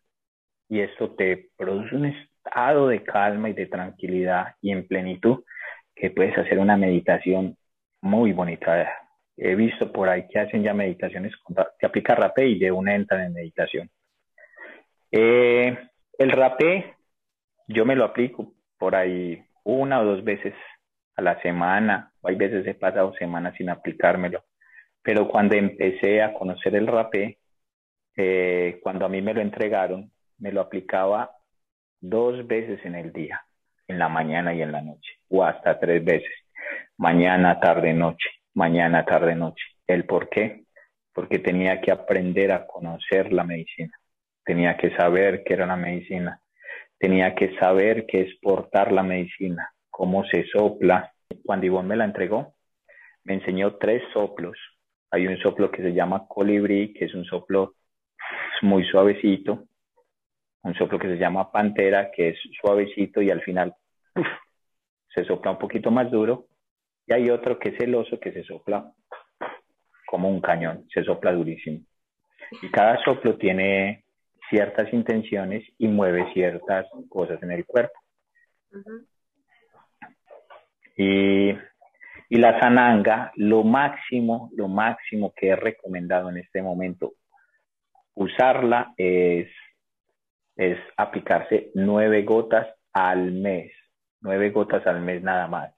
y 0.68 0.80
esto 0.80 1.11
te 1.12 1.48
produce 1.57 1.96
un 1.96 2.07
estado 2.07 2.88
de 2.88 3.03
calma 3.03 3.50
y 3.50 3.55
de 3.55 3.66
tranquilidad 3.66 4.55
y 4.61 4.72
en 4.72 4.86
plenitud 4.86 5.42
que 5.94 6.11
puedes 6.11 6.36
hacer 6.38 6.59
una 6.59 6.76
meditación 6.76 7.57
muy 8.00 8.32
bonita. 8.32 9.01
He 9.37 9.55
visto 9.55 9.91
por 9.91 10.09
ahí 10.09 10.26
que 10.28 10.39
hacen 10.39 10.62
ya 10.62 10.74
meditaciones, 10.74 11.33
que 11.78 11.87
aplica 11.87 12.14
rapé 12.14 12.47
y 12.49 12.59
de 12.59 12.70
una 12.70 12.95
entran 12.95 13.22
en 13.22 13.33
meditación. 13.33 13.91
Eh, 15.11 15.76
el 16.18 16.30
rapé, 16.30 16.95
yo 17.68 17.85
me 17.85 17.97
lo 17.97 18.05
aplico 18.05 18.55
por 18.78 18.95
ahí 18.95 19.43
una 19.64 20.01
o 20.01 20.05
dos 20.05 20.24
veces 20.24 20.55
a 21.16 21.22
la 21.22 21.41
semana, 21.43 22.12
o 22.20 22.28
hay 22.28 22.37
veces 22.37 22.66
he 22.66 22.74
pasado 22.74 23.14
semanas 23.14 23.55
sin 23.57 23.68
aplicármelo, 23.68 24.45
pero 25.03 25.28
cuando 25.28 25.57
empecé 25.57 26.22
a 26.22 26.33
conocer 26.33 26.74
el 26.74 26.87
rapé, 26.87 27.39
eh, 28.16 28.80
cuando 28.83 29.07
a 29.07 29.09
mí 29.09 29.22
me 29.22 29.35
lo 29.35 29.41
entregaron, 29.41 30.11
me 30.39 30.53
lo 30.53 30.61
aplicaba 30.61 31.30
dos 32.01 32.47
veces 32.47 32.85
en 32.85 32.95
el 32.95 33.12
día, 33.12 33.43
en 33.89 33.99
la 33.99 34.09
mañana 34.09 34.55
y 34.55 34.62
en 34.62 34.72
la 34.72 34.83
noche, 34.83 35.18
o 35.28 35.45
hasta 35.45 35.78
tres 35.78 36.05
veces, 36.05 36.33
mañana, 36.97 37.61
tarde, 37.61 37.93
noche, 37.93 38.28
mañana, 38.55 39.05
tarde, 39.05 39.34
noche. 39.34 39.64
¿El 39.86 40.05
por 40.05 40.28
qué? 40.28 40.64
Porque 41.12 41.38
tenía 41.38 41.80
que 41.80 41.90
aprender 41.90 42.53
a 42.53 42.66
conocer 42.66 43.32
la 43.32 43.44
medicina, 43.44 43.92
tenía 44.44 44.76
que 44.76 44.94
saber 44.96 45.42
qué 45.44 45.55
era 45.55 45.66
la 45.66 45.76
medicina, 45.76 46.40
tenía 46.98 47.34
que 47.34 47.57
saber 47.59 48.07
qué 48.07 48.22
es 48.22 48.38
portar 48.40 48.92
la 48.92 49.03
medicina, 49.03 49.72
cómo 49.90 50.24
se 50.24 50.46
sopla. 50.46 51.12
Cuando 51.44 51.66
Ivonne 51.66 51.88
me 51.88 51.96
la 51.96 52.05
entregó, 52.05 52.55
me 53.24 53.34
enseñó 53.34 53.76
tres 53.76 54.03
soplos. 54.12 54.57
Hay 55.11 55.26
un 55.26 55.38
soplo 55.38 55.70
que 55.70 55.82
se 55.82 55.92
llama 55.92 56.26
colibrí, 56.26 56.94
que 56.94 57.05
es 57.07 57.14
un 57.14 57.24
soplo 57.24 57.74
muy 58.62 58.84
suavecito. 58.84 59.64
Un 60.62 60.74
soplo 60.74 60.98
que 60.98 61.09
se 61.09 61.18
llama 61.18 61.50
pantera, 61.50 62.11
que 62.11 62.30
es 62.30 62.38
suavecito 62.61 63.20
y 63.20 63.30
al 63.30 63.42
final 63.42 63.74
se 65.14 65.24
sopla 65.24 65.50
un 65.50 65.59
poquito 65.59 65.90
más 65.90 66.11
duro. 66.11 66.46
Y 67.07 67.12
hay 67.12 67.30
otro 67.30 67.59
que 67.59 67.70
es 67.70 67.80
el 67.80 67.94
oso, 67.94 68.18
que 68.18 68.32
se 68.32 68.44
sopla 68.44 68.92
como 70.07 70.28
un 70.28 70.40
cañón, 70.40 70.86
se 70.92 71.03
sopla 71.05 71.32
durísimo. 71.32 71.80
Y 72.61 72.70
cada 72.70 73.03
soplo 73.03 73.36
tiene 73.36 74.05
ciertas 74.50 74.92
intenciones 74.92 75.64
y 75.78 75.88
mueve 75.88 76.30
ciertas 76.34 76.86
cosas 77.09 77.42
en 77.42 77.53
el 77.53 77.64
cuerpo. 77.64 77.98
y, 80.96 81.50
y 82.28 82.36
la 82.36 82.61
sananga, 82.61 83.32
lo 83.36 83.64
máximo, 83.64 84.50
lo 84.55 84.68
máximo 84.68 85.32
que 85.34 85.48
he 85.48 85.57
recomendado 85.57 86.28
en 86.28 86.36
este 86.38 86.62
momento 86.62 87.14
usarla 88.14 88.92
es, 88.96 89.48
es 90.57 90.78
aplicarse 90.96 91.70
nueve 91.74 92.22
gotas 92.22 92.68
al 92.92 93.32
mes, 93.32 93.72
nueve 94.20 94.50
gotas 94.50 94.86
al 94.86 95.00
mes 95.00 95.22
nada 95.22 95.46
más. 95.48 95.74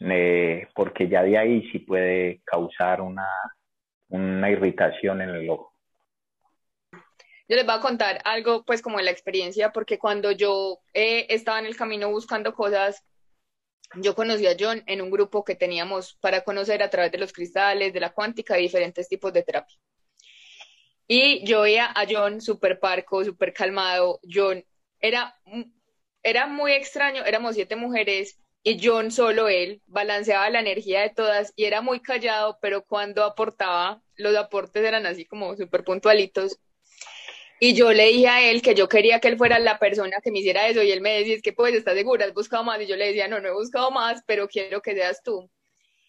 Eh, 0.00 0.68
porque 0.74 1.08
ya 1.08 1.22
de 1.22 1.38
ahí 1.38 1.70
sí 1.70 1.78
puede 1.78 2.42
causar 2.44 3.00
una, 3.00 3.28
una 4.08 4.50
irritación 4.50 5.22
en 5.22 5.30
el 5.30 5.48
ojo. 5.48 5.72
Yo 7.48 7.54
les 7.54 7.64
voy 7.64 7.76
a 7.76 7.80
contar 7.80 8.20
algo, 8.24 8.64
pues 8.64 8.82
como 8.82 8.98
de 8.98 9.04
la 9.04 9.12
experiencia, 9.12 9.70
porque 9.70 9.98
cuando 9.98 10.32
yo 10.32 10.80
eh, 10.92 11.26
estaba 11.28 11.60
en 11.60 11.66
el 11.66 11.76
camino 11.76 12.10
buscando 12.10 12.52
cosas, 12.54 13.04
yo 13.94 14.14
conocí 14.16 14.46
a 14.46 14.56
John 14.58 14.82
en 14.86 15.00
un 15.00 15.10
grupo 15.10 15.44
que 15.44 15.54
teníamos 15.54 16.14
para 16.20 16.42
conocer 16.42 16.82
a 16.82 16.90
través 16.90 17.12
de 17.12 17.18
los 17.18 17.32
cristales, 17.32 17.92
de 17.92 18.00
la 18.00 18.12
cuántica 18.12 18.56
diferentes 18.56 19.08
tipos 19.08 19.32
de 19.32 19.44
terapia. 19.44 19.76
Y 21.06 21.46
yo 21.46 21.62
veía 21.62 21.86
a 21.86 22.04
John 22.08 22.40
súper 22.40 22.80
parco, 22.80 23.24
súper 23.24 23.52
calmado. 23.52 24.18
John 24.28 24.64
era, 24.98 25.40
era 26.22 26.48
muy 26.48 26.72
extraño, 26.72 27.24
éramos 27.24 27.54
siete 27.54 27.76
mujeres 27.76 28.40
y 28.66 28.80
John 28.82 29.12
solo 29.12 29.48
él 29.48 29.80
balanceaba 29.86 30.50
la 30.50 30.58
energía 30.58 31.02
de 31.02 31.10
todas 31.10 31.52
y 31.54 31.66
era 31.66 31.82
muy 31.82 32.00
callado, 32.00 32.58
pero 32.60 32.84
cuando 32.84 33.22
aportaba, 33.22 34.02
los 34.16 34.34
aportes 34.34 34.84
eran 34.84 35.06
así 35.06 35.24
como 35.24 35.54
súper 35.54 35.84
puntualitos 35.84 36.58
y 37.60 37.74
yo 37.74 37.92
le 37.92 38.08
dije 38.08 38.26
a 38.26 38.42
él 38.50 38.62
que 38.62 38.74
yo 38.74 38.88
quería 38.88 39.20
que 39.20 39.28
él 39.28 39.38
fuera 39.38 39.60
la 39.60 39.78
persona 39.78 40.16
que 40.20 40.32
me 40.32 40.40
hiciera 40.40 40.66
eso 40.66 40.82
y 40.82 40.90
él 40.90 41.00
me 41.00 41.16
decía, 41.16 41.36
es 41.36 41.42
que 41.42 41.52
pues, 41.52 41.74
¿estás 41.74 41.94
segura? 41.94 42.26
¿Has 42.26 42.34
buscado 42.34 42.64
más? 42.64 42.80
Y 42.80 42.86
yo 42.86 42.96
le 42.96 43.06
decía, 43.06 43.28
no, 43.28 43.40
no 43.40 43.46
he 43.46 43.52
buscado 43.52 43.92
más, 43.92 44.24
pero 44.26 44.48
quiero 44.48 44.82
que 44.82 44.94
seas 44.94 45.22
tú. 45.22 45.48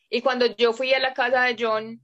Y 0.10 0.22
cuando 0.22 0.48
yo 0.56 0.74
fui 0.74 0.92
a 0.96 1.00
la 1.00 1.14
casa 1.14 1.44
de 1.44 1.56
John, 1.60 2.02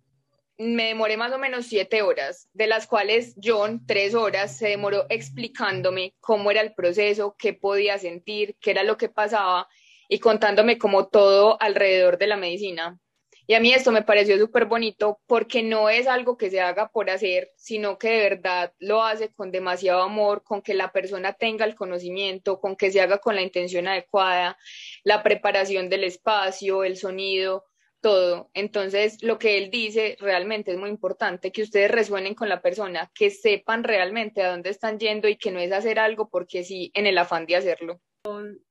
me 0.59 0.89
demoré 0.89 1.17
más 1.17 1.33
o 1.33 1.39
menos 1.39 1.65
siete 1.65 2.03
horas, 2.03 2.47
de 2.53 2.67
las 2.67 2.85
cuales 2.85 3.33
John 3.43 3.87
tres 3.87 4.13
horas 4.13 4.55
se 4.55 4.67
demoró 4.67 5.07
explicándome 5.09 6.13
cómo 6.19 6.51
era 6.51 6.61
el 6.61 6.75
proceso, 6.75 7.35
qué 7.39 7.53
podía 7.53 7.97
sentir, 7.97 8.55
qué 8.61 8.69
era 8.69 8.83
lo 8.83 8.97
que 8.97 9.09
pasaba 9.09 9.67
y 10.09 10.19
contándome 10.19 10.77
como 10.77 11.07
todo 11.07 11.61
alrededor 11.61 12.17
de 12.17 12.27
la 12.27 12.37
medicina. 12.37 12.99
Y 13.45 13.55
a 13.55 13.59
mí 13.59 13.73
esto 13.73 13.91
me 13.91 14.03
pareció 14.03 14.37
súper 14.37 14.65
bonito 14.65 15.19
porque 15.27 15.63
no 15.63 15.89
es 15.89 16.07
algo 16.07 16.37
que 16.37 16.49
se 16.49 16.61
haga 16.61 16.87
por 16.89 17.09
hacer, 17.09 17.49
sino 17.57 17.97
que 17.97 18.09
de 18.09 18.29
verdad 18.29 18.73
lo 18.79 19.03
hace 19.03 19.33
con 19.33 19.51
demasiado 19.51 20.01
amor, 20.01 20.43
con 20.43 20.61
que 20.61 20.73
la 20.73 20.93
persona 20.93 21.33
tenga 21.33 21.65
el 21.65 21.75
conocimiento, 21.75 22.59
con 22.61 22.77
que 22.77 22.91
se 22.91 23.01
haga 23.01 23.17
con 23.17 23.35
la 23.35 23.41
intención 23.41 23.87
adecuada, 23.87 24.57
la 25.03 25.23
preparación 25.23 25.89
del 25.89 26.05
espacio, 26.05 26.85
el 26.85 26.95
sonido, 26.95 27.65
todo. 27.99 28.49
Entonces, 28.53 29.21
lo 29.23 29.39
que 29.39 29.57
él 29.57 29.71
dice 29.71 30.15
realmente 30.19 30.71
es 30.71 30.77
muy 30.77 30.89
importante, 30.89 31.51
que 31.51 31.63
ustedes 31.63 31.91
resuenen 31.91 32.35
con 32.35 32.47
la 32.49 32.61
persona, 32.61 33.11
que 33.13 33.29
sepan 33.29 33.83
realmente 33.83 34.41
a 34.41 34.51
dónde 34.51 34.69
están 34.69 34.99
yendo 34.99 35.27
y 35.27 35.37
que 35.37 35.51
no 35.51 35.59
es 35.59 35.71
hacer 35.73 35.99
algo 35.99 36.29
porque 36.29 36.63
sí, 36.63 36.91
en 36.93 37.07
el 37.07 37.17
afán 37.17 37.45
de 37.45 37.57
hacerlo. 37.57 38.01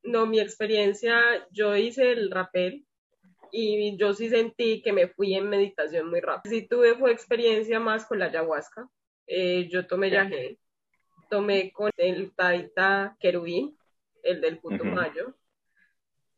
No, 0.03 0.27
mi 0.27 0.41
experiencia, 0.41 1.47
yo 1.51 1.77
hice 1.77 2.13
el 2.13 2.31
rapel 2.31 2.87
y 3.51 3.99
yo 3.99 4.15
sí 4.15 4.31
sentí 4.31 4.81
que 4.81 4.95
me 4.95 5.09
fui 5.09 5.35
en 5.35 5.51
meditación 5.51 6.09
muy 6.09 6.21
rápido. 6.21 6.55
Sí 6.55 6.67
tuve 6.67 6.95
fue 6.95 7.13
experiencia 7.13 7.79
más 7.79 8.07
con 8.07 8.19
la 8.19 8.27
ayahuasca. 8.27 8.89
Eh, 9.27 9.69
yo 9.71 9.87
tomé 9.87 10.11
yagé, 10.11 10.59
tomé 11.29 11.71
con 11.71 11.91
el 11.99 12.35
taita 12.35 13.15
querubín, 13.21 13.77
el 14.23 14.41
del 14.41 14.59
Putumayo. 14.59 15.37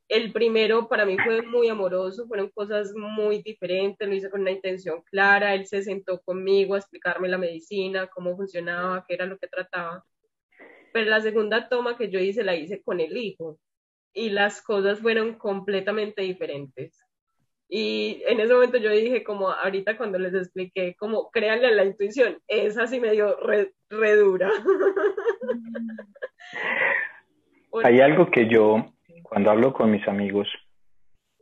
El 0.09 0.33
primero 0.33 0.89
para 0.89 1.07
mí 1.07 1.17
fue 1.17 1.43
muy 1.43 1.69
amoroso, 1.69 2.27
fueron 2.27 2.51
cosas 2.51 2.93
muy 2.95 3.43
diferentes, 3.43 4.07
lo 4.07 4.15
hice 4.15 4.29
con 4.29 4.43
una 4.43 4.51
intención 4.51 5.03
clara, 5.03 5.55
él 5.55 5.67
se 5.67 5.83
sentó 5.83 6.21
conmigo 6.21 6.75
a 6.75 6.79
explicarme 6.79 7.29
la 7.29 7.39
medicina, 7.39 8.09
cómo 8.09 8.37
funcionaba, 8.37 9.05
qué 9.07 9.15
era 9.15 9.25
lo 9.25 9.39
que 9.39 9.47
trataba. 9.47 10.05
Pero 10.95 11.11
la 11.11 11.21
segunda 11.21 11.69
toma 11.69 11.99
que 11.99 12.09
yo 12.09 12.21
hice 12.21 12.45
la 12.45 12.55
hice 12.55 12.81
con 12.81 13.01
el 13.01 13.17
hijo 13.17 13.59
y 14.13 14.31
las 14.31 14.63
cosas 14.63 15.01
fueron 15.01 15.35
completamente 15.35 16.23
diferentes. 16.23 17.05
Y 17.69 18.23
en 18.29 18.39
ese 18.39 18.55
momento 18.55 18.77
yo 18.77 18.91
dije, 18.91 19.25
como 19.25 19.51
ahorita 19.51 19.97
cuando 19.97 20.21
les 20.21 20.35
expliqué, 20.35 20.95
como 20.95 21.33
créanle 21.33 21.67
a 21.67 21.73
la 21.73 21.85
intuición, 21.85 22.39
es 22.47 22.79
así 22.79 23.01
medio 23.01 23.37
re, 23.41 23.73
dura. 23.91 24.53
Hay 27.83 28.01
algo 28.01 28.31
que 28.31 28.47
yo, 28.47 28.87
cuando 29.25 29.51
hablo 29.51 29.73
con 29.73 29.91
mis 29.91 30.07
amigos 30.07 30.47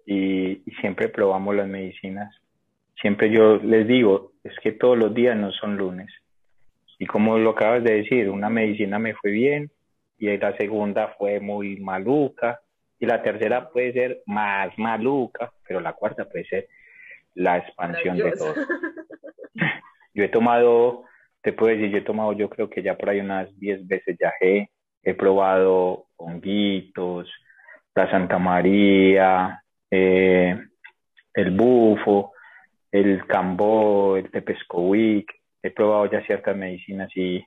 y, 0.07 0.63
y, 0.65 0.75
siempre 0.81 1.11
probamos 1.11 1.55
las 1.55 1.69
medicinas, 1.69 2.35
siempre 3.03 3.31
yo 3.31 3.59
les 3.59 3.87
digo, 3.87 4.33
es 4.45 4.59
que 4.61 4.73
todos 4.73 4.97
los 4.97 5.13
días 5.13 5.37
no 5.37 5.53
son 5.53 5.77
lunes. 5.77 6.11
Y 7.03 7.07
como 7.07 7.37
lo 7.37 7.51
acabas 7.51 7.83
de 7.83 7.95
decir, 7.95 8.31
una 8.31 8.49
medicina 8.49 8.97
me 8.97 9.15
fue 9.15 9.33
bien 9.33 9.73
y 10.19 10.37
la 10.37 10.57
segunda 10.57 11.09
fue 11.19 11.41
muy 11.41 11.81
maluca 11.81 12.61
y 13.01 13.07
la 13.07 13.21
tercera 13.25 13.71
puede 13.71 13.93
ser 13.93 14.23
más 14.27 14.71
maluca, 14.79 15.53
pero 15.67 15.81
la 15.81 15.95
cuarta 15.95 16.29
puede 16.29 16.45
ser 16.45 16.69
la 17.35 17.59
expansión 17.59 18.19
de 18.19 18.31
todo. 18.31 18.55
Yo 20.15 20.23
he 20.23 20.29
tomado, 20.29 21.03
te 21.41 21.53
puedo 21.53 21.75
decir, 21.75 21.91
yo 21.91 21.99
he 21.99 22.03
tomado 22.03 22.35
yo 22.35 22.49
creo 22.49 22.71
que 22.71 22.85
ya 22.85 22.97
por 22.97 23.11
ahí 23.11 23.19
unas 23.19 23.49
10 23.59 23.89
veces 23.89 24.17
yagé, 24.21 24.71
he 25.03 25.15
probado 25.15 26.07
honguitos, 26.19 27.29
la 27.97 28.09
Santa 28.13 28.39
María, 28.39 29.61
eh, 29.91 30.57
el 31.35 31.51
bufo, 31.51 32.33
el 32.93 33.27
cambó, 33.27 34.17
el 34.17 34.31
tepescowic, 34.31 35.42
he 35.63 35.71
probado 35.71 36.11
ya 36.11 36.25
ciertas 36.27 36.57
medicinas 36.57 37.11
y 37.17 37.45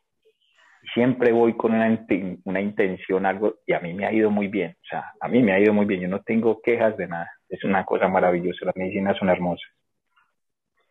siempre 0.93 1.31
voy 1.31 1.55
con 1.57 1.73
una, 1.73 2.05
una 2.43 2.61
intención, 2.61 3.25
algo, 3.25 3.59
y 3.65 3.73
a 3.73 3.79
mí 3.79 3.93
me 3.93 4.05
ha 4.05 4.13
ido 4.13 4.29
muy 4.29 4.47
bien, 4.47 4.75
o 4.83 4.87
sea, 4.87 5.13
a 5.19 5.27
mí 5.27 5.41
me 5.41 5.53
ha 5.53 5.59
ido 5.59 5.73
muy 5.73 5.85
bien, 5.85 6.01
yo 6.01 6.07
no 6.07 6.21
tengo 6.21 6.61
quejas 6.61 6.95
de 6.97 7.07
nada, 7.07 7.29
es 7.49 7.63
una 7.63 7.85
cosa 7.85 8.07
maravillosa, 8.07 8.65
las 8.65 8.75
medicinas 8.75 9.17
son 9.17 9.29
hermosas. 9.29 9.69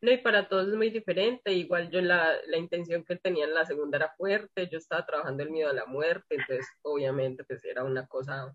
No, 0.01 0.11
y 0.11 0.19
para 0.19 0.49
todos 0.49 0.69
es 0.69 0.75
muy 0.75 0.91
diferente, 0.91 1.53
igual 1.53 1.91
yo 1.91 2.03
la, 2.03 2.33
la 2.47 2.59
intención 2.59 3.05
que 3.05 3.17
tenía 3.17 3.47
en 3.47 3.55
la 3.55 3.65
segunda 3.65 3.97
era 3.97 4.13
fuerte, 4.19 4.69
yo 4.69 4.77
estaba 4.77 5.07
trabajando 5.07 5.43
el 5.43 5.51
miedo 5.51 5.71
a 5.71 5.75
la 5.75 5.87
muerte, 5.87 6.37
entonces 6.37 6.69
obviamente 6.83 7.43
pues 7.45 7.65
era 7.65 7.85
una 7.85 8.07
cosa 8.07 8.55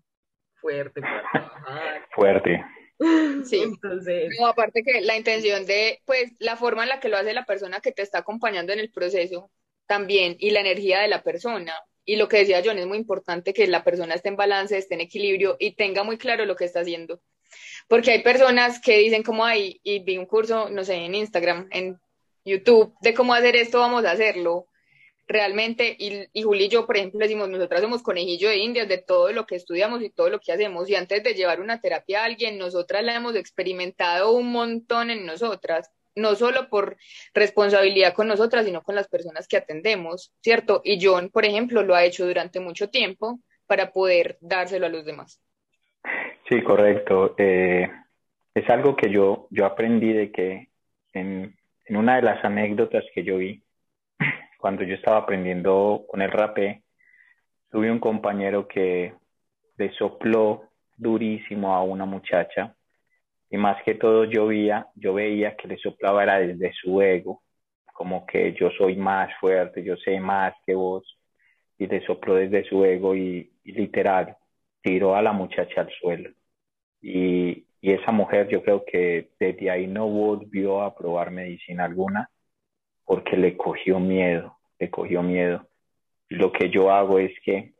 fuerte 0.60 1.00
para 1.00 1.24
trabajar. 1.32 2.06
Fuerte. 2.12 2.64
Sí, 3.44 3.62
entonces... 3.62 4.30
No, 4.38 4.46
aparte 4.46 4.82
que 4.82 5.00
la 5.00 5.16
intención 5.16 5.66
de, 5.66 6.00
pues, 6.04 6.32
la 6.38 6.56
forma 6.56 6.82
en 6.82 6.90
la 6.90 7.00
que 7.00 7.08
lo 7.08 7.16
hace 7.16 7.32
la 7.32 7.46
persona 7.46 7.80
que 7.80 7.92
te 7.92 8.02
está 8.02 8.18
acompañando 8.18 8.72
en 8.72 8.78
el 8.78 8.90
proceso, 8.90 9.50
también 9.86 10.36
y 10.38 10.50
la 10.50 10.60
energía 10.60 11.00
de 11.00 11.08
la 11.08 11.22
persona. 11.22 11.74
Y 12.04 12.16
lo 12.16 12.28
que 12.28 12.38
decía 12.38 12.62
John, 12.64 12.78
es 12.78 12.86
muy 12.86 12.98
importante 12.98 13.52
que 13.52 13.66
la 13.66 13.82
persona 13.82 14.14
esté 14.14 14.28
en 14.28 14.36
balance, 14.36 14.76
esté 14.76 14.94
en 14.94 15.00
equilibrio 15.00 15.56
y 15.58 15.74
tenga 15.74 16.04
muy 16.04 16.16
claro 16.16 16.44
lo 16.44 16.54
que 16.54 16.64
está 16.64 16.80
haciendo. 16.80 17.20
Porque 17.88 18.12
hay 18.12 18.22
personas 18.22 18.80
que 18.80 18.98
dicen 18.98 19.24
como 19.24 19.44
hay, 19.44 19.80
y 19.82 19.98
vi 20.04 20.16
un 20.16 20.26
curso, 20.26 20.70
no 20.70 20.84
sé, 20.84 20.94
en 20.94 21.14
Instagram, 21.14 21.68
en 21.72 21.98
YouTube, 22.44 22.94
de 23.00 23.14
cómo 23.14 23.34
hacer 23.34 23.56
esto, 23.56 23.80
vamos 23.80 24.04
a 24.04 24.12
hacerlo. 24.12 24.66
Realmente, 25.32 25.94
y, 25.96 26.26
y 26.32 26.42
Juli 26.42 26.64
y 26.64 26.68
yo, 26.68 26.86
por 26.86 26.96
ejemplo, 26.96 27.20
decimos, 27.20 27.48
nosotras 27.48 27.82
somos 27.82 28.02
conejillo 28.02 28.48
de 28.48 28.56
indias 28.56 28.88
de 28.88 28.98
todo 28.98 29.30
lo 29.30 29.46
que 29.46 29.54
estudiamos 29.54 30.02
y 30.02 30.10
todo 30.10 30.28
lo 30.28 30.40
que 30.40 30.50
hacemos. 30.50 30.90
Y 30.90 30.96
antes 30.96 31.22
de 31.22 31.34
llevar 31.34 31.60
una 31.60 31.80
terapia 31.80 32.22
a 32.22 32.24
alguien, 32.24 32.58
nosotras 32.58 33.04
la 33.04 33.14
hemos 33.14 33.36
experimentado 33.36 34.32
un 34.32 34.50
montón 34.50 35.08
en 35.08 35.24
nosotras 35.24 35.92
no 36.16 36.34
solo 36.34 36.68
por 36.68 36.96
responsabilidad 37.32 38.12
con 38.12 38.26
nosotras, 38.26 38.64
sino 38.64 38.82
con 38.82 38.96
las 38.96 39.06
personas 39.06 39.46
que 39.46 39.56
atendemos, 39.56 40.32
¿cierto? 40.40 40.80
Y 40.82 40.98
John, 41.00 41.30
por 41.30 41.44
ejemplo, 41.44 41.84
lo 41.84 41.94
ha 41.94 42.04
hecho 42.04 42.26
durante 42.26 42.58
mucho 42.58 42.90
tiempo 42.90 43.38
para 43.68 43.92
poder 43.92 44.36
dárselo 44.40 44.86
a 44.86 44.90
los 44.90 45.04
demás. 45.04 45.40
Sí, 46.48 46.60
correcto. 46.64 47.36
Eh, 47.38 47.88
es 48.52 48.68
algo 48.68 48.96
que 48.96 49.12
yo, 49.12 49.46
yo 49.50 49.64
aprendí 49.64 50.12
de 50.12 50.32
que 50.32 50.70
en, 51.12 51.56
en 51.84 51.96
una 51.96 52.16
de 52.16 52.22
las 52.22 52.44
anécdotas 52.44 53.04
que 53.14 53.22
yo 53.22 53.36
vi, 53.36 53.62
cuando 54.60 54.84
yo 54.84 54.94
estaba 54.94 55.18
aprendiendo 55.18 56.04
con 56.06 56.20
el 56.20 56.30
rapé, 56.30 56.82
tuve 57.70 57.90
un 57.90 57.98
compañero 57.98 58.68
que 58.68 59.14
le 59.78 59.92
sopló 59.94 60.64
durísimo 60.96 61.74
a 61.74 61.82
una 61.82 62.04
muchacha 62.04 62.76
y 63.48 63.56
más 63.56 63.82
que 63.84 63.94
todo 63.94 64.24
yo 64.24 64.48
veía, 64.48 64.86
yo 64.94 65.14
veía 65.14 65.56
que 65.56 65.66
le 65.66 65.78
soplaba 65.78 66.22
era 66.22 66.38
desde 66.38 66.72
su 66.74 67.00
ego, 67.00 67.42
como 67.92 68.26
que 68.26 68.52
yo 68.52 68.70
soy 68.70 68.96
más 68.96 69.30
fuerte, 69.40 69.82
yo 69.82 69.96
sé 69.96 70.20
más 70.20 70.54
que 70.66 70.74
vos, 70.74 71.18
y 71.78 71.86
le 71.86 72.04
sopló 72.06 72.34
desde 72.34 72.64
su 72.68 72.84
ego 72.84 73.16
y, 73.16 73.50
literal 73.64 74.36
tiró 74.82 75.14
a 75.14 75.22
la 75.22 75.32
muchacha 75.32 75.82
al 75.82 75.90
suelo. 76.00 76.30
Y, 77.00 77.66
y 77.80 77.92
esa 77.92 78.12
mujer 78.12 78.48
yo 78.48 78.62
creo 78.62 78.84
que 78.84 79.30
desde 79.38 79.70
ahí 79.70 79.86
no 79.86 80.08
volvió 80.08 80.82
a 80.82 80.94
probar 80.94 81.30
medicina 81.30 81.84
alguna 81.84 82.30
porque 83.10 83.36
le 83.36 83.56
cogió 83.56 83.98
miedo, 83.98 84.56
le 84.78 84.88
cogió 84.88 85.20
miedo. 85.20 85.66
Lo 86.28 86.52
que 86.52 86.70
yo 86.70 86.92
hago 86.92 87.18
es 87.18 87.32
que 87.44 87.72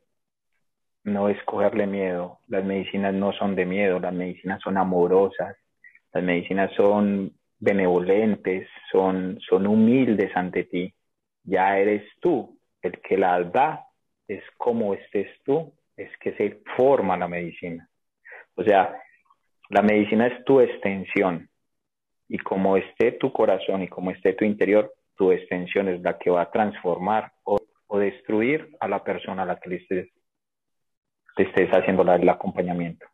no 1.05 1.29
es 1.29 1.41
cogerle 1.45 1.87
miedo. 1.87 2.41
Las 2.49 2.65
medicinas 2.65 3.15
no 3.15 3.33
son 3.35 3.55
de 3.55 3.65
miedo, 3.65 4.01
las 4.01 4.13
medicinas 4.13 4.61
son 4.61 4.77
amorosas, 4.77 5.57
las 6.13 6.25
medicinas 6.25 6.73
son 6.75 7.33
benevolentes, 7.61 8.69
son, 8.91 9.39
son 9.49 9.69
humildes 9.69 10.33
ante 10.35 10.65
ti. 10.65 10.93
Ya 11.45 11.79
eres 11.79 12.03
tú 12.21 12.59
el 12.83 13.01
que 13.01 13.17
las 13.17 13.53
da, 13.53 13.85
es 14.27 14.43
como 14.57 14.95
estés 14.95 15.29
tú, 15.45 15.73
es 15.97 16.11
que 16.19 16.33
se 16.33 16.61
forma 16.77 17.17
la 17.17 17.29
medicina. 17.29 17.89
O 18.57 18.65
sea, 18.65 19.01
la 19.69 19.83
medicina 19.83 20.27
es 20.27 20.45
tu 20.45 20.61
extensión 20.61 21.49
y 22.29 22.37
como 22.39 22.77
esté 22.77 23.13
tu 23.13 23.33
corazón 23.33 23.85
y 23.85 23.87
como 23.87 24.11
esté 24.11 24.33
tu 24.33 24.45
interior, 24.45 24.93
tu 25.21 25.33
extensión 25.33 25.87
es 25.89 26.01
la 26.01 26.19
que 26.19 26.31
va 26.31 26.41
a 26.41 26.51
transformar 26.51 27.31
o, 27.45 27.59
destruir 27.99 28.75
a 28.81 28.89
la 28.89 29.05
persona 29.05 29.43
a 29.43 29.45
la 29.45 29.61
que 29.61 29.69
le 29.69 29.77
estés, 29.77 30.09
estés 31.37 31.69
haciendo 31.73 32.03
el 32.11 32.29
acompañamiento 32.29 33.05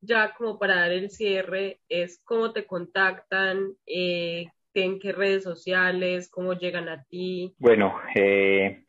ya 0.00 0.34
como 0.34 0.58
para 0.58 0.76
dar 0.76 0.92
el 0.92 1.10
cierre, 1.10 1.80
es 1.88 2.22
cómo 2.24 2.52
te 2.52 2.66
contactan, 2.66 3.72
eh, 3.86 4.46
en 4.74 5.00
qué 5.00 5.10
redes 5.10 5.42
sociales, 5.42 6.30
cómo 6.30 6.52
llegan 6.52 6.88
a 6.88 7.02
ti. 7.04 7.54
Bueno, 7.58 7.98
eh, 8.14 8.84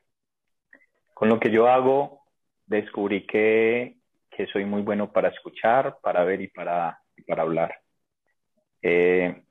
con 1.15 1.29
lo 1.29 1.39
que 1.39 1.49
yo 1.49 1.67
hago, 1.67 2.25
descubrí 2.67 3.25
que, 3.25 3.95
que, 4.29 4.45
soy 4.47 4.65
muy 4.65 4.83
bueno 4.83 5.11
para 5.11 5.29
escuchar, 5.29 5.97
para 6.03 6.23
ver 6.25 6.41
y 6.41 6.47
para, 6.49 6.99
para 7.25 7.41
hablar. 7.41 7.73
Eh, 8.83 9.41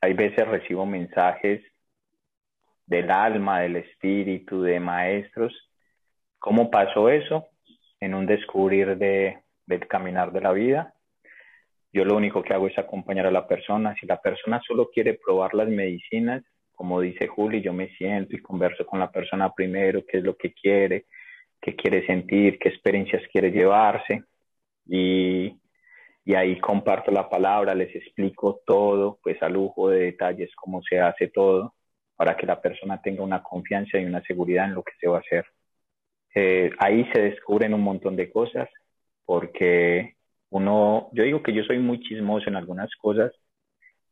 hay 0.00 0.12
veces 0.12 0.46
recibo 0.46 0.86
mensajes 0.86 1.64
del 2.86 3.10
alma, 3.10 3.60
del 3.60 3.76
espíritu, 3.76 4.62
de 4.62 4.80
maestros. 4.80 5.52
¿Cómo 6.38 6.70
pasó 6.70 7.08
eso? 7.08 7.46
En 8.00 8.14
un 8.14 8.26
descubrir 8.26 8.96
de, 8.98 9.38
del 9.66 9.86
caminar 9.86 10.32
de 10.32 10.40
la 10.40 10.52
vida. 10.52 10.94
yo 11.92 12.04
lo 12.04 12.16
único 12.16 12.42
que 12.42 12.52
hago 12.52 12.66
es 12.66 12.78
acompañar 12.78 13.26
a 13.26 13.30
la 13.30 13.46
persona. 13.46 13.94
Si 14.00 14.06
la 14.06 14.20
persona 14.20 14.60
solo 14.66 14.90
quiere 14.92 15.14
probar 15.14 15.54
las 15.54 15.68
medicinas, 15.68 16.42
como 16.74 17.00
dice 17.00 17.28
Juli, 17.28 17.62
yo 17.62 17.72
me 17.72 17.88
siento 17.96 18.34
y 18.34 18.42
converso 18.42 18.84
con 18.84 18.98
la 18.98 19.10
persona 19.10 19.52
primero, 19.52 20.04
qué 20.06 20.18
es 20.18 20.24
lo 20.24 20.36
que 20.36 20.52
quiere, 20.52 21.06
qué 21.60 21.76
quiere 21.76 22.04
sentir, 22.06 22.58
qué 22.58 22.68
experiencias 22.68 23.22
quiere 23.32 23.50
llevarse. 23.52 24.24
Y, 24.86 25.56
y 26.24 26.34
ahí 26.34 26.58
comparto 26.58 27.10
la 27.10 27.28
palabra, 27.28 27.74
les 27.74 27.94
explico 27.94 28.60
todo, 28.66 29.18
pues 29.22 29.40
a 29.42 29.48
lujo 29.48 29.88
de 29.90 30.00
detalles, 30.00 30.50
cómo 30.56 30.82
se 30.82 30.98
hace 30.98 31.28
todo, 31.28 31.74
para 32.16 32.36
que 32.36 32.46
la 32.46 32.60
persona 32.60 33.00
tenga 33.02 33.22
una 33.22 33.42
confianza 33.42 33.98
y 33.98 34.04
una 34.04 34.22
seguridad 34.22 34.66
en 34.66 34.74
lo 34.74 34.82
que 34.82 34.92
se 35.00 35.08
va 35.08 35.18
a 35.18 35.20
hacer. 35.20 35.46
Eh, 36.34 36.70
ahí 36.78 37.08
se 37.12 37.22
descubren 37.22 37.74
un 37.74 37.82
montón 37.82 38.16
de 38.16 38.30
cosas, 38.30 38.68
porque 39.24 40.16
uno, 40.50 41.08
yo 41.12 41.24
digo 41.24 41.42
que 41.42 41.52
yo 41.52 41.64
soy 41.64 41.78
muy 41.78 42.00
chismoso 42.00 42.48
en 42.48 42.56
algunas 42.56 42.90
cosas, 42.96 43.32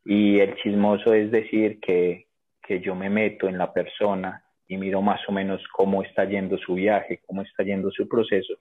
y 0.04 0.40
el 0.40 0.56
chismoso 0.56 1.14
es 1.14 1.30
decir 1.30 1.78
que 1.80 2.26
que 2.62 2.80
yo 2.80 2.94
me 2.94 3.10
meto 3.10 3.48
en 3.48 3.58
la 3.58 3.72
persona 3.72 4.44
y 4.68 4.76
miro 4.76 5.02
más 5.02 5.20
o 5.28 5.32
menos 5.32 5.60
cómo 5.72 6.02
está 6.02 6.24
yendo 6.24 6.56
su 6.58 6.74
viaje, 6.74 7.20
cómo 7.26 7.42
está 7.42 7.64
yendo 7.64 7.90
su 7.90 8.08
proceso, 8.08 8.54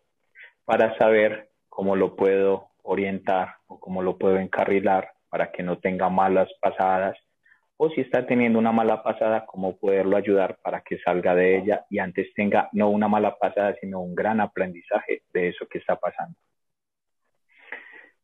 para 0.65 0.97
saber 0.97 1.49
cómo 1.69 1.95
lo 1.95 2.15
puedo 2.15 2.69
orientar 2.83 3.55
o 3.67 3.79
cómo 3.79 4.01
lo 4.01 4.17
puedo 4.17 4.37
encarrilar 4.37 5.11
para 5.29 5.51
que 5.51 5.63
no 5.63 5.77
tenga 5.77 6.09
malas 6.09 6.49
pasadas 6.59 7.17
o 7.83 7.89
si 7.89 8.01
está 8.01 8.27
teniendo 8.27 8.59
una 8.59 8.71
mala 8.71 9.01
pasada, 9.01 9.43
cómo 9.47 9.75
poderlo 9.75 10.15
ayudar 10.15 10.59
para 10.61 10.81
que 10.81 10.99
salga 10.99 11.33
de 11.33 11.57
ella 11.57 11.83
y 11.89 11.97
antes 11.97 12.31
tenga 12.35 12.69
no 12.73 12.89
una 12.89 13.07
mala 13.07 13.39
pasada, 13.39 13.75
sino 13.81 14.01
un 14.01 14.13
gran 14.13 14.39
aprendizaje 14.39 15.23
de 15.33 15.49
eso 15.49 15.65
que 15.67 15.79
está 15.79 15.95
pasando. 15.95 16.37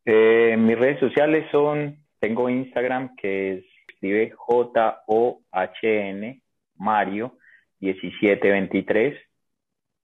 Eh, 0.04 0.56
mis 0.56 0.78
redes 0.78 1.00
sociales 1.00 1.44
son, 1.50 1.96
tengo 2.20 2.48
Instagram 2.48 3.16
que 3.16 3.54
es 3.54 3.64
escribe 3.88 4.30
J-O-H-N 4.36 5.02
Mario 6.76 7.36
1723. 7.80 9.18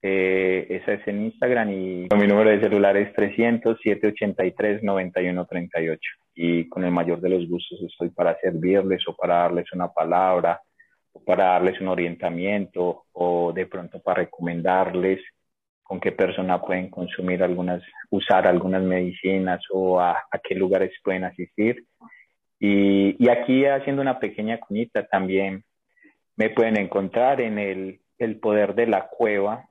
Eh, 0.07 0.67
esa 0.69 0.93
es 0.93 1.09
en 1.09 1.25
Instagram 1.25 1.71
y 1.71 2.09
mi 2.15 2.27
número 2.27 2.51
de 2.51 2.61
celular 2.61 2.95
es 2.95 3.11
300-783-9138. 3.15 5.99
Y 6.35 6.69
con 6.69 6.85
el 6.85 6.91
mayor 6.91 7.23
de 7.23 7.31
los 7.31 7.49
gustos 7.49 7.81
estoy 7.81 8.11
para 8.11 8.39
servirles 8.39 9.03
o 9.09 9.17
para 9.17 9.37
darles 9.37 9.73
una 9.73 9.89
palabra 9.89 10.61
o 11.11 11.25
para 11.25 11.53
darles 11.53 11.81
un 11.81 11.89
orientamiento 11.89 13.05
o 13.13 13.51
de 13.55 13.65
pronto 13.65 14.03
para 14.03 14.25
recomendarles 14.25 15.23
con 15.83 16.01
qué 16.01 16.13
persona 16.13 16.61
pueden 16.61 16.91
consumir 16.91 17.43
algunas, 17.43 17.83
usar 18.11 18.47
algunas 18.47 18.83
medicinas 18.83 19.63
o 19.73 19.99
a, 19.99 20.23
a 20.31 20.39
qué 20.43 20.55
lugares 20.55 20.93
pueden 21.03 21.25
asistir. 21.25 21.83
Y, 22.61 23.27
aquí 23.31 23.65
haciendo 23.65 24.03
una 24.03 24.21
pequeña 24.21 24.61
cuñita 24.61 25.07
también 25.07 25.65
me 26.37 26.51
pueden 26.51 26.77
encontrar 26.77 27.41
en 27.41 27.59
el, 27.59 28.01
el 28.19 28.39
poder 28.39 28.75
de 28.75 28.87
la 28.87 29.09
cueva 29.09 29.67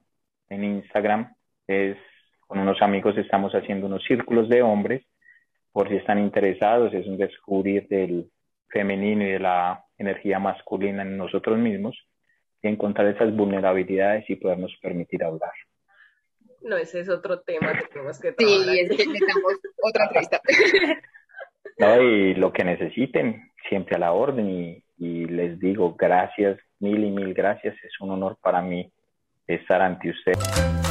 en 0.54 0.64
Instagram. 0.64 1.34
Es 1.68 1.98
con 2.48 2.60
unos 2.60 2.82
amigos 2.82 3.18
estamos 3.18 3.54
haciendo 3.54 3.88
unos 3.88 4.04
círculos 4.04 4.48
de 4.50 4.62
hombres 4.62 5.04
por 5.72 5.90
si 5.90 5.96
están 5.96 6.20
interesados. 6.20 6.94
Es 6.94 7.08
un 7.08 7.18
descubrir 7.18 7.88
del 7.88 8.30
femenino 8.70 9.24
y 9.24 9.32
de 9.32 9.40
la 9.40 9.84
energía 9.98 10.40
masculina 10.40 11.04
en 11.04 11.18
nosotros 11.18 11.58
mismos 11.58 11.98
y 12.62 12.68
encontrar 12.68 13.08
esas 13.08 13.36
vulnerabilidades 13.36 14.30
y 14.30 14.36
podernos 14.36 14.72
permitir 14.82 15.24
hablar. 15.24 15.52
No, 16.62 16.78
ese 16.78 17.02
es 17.02 17.10
otro 17.10 17.42
tema 17.42 17.74
que 17.74 17.88
tenemos 17.88 18.20
que 18.20 18.32
trabajar. 18.32 18.66
Sí, 18.66 18.80
es 18.80 18.90
que 18.90 19.08
necesitamos 19.08 19.54
otra 19.82 20.06
entrevista. 20.06 20.42
No, 21.76 22.00
y 22.00 22.36
lo 22.36 22.54
que 22.54 22.64
necesiten, 22.64 23.52
siempre 23.68 23.96
a 23.96 24.00
la 24.00 24.14
orden. 24.14 24.48
Y, 24.48 24.84
y 24.98 25.26
les 25.26 25.60
digo 25.60 25.96
gracias, 25.96 26.60
mil 26.80 27.04
y 27.04 27.10
mil 27.10 27.34
gracias. 27.34 27.76
Es 27.84 28.00
un 28.00 28.12
honor 28.12 28.38
para 28.42 28.62
mí 28.62 28.92
estar 29.48 29.82
ante 29.82 30.10
usted. 30.10 30.83